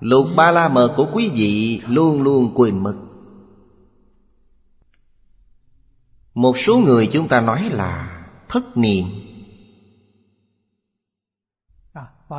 Lục 0.00 0.26
ba 0.36 0.50
la 0.50 0.68
mật 0.68 0.94
của 0.96 1.08
quý 1.12 1.30
vị 1.34 1.82
Luôn 1.88 2.22
luôn 2.22 2.52
quên 2.54 2.78
mất 2.78 2.96
Một 6.34 6.58
số 6.58 6.78
người 6.78 7.10
chúng 7.12 7.28
ta 7.28 7.40
nói 7.40 7.68
là 7.70 8.26
Thất 8.48 8.76
niệm. 8.76 9.04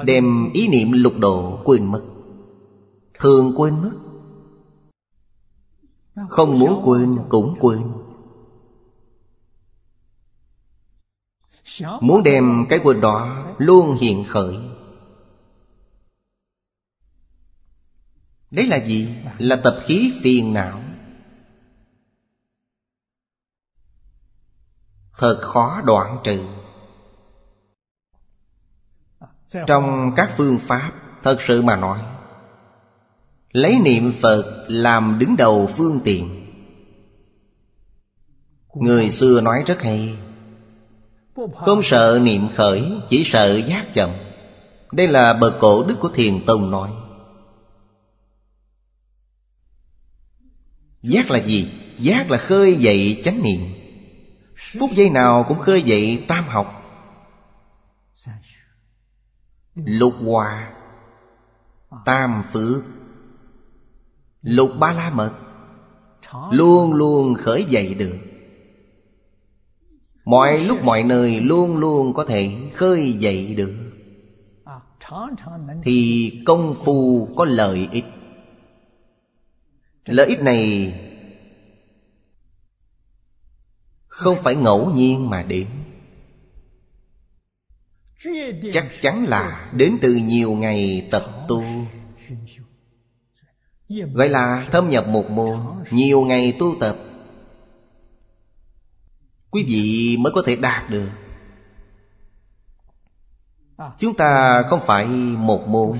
Đem 0.05 0.49
ý 0.53 0.67
niệm 0.67 0.91
lục 0.91 1.13
độ 1.19 1.61
quên 1.63 1.85
mất 1.85 2.03
Thường 3.19 3.53
quên 3.57 3.73
mất. 3.81 3.91
Không 6.29 6.59
muốn 6.59 6.81
quên 6.85 7.17
cũng 7.29 7.55
quên. 7.59 7.81
Muốn 11.79 12.23
đem 12.23 12.65
cái 12.69 12.79
quên 12.83 13.01
đó 13.01 13.45
luôn 13.57 13.97
hiện 14.01 14.25
khởi. 14.27 14.57
Đấy 18.51 18.67
là 18.67 18.85
gì? 18.85 19.15
Là 19.37 19.55
tập 19.55 19.79
khí 19.85 20.13
phiền 20.23 20.53
não. 20.53 20.81
Thật 25.17 25.39
khó 25.41 25.81
đoạn 25.85 26.17
trừ. 26.23 26.45
Trong 29.67 30.11
các 30.15 30.33
phương 30.37 30.59
pháp 30.59 30.91
thật 31.23 31.41
sự 31.41 31.61
mà 31.61 31.75
nói, 31.75 31.99
lấy 33.51 33.79
niệm 33.79 34.13
phật 34.21 34.65
làm 34.67 35.17
đứng 35.19 35.37
đầu 35.37 35.69
phương 35.77 35.99
tiện. 36.03 36.47
Người 38.73 39.11
xưa 39.11 39.41
nói 39.41 39.63
rất 39.67 39.81
hay 39.81 40.17
không 41.55 41.83
sợ 41.83 42.19
niệm 42.23 42.47
khởi, 42.55 42.91
chỉ 43.09 43.23
sợ 43.23 43.57
giác 43.57 43.93
chậm. 43.93 44.09
Đây 44.91 45.07
là 45.07 45.33
bậc 45.33 45.53
cổ 45.59 45.83
đức 45.83 45.95
của 45.99 46.09
thiền 46.09 46.45
tông 46.45 46.71
nói. 46.71 46.91
Giác 51.01 51.31
là 51.31 51.39
gì? 51.39 51.71
Giác 51.97 52.31
là 52.31 52.37
khơi 52.37 52.75
dậy 52.75 53.21
chánh 53.25 53.43
niệm. 53.43 53.61
Phút 54.79 54.91
giây 54.93 55.09
nào 55.09 55.45
cũng 55.47 55.59
khơi 55.59 55.81
dậy 55.81 56.23
tam 56.27 56.43
học. 56.43 56.77
Lục 59.75 60.13
hòa, 60.25 60.73
Tam 62.05 62.43
phước, 62.53 62.83
Lục 64.41 64.71
ba 64.79 64.91
la 64.91 65.09
mật, 65.09 65.33
Luôn 66.51 66.93
luôn 66.93 67.33
khởi 67.33 67.63
dậy 67.63 67.93
được. 67.93 68.17
Mọi 70.31 70.63
lúc 70.63 70.83
mọi 70.83 71.03
nơi 71.03 71.41
luôn 71.41 71.77
luôn 71.77 72.13
có 72.13 72.25
thể 72.25 72.51
khơi 72.73 73.13
dậy 73.13 73.55
được. 73.55 73.73
Thì 75.83 76.31
công 76.45 76.75
phu 76.85 77.27
có 77.35 77.45
lợi 77.45 77.87
ích. 77.91 78.05
Lợi 80.05 80.27
ích 80.27 80.41
này 80.41 80.93
Không 84.07 84.37
phải 84.43 84.55
ngẫu 84.55 84.91
nhiên 84.91 85.29
mà 85.29 85.43
đến. 85.43 85.67
Chắc 88.73 88.87
chắn 89.01 89.25
là 89.27 89.71
đến 89.73 89.97
từ 90.01 90.13
nhiều 90.13 90.53
ngày 90.53 91.07
tập 91.11 91.23
tu. 91.47 91.63
Gọi 94.13 94.29
là 94.29 94.67
thâm 94.71 94.89
nhập 94.89 95.07
một 95.07 95.29
môn, 95.29 95.59
nhiều 95.91 96.21
ngày 96.21 96.53
tu 96.59 96.75
tập 96.79 96.95
quý 99.51 99.63
vị 99.67 100.17
mới 100.19 100.33
có 100.33 100.43
thể 100.45 100.55
đạt 100.55 100.89
được. 100.89 101.09
Chúng 103.97 104.13
ta 104.13 104.63
không 104.69 104.79
phải 104.85 105.05
một 105.37 105.67
môn, 105.67 105.97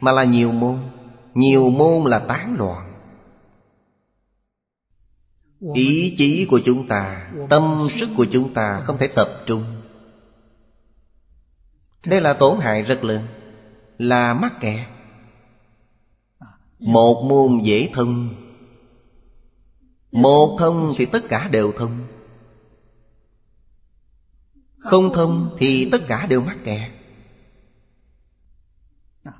mà 0.00 0.12
là 0.12 0.24
nhiều 0.24 0.52
môn. 0.52 0.78
Nhiều 1.34 1.70
môn 1.70 2.04
là 2.04 2.18
tán 2.18 2.56
loạn. 2.58 2.92
Ý 5.74 6.14
chí 6.18 6.46
của 6.50 6.60
chúng 6.64 6.88
ta, 6.88 7.32
tâm 7.50 7.86
sức 7.90 8.08
của 8.16 8.26
chúng 8.32 8.54
ta 8.54 8.80
không 8.84 8.98
thể 8.98 9.06
tập 9.06 9.28
trung. 9.46 9.62
Đây 12.06 12.20
là 12.20 12.32
tổn 12.32 12.60
hại 12.60 12.82
rất 12.82 13.04
lớn, 13.04 13.22
Là 13.98 14.34
mắc 14.34 14.52
kẹt. 14.60 14.88
Một 16.78 17.24
môn 17.28 17.60
dễ 17.62 17.90
thông. 17.94 18.28
Một 20.12 20.56
thông 20.58 20.94
thì 20.96 21.06
tất 21.06 21.20
cả 21.28 21.48
đều 21.48 21.72
thông. 21.72 22.06
Không 24.86 25.12
thông 25.14 25.56
thì 25.58 25.88
tất 25.92 26.02
cả 26.08 26.26
đều 26.26 26.40
mắc 26.40 26.56
kẹt. 26.64 26.90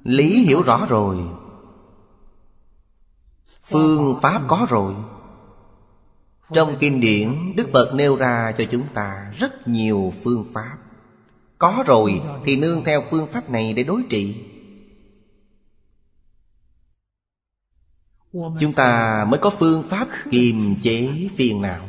Lý 0.05 0.45
hiểu 0.45 0.63
rõ 0.63 0.87
rồi. 0.87 1.17
Phương 3.65 4.19
pháp 4.23 4.43
có 4.49 4.67
rồi. 4.71 4.95
Trong 6.53 6.77
kinh 6.81 7.01
điển, 7.01 7.53
Đức 7.57 7.69
Phật 7.73 7.95
nêu 7.95 8.17
ra 8.17 8.53
cho 8.59 8.65
chúng 8.71 8.87
ta 8.95 9.33
Rất 9.39 9.69
nhiều 9.69 10.13
phương 10.25 10.47
pháp. 10.55 10.79
Có 11.59 11.85
rồi 11.87 12.23
thì 12.45 12.57
nương 12.57 12.85
theo 12.85 13.03
phương 13.11 13.27
pháp 13.33 13.51
này 13.51 13.73
để 13.73 13.83
đối 13.83 14.03
trị. 14.11 14.45
Chúng 18.33 18.73
ta 18.77 19.25
mới 19.29 19.41
có 19.41 19.51
phương 19.51 19.83
pháp 19.89 20.09
kiềm 20.31 20.75
chế 20.83 21.29
phiền 21.37 21.63
não. 21.63 21.87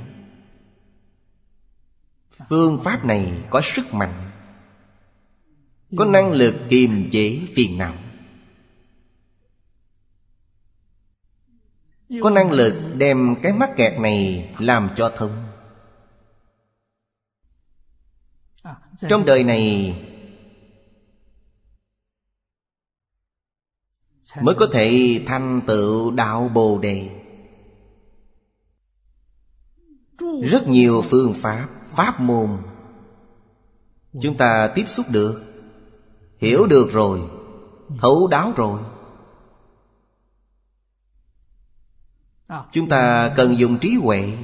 Phương 2.49 2.79
pháp 2.83 3.05
này 3.05 3.47
có 3.49 3.61
sức 3.63 3.93
mạnh. 3.93 4.13
Có 5.97 6.05
năng 6.05 6.31
lực 6.31 6.55
kiềm 6.69 7.09
chế 7.11 7.41
phiền 7.55 7.77
não. 7.77 7.93
Có 12.21 12.29
năng 12.29 12.51
lực 12.51 12.93
đem 12.97 13.35
cái 13.43 13.53
mắc 13.53 13.69
kẹt 13.77 13.99
này 13.99 14.49
làm 14.59 14.89
cho 14.95 15.13
thông. 15.17 15.43
Trong 19.09 19.25
đời 19.25 19.43
này 19.43 19.95
Mới 24.41 24.55
có 24.55 24.67
thể 24.73 25.19
thành 25.27 25.61
tựu 25.67 26.11
đạo 26.11 26.51
Bồ 26.53 26.77
Đề. 26.77 27.09
Rất 30.41 30.67
nhiều 30.67 31.01
phương 31.09 31.33
pháp, 31.41 31.67
pháp 31.97 32.19
môn. 32.19 32.57
Chúng 34.21 34.37
ta 34.37 34.71
tiếp 34.75 34.83
xúc 34.87 35.05
được, 35.09 35.43
Hiểu 36.37 36.65
được 36.65 36.89
rồi, 36.91 37.21
Thấu 38.01 38.27
đáo 38.27 38.53
rồi. 38.55 38.79
Chúng 42.71 42.89
ta 42.89 43.33
cần 43.37 43.59
dùng 43.59 43.79
trí 43.79 43.95
huệ 43.95 44.37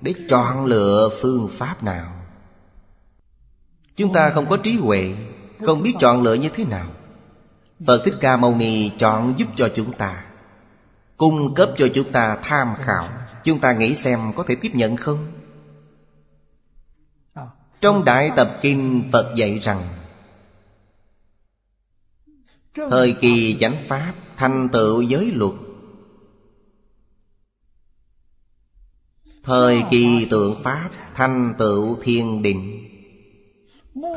Để 0.00 0.14
chọn 0.28 0.64
lựa 0.64 1.10
phương 1.20 1.48
pháp 1.58 1.82
nào. 1.82 2.12
Chúng 3.96 4.12
ta 4.12 4.30
không 4.34 4.48
có 4.48 4.56
trí 4.56 4.76
huệ, 4.76 5.14
Không 5.66 5.82
biết 5.82 5.94
chọn 6.00 6.22
lựa 6.22 6.34
như 6.34 6.48
thế 6.48 6.64
nào. 6.64 6.90
Phật 7.86 8.02
Thích 8.04 8.14
Ca 8.20 8.36
Mâu 8.36 8.54
Ni 8.54 8.90
chọn 8.98 9.38
giúp 9.38 9.48
cho 9.56 9.68
chúng 9.74 9.92
ta, 9.92 10.24
Cung 11.16 11.54
cấp 11.54 11.70
cho 11.76 11.88
chúng 11.94 12.12
ta 12.12 12.38
tham 12.42 12.74
khảo. 12.78 13.08
Chúng 13.44 13.60
ta 13.60 13.72
nghĩ 13.72 13.94
xem 13.94 14.32
có 14.36 14.44
thể 14.48 14.54
tiếp 14.54 14.70
nhận 14.74 14.96
không? 14.96 15.39
Trong 17.80 18.04
Đại 18.04 18.30
Tập 18.36 18.58
Kinh, 18.60 19.08
Phật 19.12 19.34
dạy 19.36 19.58
rằng, 19.58 19.82
Thời 22.74 23.12
kỳ 23.20 23.56
chánh 23.60 23.76
Pháp 23.88 24.14
thành 24.36 24.68
tựu 24.72 25.02
giới 25.02 25.32
luật. 25.34 25.52
Thời 29.44 29.82
kỳ 29.90 30.26
tượng 30.30 30.62
Pháp 30.62 30.90
thành 31.14 31.54
tựu 31.58 31.98
thiên 32.02 32.42
định. 32.42 32.88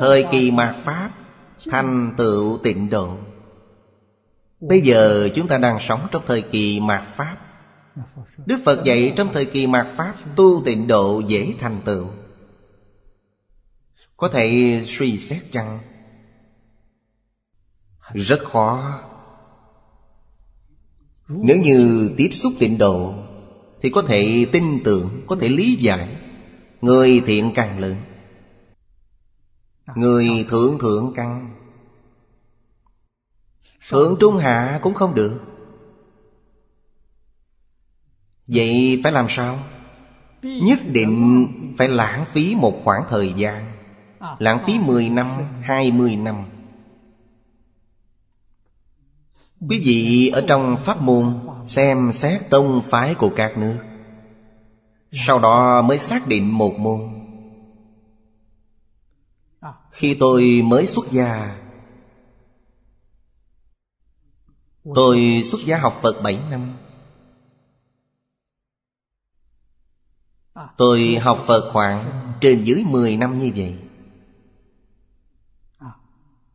Thời 0.00 0.26
kỳ 0.32 0.50
mạt 0.50 0.74
Pháp 0.84 1.10
thành 1.70 2.14
tựu 2.18 2.58
tịnh 2.62 2.90
độ. 2.90 3.16
Bây 4.60 4.80
giờ 4.80 5.28
chúng 5.34 5.46
ta 5.46 5.58
đang 5.58 5.78
sống 5.80 6.06
trong 6.10 6.22
thời 6.26 6.42
kỳ 6.42 6.80
mạt 6.80 7.02
Pháp. 7.16 7.36
Đức 8.46 8.60
Phật 8.64 8.84
dạy 8.84 9.12
trong 9.16 9.28
thời 9.32 9.44
kỳ 9.44 9.66
mạt 9.66 9.86
Pháp, 9.96 10.14
Tu 10.36 10.62
tịnh 10.64 10.86
độ 10.86 11.22
dễ 11.26 11.54
thành 11.60 11.80
tựu. 11.84 12.06
Có 14.16 14.28
thể 14.28 14.82
suy 14.86 15.18
xét 15.18 15.42
chăng 15.50 15.80
Rất 18.14 18.40
khó. 18.44 19.00
Nếu 21.28 21.56
như 21.56 22.10
tiếp 22.16 22.28
xúc 22.32 22.52
tịnh 22.58 22.78
độ, 22.78 23.14
Thì 23.82 23.90
có 23.90 24.02
thể 24.08 24.46
tin 24.52 24.82
tưởng, 24.84 25.24
Có 25.26 25.36
thể 25.40 25.48
lý 25.48 25.74
giải. 25.74 26.16
Người 26.80 27.22
thiện 27.26 27.52
càng 27.54 27.78
lớn, 27.78 27.96
Người 29.96 30.46
thượng 30.50 30.78
thượng 30.78 31.12
căn 31.16 31.54
Thượng 33.88 34.16
trung 34.20 34.36
hạ 34.36 34.80
cũng 34.82 34.94
không 34.94 35.14
được. 35.14 35.40
Vậy 38.46 39.00
phải 39.02 39.12
làm 39.12 39.26
sao? 39.28 39.58
Nhất 40.42 40.78
định 40.86 41.46
phải 41.78 41.88
lãng 41.88 42.24
phí 42.32 42.54
một 42.54 42.80
khoảng 42.84 43.04
thời 43.10 43.32
gian. 43.36 43.73
Lãng 44.38 44.64
phí 44.66 44.78
10 44.78 45.10
năm, 45.10 45.26
20 45.62 46.16
năm. 46.16 46.44
Quý 49.68 49.82
vị 49.84 50.28
ở 50.28 50.44
trong 50.48 50.76
pháp 50.84 51.02
môn 51.02 51.40
Xem 51.66 52.12
xét 52.12 52.50
tông 52.50 52.82
phái 52.90 53.14
của 53.14 53.30
các 53.36 53.58
nước. 53.58 53.78
Sau 55.12 55.38
đó 55.38 55.82
mới 55.82 55.98
xác 55.98 56.26
định 56.26 56.58
một 56.58 56.72
môn. 56.78 57.00
Khi 59.90 60.16
tôi 60.20 60.62
mới 60.64 60.86
xuất 60.86 61.10
gia 61.10 61.60
Tôi 64.94 65.42
xuất 65.44 65.60
gia 65.64 65.78
học 65.78 65.98
Phật 66.02 66.22
7 66.22 66.38
năm. 66.50 66.74
Tôi 70.76 71.18
học 71.22 71.44
Phật 71.46 71.70
khoảng 71.72 72.32
trên 72.40 72.64
dưới 72.64 72.84
10 72.86 73.16
năm 73.16 73.38
như 73.38 73.52
vậy 73.56 73.83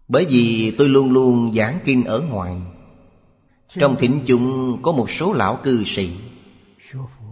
bởi 0.10 0.26
vì 0.26 0.76
tôi 0.78 0.90
luôn 0.90 1.12
luôn 1.12 1.54
giảng 1.56 1.80
kinh 1.86 2.04
ở 2.04 2.20
ngoài. 2.20 2.62
Trong 3.68 3.96
thỉnh 4.00 4.22
chúng 4.26 4.78
có 4.82 4.92
một 4.92 5.10
số 5.10 5.34
lão 5.34 5.60
cư 5.64 5.84
sĩ. 5.84 6.10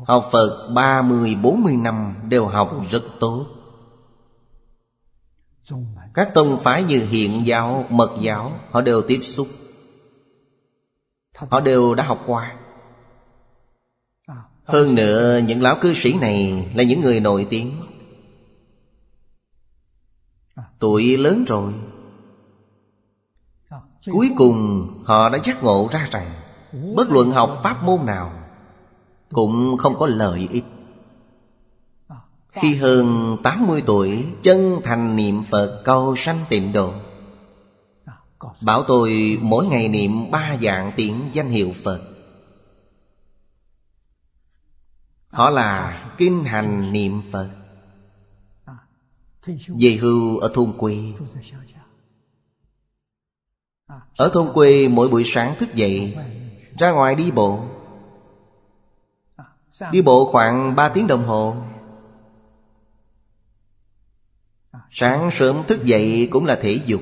Học 0.07 0.29
Phật 0.31 0.69
30-40 0.73 1.81
năm 1.81 2.15
đều 2.29 2.45
học 2.45 2.81
rất 2.91 3.03
tốt. 3.19 3.45
Các 6.13 6.31
tông 6.33 6.63
phái 6.63 6.83
như 6.83 7.05
hiện 7.05 7.47
giáo, 7.47 7.85
mật 7.89 8.11
giáo 8.21 8.51
Họ 8.71 8.81
đều 8.81 9.01
tiếp 9.01 9.19
xúc. 9.21 9.47
Họ 11.35 11.59
đều 11.59 11.95
đã 11.95 12.03
học 12.03 12.23
qua. 12.27 12.55
Hơn 14.63 14.95
nữa 14.95 15.39
những 15.47 15.61
lão 15.61 15.77
cư 15.81 15.93
sĩ 15.93 16.13
này 16.13 16.69
Là 16.75 16.83
những 16.83 17.01
người 17.01 17.19
nổi 17.19 17.47
tiếng. 17.49 17.71
Tuổi 20.79 21.17
lớn 21.17 21.45
rồi 21.47 21.73
Cuối 24.11 24.31
cùng 24.37 24.87
họ 25.05 25.29
đã 25.29 25.39
giác 25.43 25.63
ngộ 25.63 25.89
ra 25.91 26.07
rằng 26.11 26.41
Bất 26.95 27.09
luận 27.09 27.31
học 27.31 27.59
pháp 27.63 27.83
môn 27.83 28.05
nào 28.05 28.31
Cũng 29.29 29.77
không 29.77 29.97
có 29.99 30.07
lợi 30.07 30.47
ích. 30.51 30.65
Khi 32.51 32.75
hơn 32.75 33.37
80 33.43 33.83
tuổi 33.85 34.25
Chân 34.43 34.79
thành 34.83 35.15
niệm 35.15 35.43
Phật 35.51 35.81
cầu 35.85 36.15
sanh 36.15 36.39
tịnh 36.49 36.73
độ. 36.73 36.93
Bảo 38.61 38.83
tôi 38.87 39.37
mỗi 39.41 39.65
ngày 39.65 39.87
niệm 39.87 40.11
ba 40.31 40.57
dạng 40.61 40.91
tiếng 40.95 41.29
danh 41.33 41.49
hiệu 41.49 41.73
Phật. 41.83 42.01
Họ 45.29 45.49
là 45.49 46.01
kinh 46.17 46.43
hành 46.43 46.93
niệm 46.93 47.21
Phật. 47.31 47.49
Về 49.67 49.97
hưu 50.01 50.37
ở 50.37 50.51
thôn 50.53 50.73
quê 50.77 51.13
ở 54.17 54.29
thôn 54.33 54.53
quê, 54.53 54.87
mỗi 54.87 55.07
buổi 55.07 55.23
sáng 55.25 55.55
thức 55.59 55.75
dậy, 55.75 56.17
Ra 56.77 56.91
ngoài 56.91 57.15
đi 57.15 57.31
bộ. 57.31 57.59
Đi 59.91 60.01
bộ 60.01 60.31
khoảng 60.31 60.75
ba 60.75 60.89
tiếng 60.89 61.07
đồng 61.07 61.25
hồ. 61.25 61.55
Sáng 64.91 65.29
sớm 65.31 65.63
thức 65.67 65.85
dậy 65.85 66.27
cũng 66.31 66.45
là 66.45 66.55
thể 66.61 66.79
dục. 66.85 67.01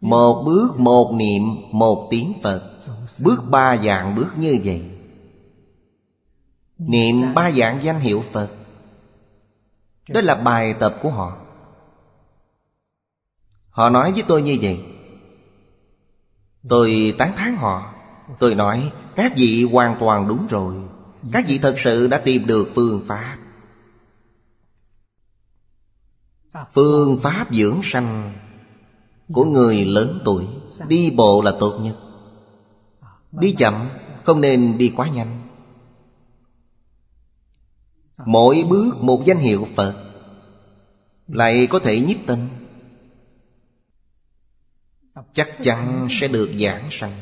Một 0.00 0.42
bước, 0.46 0.68
một 0.78 1.12
niệm, 1.14 1.42
một 1.72 2.08
tiếng 2.10 2.32
Phật. 2.42 2.78
Bước 3.22 3.42
ba 3.50 3.76
dạng 3.76 4.14
bước 4.16 4.28
như 4.36 4.58
vậy. 4.64 4.90
Niệm 6.78 7.34
ba 7.34 7.50
dạng 7.50 7.82
danh 7.82 8.00
hiệu 8.00 8.24
Phật. 8.32 8.50
Đó 10.08 10.20
là 10.20 10.34
bài 10.34 10.74
tập 10.80 10.98
của 11.02 11.10
họ. 11.10 11.36
Họ 13.70 13.90
nói 13.90 14.12
với 14.12 14.24
tôi 14.28 14.42
như 14.42 14.58
vậy. 14.62 14.97
Tôi 16.68 17.14
tán 17.18 17.32
thán 17.36 17.56
họ. 17.56 17.94
Tôi 18.38 18.54
nói, 18.54 18.92
Các 19.16 19.32
vị 19.36 19.68
hoàn 19.72 19.96
toàn 20.00 20.28
đúng 20.28 20.46
rồi. 20.46 20.74
Các 21.32 21.44
vị 21.48 21.58
thật 21.58 21.74
sự 21.78 22.06
đã 22.06 22.18
tìm 22.24 22.46
được 22.46 22.68
phương 22.74 23.04
pháp. 23.06 23.36
Phương 26.74 27.18
pháp 27.22 27.46
dưỡng 27.52 27.80
sanh 27.82 28.32
Của 29.32 29.44
người 29.44 29.84
lớn 29.84 30.18
tuổi 30.24 30.46
Đi 30.88 31.10
bộ 31.10 31.42
là 31.44 31.52
tốt 31.60 31.78
nhất. 31.82 31.96
Đi 33.32 33.52
chậm, 33.58 33.88
Không 34.24 34.40
nên 34.40 34.78
đi 34.78 34.92
quá 34.96 35.08
nhanh. 35.08 35.40
Mỗi 38.26 38.64
bước 38.68 38.96
một 39.00 39.22
danh 39.24 39.38
hiệu 39.38 39.66
Phật 39.76 39.94
Lại 41.26 41.66
có 41.70 41.78
thể 41.78 42.00
nhiếp 42.00 42.16
tình 42.26 42.48
Chắc 45.32 45.48
chắn 45.62 46.08
sẽ 46.10 46.28
được 46.28 46.50
giảng 46.60 46.88
sanh. 46.90 47.12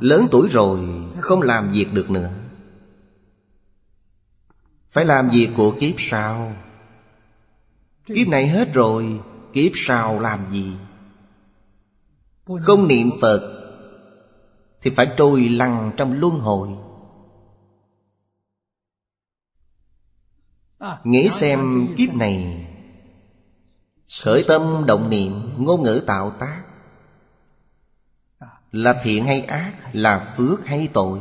Lớn 0.00 0.26
tuổi 0.30 0.48
rồi, 0.48 0.80
Không 1.20 1.42
làm 1.42 1.72
việc 1.72 1.86
được 1.92 2.10
nữa. 2.10 2.32
Phải 4.90 5.04
làm 5.04 5.28
việc 5.28 5.48
của 5.56 5.76
kiếp 5.80 5.94
sau. 5.98 6.56
Kiếp 8.06 8.28
này 8.28 8.48
hết 8.48 8.74
rồi, 8.74 9.20
Kiếp 9.52 9.72
sau 9.74 10.20
làm 10.20 10.50
gì? 10.50 10.72
Không 12.60 12.88
niệm 12.88 13.10
Phật, 13.20 13.62
Thì 14.82 14.90
phải 14.90 15.06
trôi 15.16 15.48
lăn 15.48 15.92
trong 15.96 16.20
luân 16.20 16.38
hồi. 16.38 16.68
Nghĩ 21.04 21.28
xem 21.40 21.88
kiếp 21.96 22.14
này 22.14 22.65
Khởi 24.22 24.44
tâm 24.48 24.84
động 24.86 25.10
niệm, 25.10 25.50
Ngôn 25.58 25.82
ngữ 25.82 26.02
tạo 26.06 26.30
tác. 26.30 26.62
Là 28.72 29.00
thiện 29.02 29.24
hay 29.24 29.40
ác, 29.40 29.72
Là 29.92 30.34
phước 30.36 30.66
hay 30.66 30.88
tội, 30.92 31.18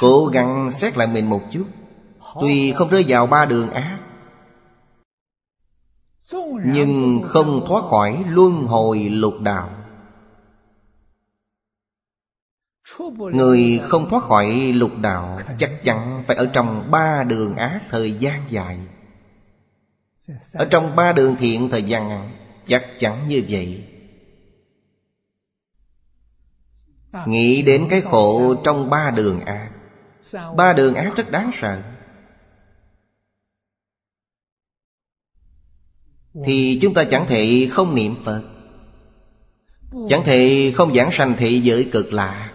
Cố 0.00 0.26
gắng 0.26 0.70
xét 0.80 0.96
lại 0.96 1.06
mình 1.06 1.30
một 1.30 1.40
chút. 1.50 1.66
Tuy 2.40 2.72
không 2.72 2.88
rơi 2.88 3.04
vào 3.08 3.26
ba 3.26 3.44
đường 3.44 3.70
ác, 3.70 3.98
Nhưng 6.64 7.22
không 7.24 7.64
thoát 7.68 7.84
khỏi 7.90 8.24
luân 8.28 8.52
hồi 8.52 8.98
lục 8.98 9.34
đạo. 9.40 9.70
Người 13.18 13.80
không 13.82 14.10
thoát 14.10 14.22
khỏi 14.22 14.72
lục 14.72 14.92
đạo 15.00 15.38
Chắc 15.58 15.70
chắn 15.84 16.24
phải 16.26 16.36
ở 16.36 16.46
trong 16.46 16.90
ba 16.90 17.24
đường 17.24 17.56
ác 17.56 17.80
thời 17.90 18.12
gian 18.12 18.44
dài. 18.48 18.80
Ở 20.52 20.64
trong 20.70 20.96
ba 20.96 21.12
đường 21.12 21.36
thiện 21.36 21.68
thời 21.70 21.82
gian 21.82 22.08
ngắn 22.08 22.36
Chắc 22.66 22.86
chắn 22.98 23.28
như 23.28 23.42
vậy. 23.48 23.84
Nghĩ 27.26 27.62
đến 27.62 27.86
cái 27.90 28.00
khổ 28.00 28.54
trong 28.64 28.90
ba 28.90 29.10
đường 29.10 29.40
ác. 29.40 29.70
Ba 30.56 30.72
đường 30.72 30.94
ác 30.94 31.12
rất 31.16 31.30
đáng 31.30 31.50
sợ. 31.60 31.82
Thì 36.44 36.78
chúng 36.82 36.94
ta 36.94 37.04
chẳng 37.04 37.26
thể 37.28 37.68
không 37.70 37.94
niệm 37.94 38.14
Phật. 38.24 38.42
Chẳng 40.08 40.22
thể 40.24 40.72
không 40.74 40.94
giảng 40.94 41.10
sanh 41.12 41.34
thị 41.38 41.60
giới 41.60 41.88
cực 41.92 42.12
lạ. 42.12 42.52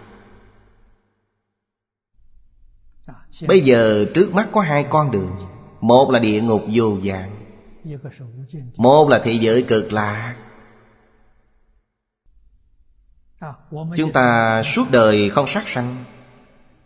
Bây 3.47 3.61
giờ 3.61 4.05
trước 4.13 4.33
mắt 4.33 4.49
có 4.51 4.61
hai 4.61 4.85
con 4.89 5.11
đường. 5.11 5.35
Một 5.81 6.09
là 6.11 6.19
địa 6.19 6.41
ngục 6.41 6.63
vô 6.73 6.97
dạng 7.05 7.38
một 8.77 9.09
là 9.09 9.21
thế 9.23 9.31
giới 9.31 9.65
cực 9.67 9.93
lạc. 9.93 10.35
Chúng 13.97 14.11
ta 14.13 14.61
suốt 14.65 14.85
đời 14.91 15.29
không 15.29 15.47
sát 15.47 15.67
sanh, 15.67 16.05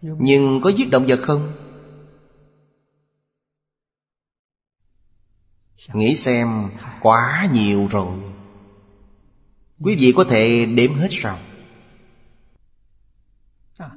Nhưng 0.01 0.61
có 0.63 0.69
giết 0.69 0.89
động 0.91 1.05
vật 1.07 1.19
không? 1.23 1.53
Nghĩ 5.93 6.15
xem, 6.15 6.69
quá 7.01 7.47
nhiều 7.53 7.87
rồi. 7.91 8.17
Quý 9.79 9.95
vị 9.99 10.13
có 10.15 10.23
thể 10.23 10.65
đếm 10.65 10.93
hết 10.93 11.07
sao? 11.11 11.37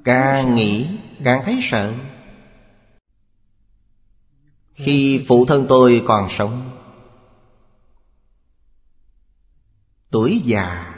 Càng 0.04 0.54
nghĩ, 0.54 0.98
càng 1.24 1.42
thấy 1.44 1.58
sợ. 1.62 1.94
Khi 4.74 5.24
phụ 5.28 5.44
thân 5.46 5.66
tôi 5.68 6.02
còn 6.06 6.28
sống 6.30 6.75
Tuổi 10.16 10.42
già. 10.44 10.94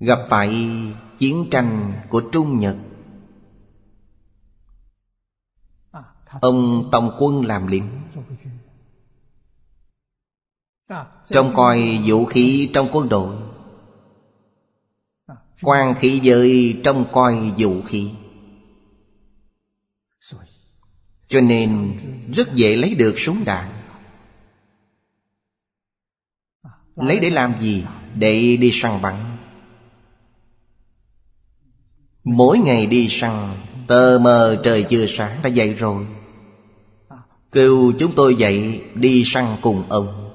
Gặp 0.00 0.18
phải 0.30 0.68
chiến 1.18 1.46
tranh 1.50 2.00
của 2.08 2.22
Trung 2.32 2.58
Nhật. 2.58 2.76
Ông 6.40 6.88
Tòng 6.92 7.16
Quân 7.18 7.44
làm 7.44 7.66
lính. 7.66 8.00
Trông 11.24 11.52
coi 11.56 12.00
vũ 12.06 12.24
khí 12.24 12.70
trong 12.74 12.88
quân 12.92 13.08
đội. 13.08 13.36
Quan 15.62 15.94
khí 15.98 16.20
giới 16.22 16.80
trông 16.84 17.04
coi 17.12 17.52
vũ 17.58 17.82
khí. 17.82 18.14
Cho 21.28 21.40
nên 21.40 21.98
rất 22.34 22.54
dễ 22.54 22.76
lấy 22.76 22.94
được 22.94 23.14
súng 23.16 23.44
đạn. 23.44 23.79
Lấy 27.00 27.20
để 27.20 27.30
làm 27.30 27.54
gì? 27.60 27.84
Để 28.14 28.56
đi 28.56 28.70
săn 28.72 29.02
bắn. 29.02 29.14
Mỗi 32.24 32.58
ngày 32.58 32.86
đi 32.86 33.08
săn, 33.10 33.54
Tờ 33.86 34.18
mờ 34.22 34.60
trời 34.64 34.86
chưa 34.90 35.06
sáng, 35.06 35.42
đã 35.42 35.48
dậy 35.48 35.74
rồi. 35.74 36.06
Kêu 37.52 37.92
chúng 37.98 38.12
tôi 38.16 38.34
dậy, 38.34 38.84
đi 38.94 39.22
săn 39.26 39.56
cùng 39.62 39.84
ông. 39.88 40.30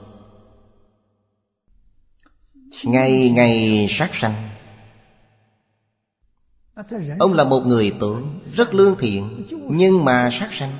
Ngày 2.84 3.30
ngày 3.30 3.88
sát 3.90 4.16
sanh. 4.16 4.50
Ông 7.20 7.34
là 7.34 7.44
một 7.44 7.62
người 7.66 7.96
tốt, 8.00 8.22
Rất 8.54 8.74
lương 8.74 8.96
thiện, 9.00 9.46
Nhưng 9.70 10.06
mà 10.06 10.30
sát 10.32 10.50
sanh. 10.54 10.80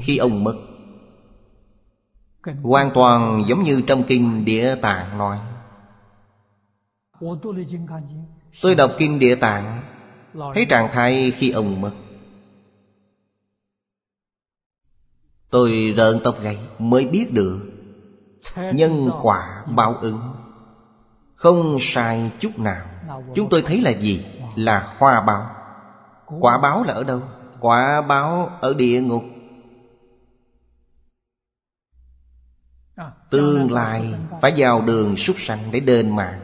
Khi 0.00 0.16
ông 0.16 0.44
mất 0.44 0.71
Hoàn 2.62 2.90
toàn 2.94 3.42
giống 3.46 3.62
như 3.62 3.82
trong 3.86 4.02
kinh 4.02 4.44
Địa 4.44 4.74
Tạng 4.82 5.18
nói. 5.18 5.38
Tôi 8.62 8.74
đọc 8.74 8.90
kinh 8.98 9.18
Địa 9.18 9.34
Tạng, 9.34 9.82
Thấy 10.54 10.66
trạng 10.68 10.88
thái 10.92 11.30
khi 11.30 11.50
ông 11.50 11.80
mất. 11.80 11.92
Tôi 15.50 15.94
rợn 15.96 16.20
tóc 16.24 16.34
gáy 16.42 16.58
mới 16.78 17.08
biết 17.08 17.32
được 17.32 17.72
Nhân 18.74 19.10
quả 19.22 19.64
báo 19.66 19.94
ứng. 20.00 20.20
Không 21.34 21.76
sai 21.80 22.30
chút 22.38 22.58
nào. 22.58 22.86
Chúng 23.34 23.48
tôi 23.48 23.62
thấy 23.66 23.80
là 23.80 23.90
gì? 23.90 24.26
Là 24.56 24.94
hoa 24.98 25.20
báo. 25.20 25.46
Quả 26.40 26.58
báo 26.58 26.82
là 26.82 26.94
ở 26.94 27.04
đâu? 27.04 27.22
Quả 27.60 28.02
báo 28.08 28.58
ở 28.60 28.74
địa 28.74 29.00
ngục. 29.00 29.22
Tương 33.30 33.72
lai 33.72 34.14
phải 34.42 34.52
vào 34.56 34.82
đường 34.82 35.16
súc 35.16 35.36
sanh 35.38 35.58
để 35.72 35.80
đền 35.80 36.16
mạng. 36.16 36.40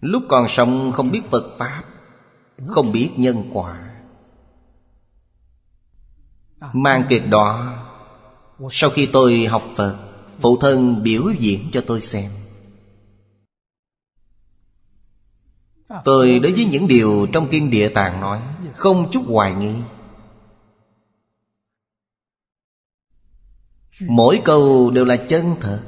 Lúc 0.00 0.22
còn 0.28 0.46
sống 0.48 0.92
không 0.92 1.10
biết 1.10 1.22
Phật 1.30 1.56
Pháp 1.58 1.84
Không 2.66 2.92
biết 2.92 3.10
nhân 3.16 3.50
quả. 3.52 3.90
Mang 6.72 7.04
kịch 7.08 7.28
đó 7.28 7.78
Sau 8.70 8.90
khi 8.90 9.08
tôi 9.12 9.46
học 9.46 9.62
Phật 9.76 9.98
Phụ 10.40 10.58
thân 10.60 11.02
biểu 11.02 11.22
diễn 11.38 11.60
cho 11.72 11.80
tôi 11.86 12.00
xem. 12.00 12.30
Tôi 16.04 16.38
đối 16.38 16.52
với 16.52 16.64
những 16.64 16.88
điều 16.88 17.26
trong 17.32 17.48
Kinh 17.50 17.70
Địa 17.70 17.88
Tạng 17.88 18.20
nói 18.20 18.42
Không 18.74 19.10
chút 19.10 19.22
hoài 19.26 19.54
nghi 19.54 19.74
Mỗi 24.06 24.42
câu 24.44 24.90
đều 24.90 25.04
là 25.04 25.16
chân 25.16 25.54
thật. 25.60 25.82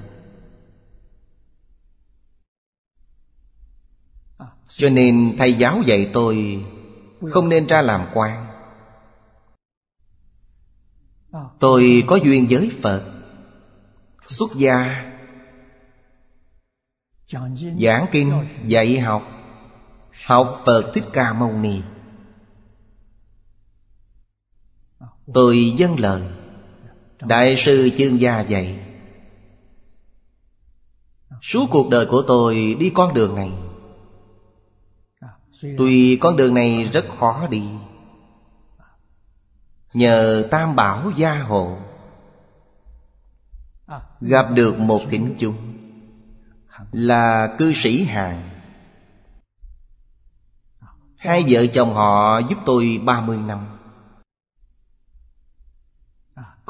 Cho 4.69 4.89
nên 4.89 5.35
thầy 5.39 5.53
giáo 5.53 5.83
dạy 5.87 6.11
tôi 6.13 6.65
Không 7.31 7.49
nên 7.49 7.67
ra 7.67 7.83
làm 7.83 8.07
quan. 8.15 8.47
Tôi 11.59 12.05
có 12.07 12.17
duyên 12.17 12.47
với 12.51 12.73
Phật, 12.83 13.13
Xuất 14.27 14.51
gia, 14.57 15.05
Giảng 17.81 18.07
kinh, 18.13 18.33
dạy 18.67 19.01
học 19.01 19.23
Học 20.27 20.63
Phật 20.65 20.91
Thích 20.95 21.05
Ca 21.13 21.33
Mâu 21.33 21.53
Ni. 21.53 21.83
Tôi 25.35 25.75
dâng 25.77 26.01
lời. 26.01 26.40
Đại 27.23 27.57
sư 27.57 27.91
chương 27.99 28.21
gia 28.21 28.41
dạy, 28.41 28.79
Suốt 31.43 31.67
cuộc 31.71 31.91
đời 31.91 32.07
của 32.07 32.23
tôi 32.29 32.77
đi 32.81 32.91
con 32.91 33.15
đường 33.15 33.35
này. 33.35 33.53
Tuy 35.79 36.17
con 36.17 36.37
đường 36.37 36.55
này 36.55 36.91
rất 36.93 37.05
khó 37.19 37.47
đi, 37.51 37.63
Nhờ 39.95 40.49
tam 40.51 40.77
bảo 40.77 41.11
gia 41.17 41.39
hộ 41.39 41.77
Gặp 44.21 44.47
được 44.51 44.79
một 44.79 45.01
kính 45.11 45.35
chung, 45.39 45.57
Là 46.93 47.55
cư 47.59 47.73
sĩ 47.73 48.05
hàng. 48.05 48.51
Hai 51.17 51.45
vợ 51.49 51.67
chồng 51.67 51.91
họ 51.91 52.39
giúp 52.39 52.59
tôi 52.67 53.01
30 53.05 53.37
năm. 53.37 53.80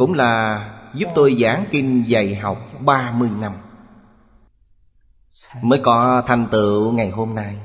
Cũng 0.01 0.13
là 0.13 0.65
giúp 0.95 1.07
tôi 1.15 1.37
giảng 1.41 1.65
kinh 1.71 2.03
dạy 2.07 2.35
học 2.35 2.59
30 2.81 3.31
năm. 3.41 3.53
Mới 5.63 5.81
có 5.83 6.23
thành 6.27 6.49
tựu 6.53 6.93
ngày 6.93 7.11
hôm 7.11 7.35
nay. 7.35 7.59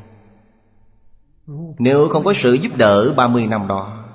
Nếu 1.80 2.10
không 2.10 2.24
có 2.24 2.34
sự 2.34 2.54
giúp 2.54 2.78
đỡ 2.78 3.14
30 3.18 3.48
năm 3.48 3.68
đó, 3.68 4.06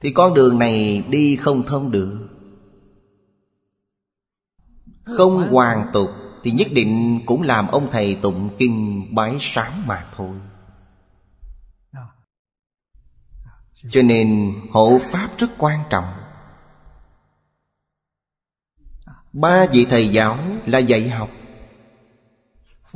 Thì 0.00 0.12
con 0.12 0.34
đường 0.34 0.58
này 0.58 1.04
đi 1.08 1.36
không 1.36 1.62
thông 1.66 1.90
được. 1.90 2.28
Không 5.16 5.52
hoàn 5.52 5.90
tục 5.92 6.10
Thì 6.42 6.50
nhất 6.50 6.68
định 6.72 7.20
cũng 7.26 7.42
làm 7.42 7.68
ông 7.68 7.88
thầy 7.90 8.14
tụng 8.14 8.50
kinh 8.58 9.06
bái 9.14 9.36
sám 9.40 9.86
mà 9.86 10.06
thôi. 10.16 10.36
Cho 13.90 14.02
nên 14.02 14.54
hộ 14.72 14.98
pháp 15.10 15.30
rất 15.38 15.48
quan 15.58 15.80
trọng. 15.90 16.17
Ba 19.32 19.66
vị 19.72 19.86
thầy 19.90 20.08
giáo 20.08 20.38
là 20.66 20.78
dạy 20.78 21.08
học. 21.08 21.30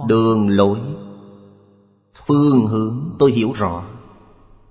Đường 0.09 0.49
lối, 0.49 0.79
Phương 2.27 2.67
hướng 2.67 3.17
tôi 3.19 3.33
hiểu 3.33 3.53
rõ. 3.53 3.85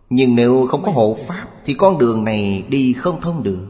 Nhưng 0.09 0.35
nếu 0.35 0.67
không 0.71 0.83
có 0.83 0.91
hộ 0.91 1.17
pháp 1.27 1.47
Thì 1.65 1.73
con 1.73 1.97
đường 1.97 2.23
này 2.23 2.61
đi 2.69 2.93
không 2.93 3.21
thông 3.21 3.43
được. 3.43 3.67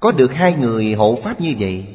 Có 0.00 0.12
được 0.12 0.34
hai 0.34 0.54
người 0.54 0.94
hộ 0.94 1.18
pháp 1.22 1.40
như 1.40 1.54
vậy, 1.58 1.86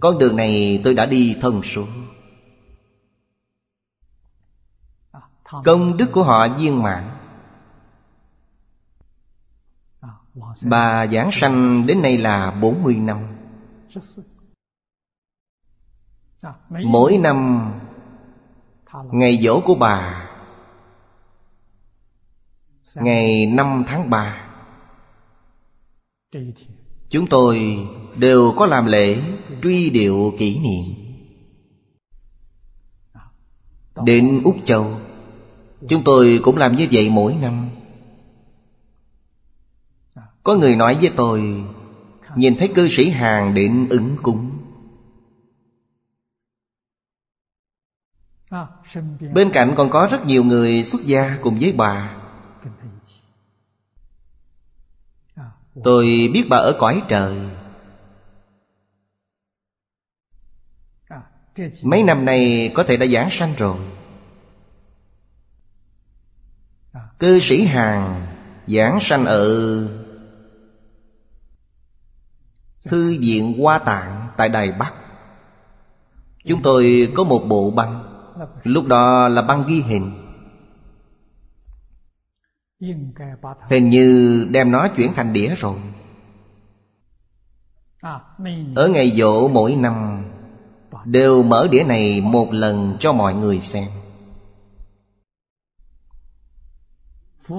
Con 0.00 0.18
đường 0.18 0.36
này 0.36 0.80
tôi 0.84 0.94
đã 0.94 1.06
đi 1.06 1.36
thông 1.40 1.62
suốt. 1.62 1.86
Công 5.64 5.96
đức 5.96 6.12
của 6.12 6.22
họ 6.22 6.48
viên 6.58 6.82
mãn. 6.82 7.15
Bà 10.62 11.06
giảng 11.06 11.30
sanh 11.32 11.86
đến 11.86 12.02
nay 12.02 12.18
là 12.18 12.50
40 12.50 12.94
năm. 12.94 13.18
Mỗi 16.68 17.18
năm, 17.18 17.70
Ngày 19.12 19.38
dỗ 19.42 19.60
của 19.60 19.74
bà, 19.74 20.28
Ngày 22.94 23.46
5 23.46 23.84
tháng 23.86 24.10
3 24.10 24.46
Chúng 27.08 27.26
tôi 27.26 27.78
đều 28.16 28.52
có 28.56 28.66
làm 28.66 28.86
lễ 28.86 29.22
truy 29.62 29.90
điệu 29.90 30.32
kỷ 30.38 30.58
niệm. 30.58 30.84
Đến 34.04 34.40
Úc 34.44 34.56
Châu, 34.64 35.00
Chúng 35.88 36.04
tôi 36.04 36.40
cũng 36.42 36.56
làm 36.56 36.76
như 36.76 36.88
vậy 36.92 37.10
mỗi 37.10 37.34
năm. 37.34 37.70
Có 40.46 40.54
người 40.54 40.76
nói 40.76 40.98
với 41.00 41.12
tôi, 41.16 41.64
Nhìn 42.36 42.56
thấy 42.56 42.72
cư 42.74 42.88
sĩ 42.88 43.10
hàng 43.10 43.54
đến 43.54 43.88
ứng 43.90 44.16
cúng. 44.22 44.50
Bên 49.34 49.50
cạnh 49.52 49.74
còn 49.76 49.90
có 49.90 50.08
rất 50.10 50.26
nhiều 50.26 50.44
người 50.44 50.84
xuất 50.84 51.02
gia 51.04 51.38
cùng 51.42 51.58
với 51.60 51.72
bà. 51.72 52.16
Tôi 55.84 56.04
biết 56.32 56.46
bà 56.48 56.56
ở 56.56 56.76
cõi 56.78 57.02
trời. 57.08 57.50
Mấy 61.82 62.02
năm 62.02 62.24
nay 62.24 62.72
có 62.74 62.84
thể 62.84 62.96
đã 62.96 63.06
giảng 63.06 63.28
sanh 63.30 63.54
rồi. 63.58 63.78
Cư 67.18 67.40
sĩ 67.40 67.64
Hàn 67.64 68.26
giảng 68.66 68.98
sanh 69.00 69.24
ở 69.24 69.46
Thư 72.88 73.18
viện 73.20 73.62
Hoa 73.62 73.78
Tạng 73.78 74.28
tại 74.36 74.48
Đài 74.48 74.72
Bắc. 74.72 74.92
Chúng 76.44 76.62
tôi 76.62 77.12
có 77.14 77.24
một 77.24 77.42
bộ 77.48 77.70
băng, 77.70 78.12
Lúc 78.62 78.86
đó 78.86 79.28
là 79.28 79.42
băng 79.42 79.64
ghi 79.68 79.80
hình. 79.80 80.12
Hình 83.70 83.90
như 83.90 84.46
đem 84.50 84.70
nó 84.70 84.88
chuyển 84.88 85.14
thành 85.14 85.32
đĩa 85.32 85.54
rồi. 85.54 85.78
Ở 88.74 88.88
ngày 88.88 89.10
dỗ 89.10 89.48
mỗi 89.48 89.74
năm, 89.74 90.24
Đều 91.04 91.42
mở 91.42 91.68
đĩa 91.70 91.84
này 91.84 92.20
một 92.20 92.48
lần 92.52 92.96
cho 93.00 93.12
mọi 93.12 93.34
người 93.34 93.60
xem. 93.60 93.88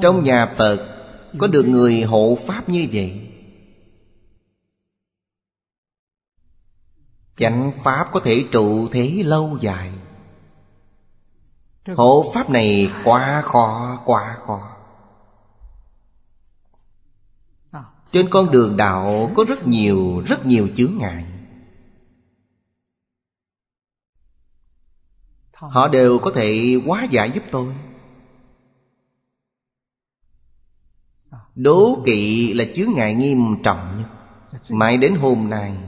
Trong 0.01 0.23
nhà 0.23 0.53
Phật, 0.57 0.77
Có 1.37 1.47
được 1.47 1.63
người 1.63 2.01
hộ 2.01 2.37
Pháp 2.47 2.69
như 2.69 2.87
vậy? 2.91 3.36
Chánh 7.37 7.71
Pháp 7.83 8.09
có 8.11 8.19
thể 8.19 8.45
trụ 8.51 8.89
thế 8.91 9.23
lâu 9.25 9.57
dài. 9.61 9.93
Hộ 11.97 12.31
Pháp 12.33 12.49
này 12.49 12.91
quá 13.03 13.41
khó, 13.45 14.01
quá 14.05 14.37
khó. 14.45 14.73
Trên 18.11 18.29
con 18.29 18.51
đường 18.51 18.77
đạo 18.77 19.31
có 19.35 19.45
rất 19.47 19.67
nhiều, 19.67 20.23
rất 20.25 20.45
nhiều 20.45 20.69
chướng 20.75 20.97
ngại. 20.97 21.25
Họ 25.53 25.87
đều 25.87 26.19
có 26.19 26.31
thể 26.35 26.81
hóa 26.85 27.03
giải 27.03 27.31
giúp 27.31 27.43
tôi. 27.51 27.75
Đố 31.55 32.03
kỵ 32.05 32.53
là 32.53 32.65
chướng 32.75 32.93
ngại 32.95 33.13
nghiêm 33.13 33.55
trọng 33.63 33.97
nhất. 33.97 34.09
Mãi 34.69 34.97
đến 34.97 35.15
hôm 35.15 35.49
nay 35.49 35.86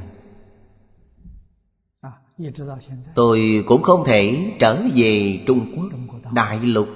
Tôi 3.16 3.64
cũng 3.68 3.84
không 3.84 4.03
thể 4.06 4.52
trở 4.60 4.82
về 4.95 5.44
Trung 5.48 5.74
Quốc 5.76 6.32
Đại 6.34 6.60
lục. 6.60 6.90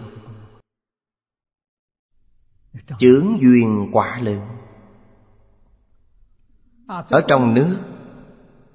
Chướng 2.99 3.41
duyên 3.41 3.89
quả 3.91 4.19
lớn. 4.21 4.41
Ở 6.87 7.21
trong 7.27 7.53
nước 7.53 7.77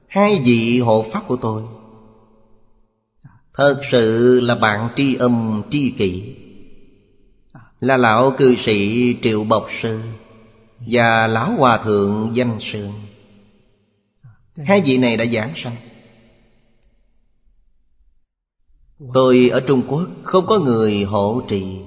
Hai 0.06 0.40
vị 0.44 0.80
hộ 0.80 1.06
pháp 1.12 1.22
của 1.26 1.36
tôi 1.36 1.62
Thật 3.54 3.80
sự 3.90 4.40
là 4.40 4.54
bạn 4.54 4.88
tri 4.96 5.14
âm 5.14 5.62
tri 5.70 5.90
kỷ. 5.90 6.36
Là 7.80 7.96
lão 7.96 8.34
cư 8.38 8.56
sĩ 8.56 9.16
Triệu 9.22 9.44
Bộc 9.44 9.66
Sư 9.70 10.00
Và 10.78 11.26
lão 11.26 11.50
hòa 11.50 11.78
thượng 11.84 12.30
Danh 12.34 12.56
Sương 12.60 12.92
Hai 14.56 14.80
vị 14.80 14.98
này 14.98 15.16
đã 15.16 15.24
giảng 15.24 15.52
sanh 15.56 15.76
Tôi 19.14 19.48
ở 19.48 19.60
Trung 19.60 19.82
Quốc 19.88 20.08
không 20.22 20.46
có 20.46 20.58
người 20.58 21.02
hộ 21.02 21.42
trì. 21.48 21.80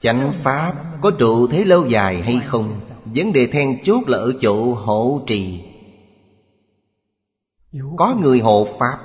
Chánh 0.00 0.32
Pháp 0.42 0.74
có 1.02 1.10
trụ 1.10 1.46
thế 1.46 1.64
lâu 1.64 1.86
dài 1.86 2.22
hay 2.22 2.40
không? 2.44 2.80
Vấn 3.04 3.32
đề 3.32 3.46
then 3.46 3.82
chốt 3.84 4.08
là 4.08 4.18
ở 4.18 4.32
chỗ 4.40 4.74
hộ 4.74 5.20
trì. 5.26 5.64
Có 7.96 8.16
người 8.20 8.38
hộ 8.38 8.66
Pháp, 8.78 8.98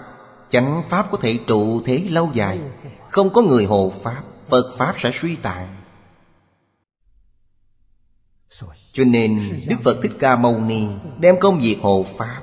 Chánh 0.50 0.84
Pháp 0.90 1.12
có 1.12 1.18
thể 1.22 1.40
trụ 1.48 1.82
thế 1.86 2.08
lâu 2.10 2.30
dài. 2.34 2.60
Không 3.10 3.34
có 3.34 3.42
người 3.42 3.66
hộ 3.66 3.94
Pháp, 4.04 4.24
Phật 4.48 4.76
Pháp 4.78 4.96
sẽ 4.98 5.12
suy 5.14 5.36
tàn. 5.36 5.76
Cho 8.94 9.04
nên 9.04 9.40
Đức 9.68 9.76
Phật 9.84 9.98
Thích 10.02 10.12
Ca 10.20 10.36
Mâu 10.36 10.60
Ni 10.60 10.88
Đem 11.20 11.40
công 11.40 11.60
việc 11.60 11.78
hộ 11.82 12.06
Pháp 12.18 12.42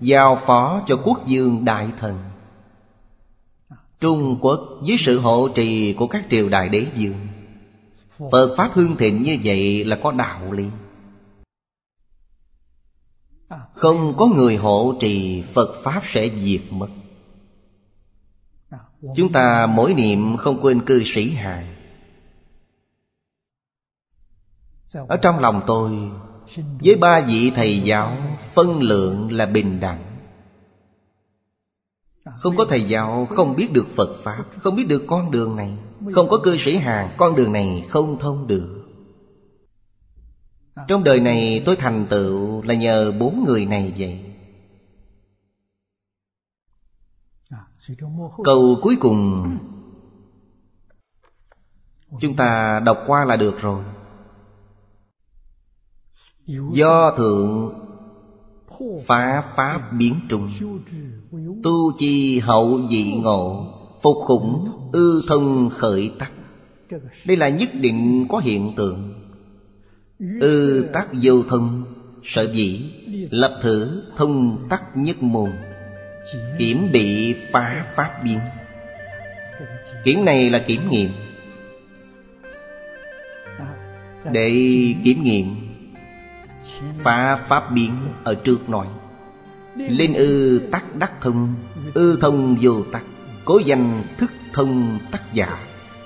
Giao 0.00 0.38
phó 0.46 0.82
cho 0.86 1.00
quốc 1.04 1.26
dương 1.26 1.64
đại 1.64 1.88
thần. 2.00 2.18
Trung 4.00 4.38
Quốc 4.40 4.60
dưới 4.84 4.96
sự 4.98 5.18
hộ 5.18 5.48
trì 5.48 5.92
của 5.92 6.06
các 6.06 6.26
triều 6.30 6.48
đại 6.48 6.68
đế 6.68 6.86
dương 6.96 7.26
Phật 8.30 8.54
Pháp 8.56 8.70
hương 8.74 8.96
thịnh 8.96 9.22
như 9.22 9.38
vậy 9.44 9.84
là 9.84 9.98
có 10.02 10.12
đạo 10.12 10.52
lý. 10.52 10.64
Không 13.72 14.16
có 14.16 14.26
người 14.26 14.56
hộ 14.56 14.94
trì, 15.00 15.42
Phật 15.54 15.82
Pháp 15.82 16.00
sẽ 16.04 16.30
diệt 16.42 16.62
mất. 16.70 16.88
Chúng 19.16 19.32
ta 19.32 19.66
mỗi 19.66 19.94
niệm 19.94 20.36
không 20.36 20.60
quên 20.60 20.84
cư 20.86 21.02
sĩ 21.04 21.30
hài. 21.30 21.66
Ở 25.08 25.16
trong 25.22 25.38
lòng 25.38 25.62
tôi 25.66 25.90
với 26.56 26.96
ba 26.96 27.20
vị 27.20 27.52
thầy 27.54 27.80
giáo, 27.80 28.16
phân 28.52 28.82
lượng 28.82 29.32
là 29.32 29.46
bình 29.46 29.80
đẳng. 29.80 30.14
Không 32.36 32.56
có 32.56 32.66
thầy 32.68 32.82
giáo 32.82 33.28
Không 33.30 33.56
biết 33.56 33.72
được 33.72 33.86
Phật 33.96 34.22
Pháp, 34.22 34.44
Không 34.58 34.76
biết 34.76 34.88
được 34.88 35.02
con 35.06 35.30
đường 35.30 35.56
này. 35.56 35.78
Không 36.12 36.28
có 36.28 36.40
cư 36.44 36.56
sĩ 36.56 36.76
hàng, 36.76 37.14
Con 37.16 37.36
đường 37.36 37.52
này 37.52 37.84
không 37.88 38.18
thông 38.18 38.46
được. 38.46 38.80
Trong 40.88 41.04
đời 41.04 41.20
này 41.20 41.62
tôi 41.66 41.76
thành 41.76 42.06
tựu 42.10 42.62
Là 42.62 42.74
nhờ 42.74 43.12
bốn 43.12 43.44
người 43.46 43.66
này 43.66 43.92
vậy. 43.98 44.24
Câu 48.44 48.78
cuối 48.82 48.96
cùng, 49.00 49.56
Chúng 52.20 52.36
ta 52.36 52.80
đọc 52.80 52.98
qua 53.06 53.24
là 53.24 53.36
được 53.36 53.60
rồi. 53.60 53.84
Do 56.46 57.14
thượng 57.16 57.72
phá 59.06 59.42
pháp 59.56 59.80
biến 59.98 60.14
trùng 60.28 60.50
Tu 61.62 61.98
chi 61.98 62.38
hậu 62.38 62.80
dị 62.90 63.12
ngộ 63.12 63.70
Phục 64.02 64.16
khủng 64.16 64.68
ư 64.92 65.22
thân 65.28 65.70
khởi 65.78 66.10
tắc. 66.18 66.32
Đây 67.26 67.36
là 67.36 67.48
nhất 67.48 67.70
định 67.74 68.26
có 68.28 68.38
hiện 68.38 68.72
tượng. 68.76 69.14
Ư 70.40 70.86
tắc 70.92 71.08
vô 71.22 71.42
thân 71.48 71.82
Sở 72.22 72.52
dĩ 72.52 72.90
Lập 73.30 73.58
thử 73.62 74.02
thông 74.16 74.58
tắc 74.68 74.96
nhất 74.96 75.22
môn 75.22 75.50
Kiểm 76.58 76.92
bị 76.92 77.34
phá 77.52 77.86
pháp 77.96 78.10
biến. 78.24 78.38
Kiểm 80.04 80.24
này 80.24 80.50
là 80.50 80.58
kiểm 80.58 80.90
nghiệm. 80.90 81.10
Để 84.32 84.50
kiểm 85.04 85.22
nghiệm 85.22 85.63
Phá 87.02 87.38
pháp 87.48 87.70
biến 87.72 87.92
ở 88.24 88.34
trước 88.34 88.68
nói 88.68 88.86
Lên 89.76 90.14
ư 90.14 90.62
tắc 90.72 90.94
đắc 90.94 91.12
thông, 91.20 91.54
Ư 91.94 92.18
thông 92.20 92.56
vô 92.62 92.82
tắc. 92.92 93.02
Cố 93.44 93.58
danh 93.58 94.02
thức 94.18 94.32
thông 94.52 94.98
tắc 95.10 95.22
giả. 95.32 95.58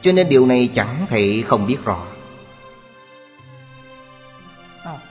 Cho 0.02 0.12
nên 0.12 0.28
điều 0.28 0.46
này 0.46 0.70
chẳng 0.74 1.06
thể 1.08 1.42
không 1.46 1.66
biết 1.66 1.84
rõ. 1.84 2.02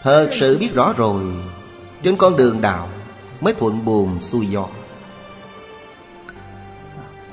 Thật 0.03 0.29
sự 0.31 0.57
biết 0.57 0.73
rõ 0.73 0.93
rồi, 0.97 1.23
Trên 2.03 2.17
con 2.17 2.37
đường 2.37 2.61
đạo 2.61 2.89
Mới 3.41 3.53
thuận 3.53 3.85
buồm 3.85 4.19
xuôi 4.19 4.47
gió. 4.47 4.67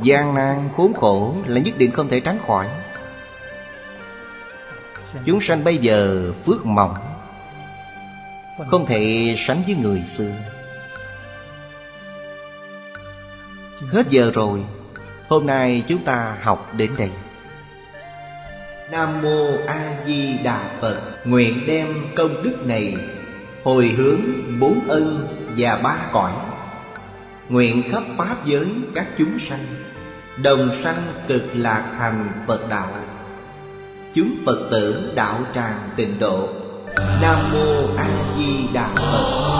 Gian 0.02 0.34
nan 0.34 0.68
khốn 0.76 0.94
khổ 0.94 1.34
là 1.46 1.60
nhất 1.60 1.74
định 1.78 1.90
không 1.90 2.08
thể 2.08 2.20
tránh 2.20 2.38
khỏi. 2.46 2.68
Chúng 5.26 5.40
sanh 5.40 5.64
bây 5.64 5.76
giờ 5.76 6.32
phước 6.46 6.66
mỏng 6.66 6.94
không 8.58 8.86
thể 8.86 9.34
sánh 9.38 9.62
với 9.66 9.74
người 9.74 10.02
xưa. 10.16 10.32
Hết 13.90 14.06
giờ 14.10 14.30
rồi, 14.34 14.64
hôm 15.28 15.46
nay 15.46 15.82
chúng 15.86 16.04
ta 16.04 16.36
học 16.42 16.72
đến 16.76 16.90
đây. 16.98 17.10
Nam 18.90 19.22
mô 19.22 19.48
a 19.66 19.96
di 20.06 20.38
đà 20.38 20.70
phật, 20.80 21.00
nguyện 21.24 21.60
đem 21.66 21.86
công 22.16 22.42
đức 22.42 22.66
này 22.66 22.96
hồi 23.64 23.88
hướng 23.88 24.20
bốn 24.60 24.80
ân 24.88 25.26
và 25.56 25.76
ba 25.76 25.98
cõi. 26.12 26.32
Nguyện 27.48 27.82
khắp 27.90 28.02
Pháp 28.16 28.46
giới 28.46 28.66
các 28.94 29.06
chúng 29.18 29.38
sanh, 29.38 29.66
Đồng 30.42 30.70
sanh 30.82 31.02
cực 31.28 31.42
lạc 31.54 31.94
thành 31.98 32.28
Phật 32.46 32.68
đạo. 32.70 32.88
Chúng 34.14 34.34
Phật 34.46 34.68
tử 34.70 35.12
đạo 35.14 35.40
tràng 35.54 35.78
tịnh 35.96 36.18
độ 36.18 36.48
nam 37.20 37.52
mô 37.52 37.94
a 37.96 38.06
di 38.36 38.68
đà 38.72 38.88
phật. 38.96 39.54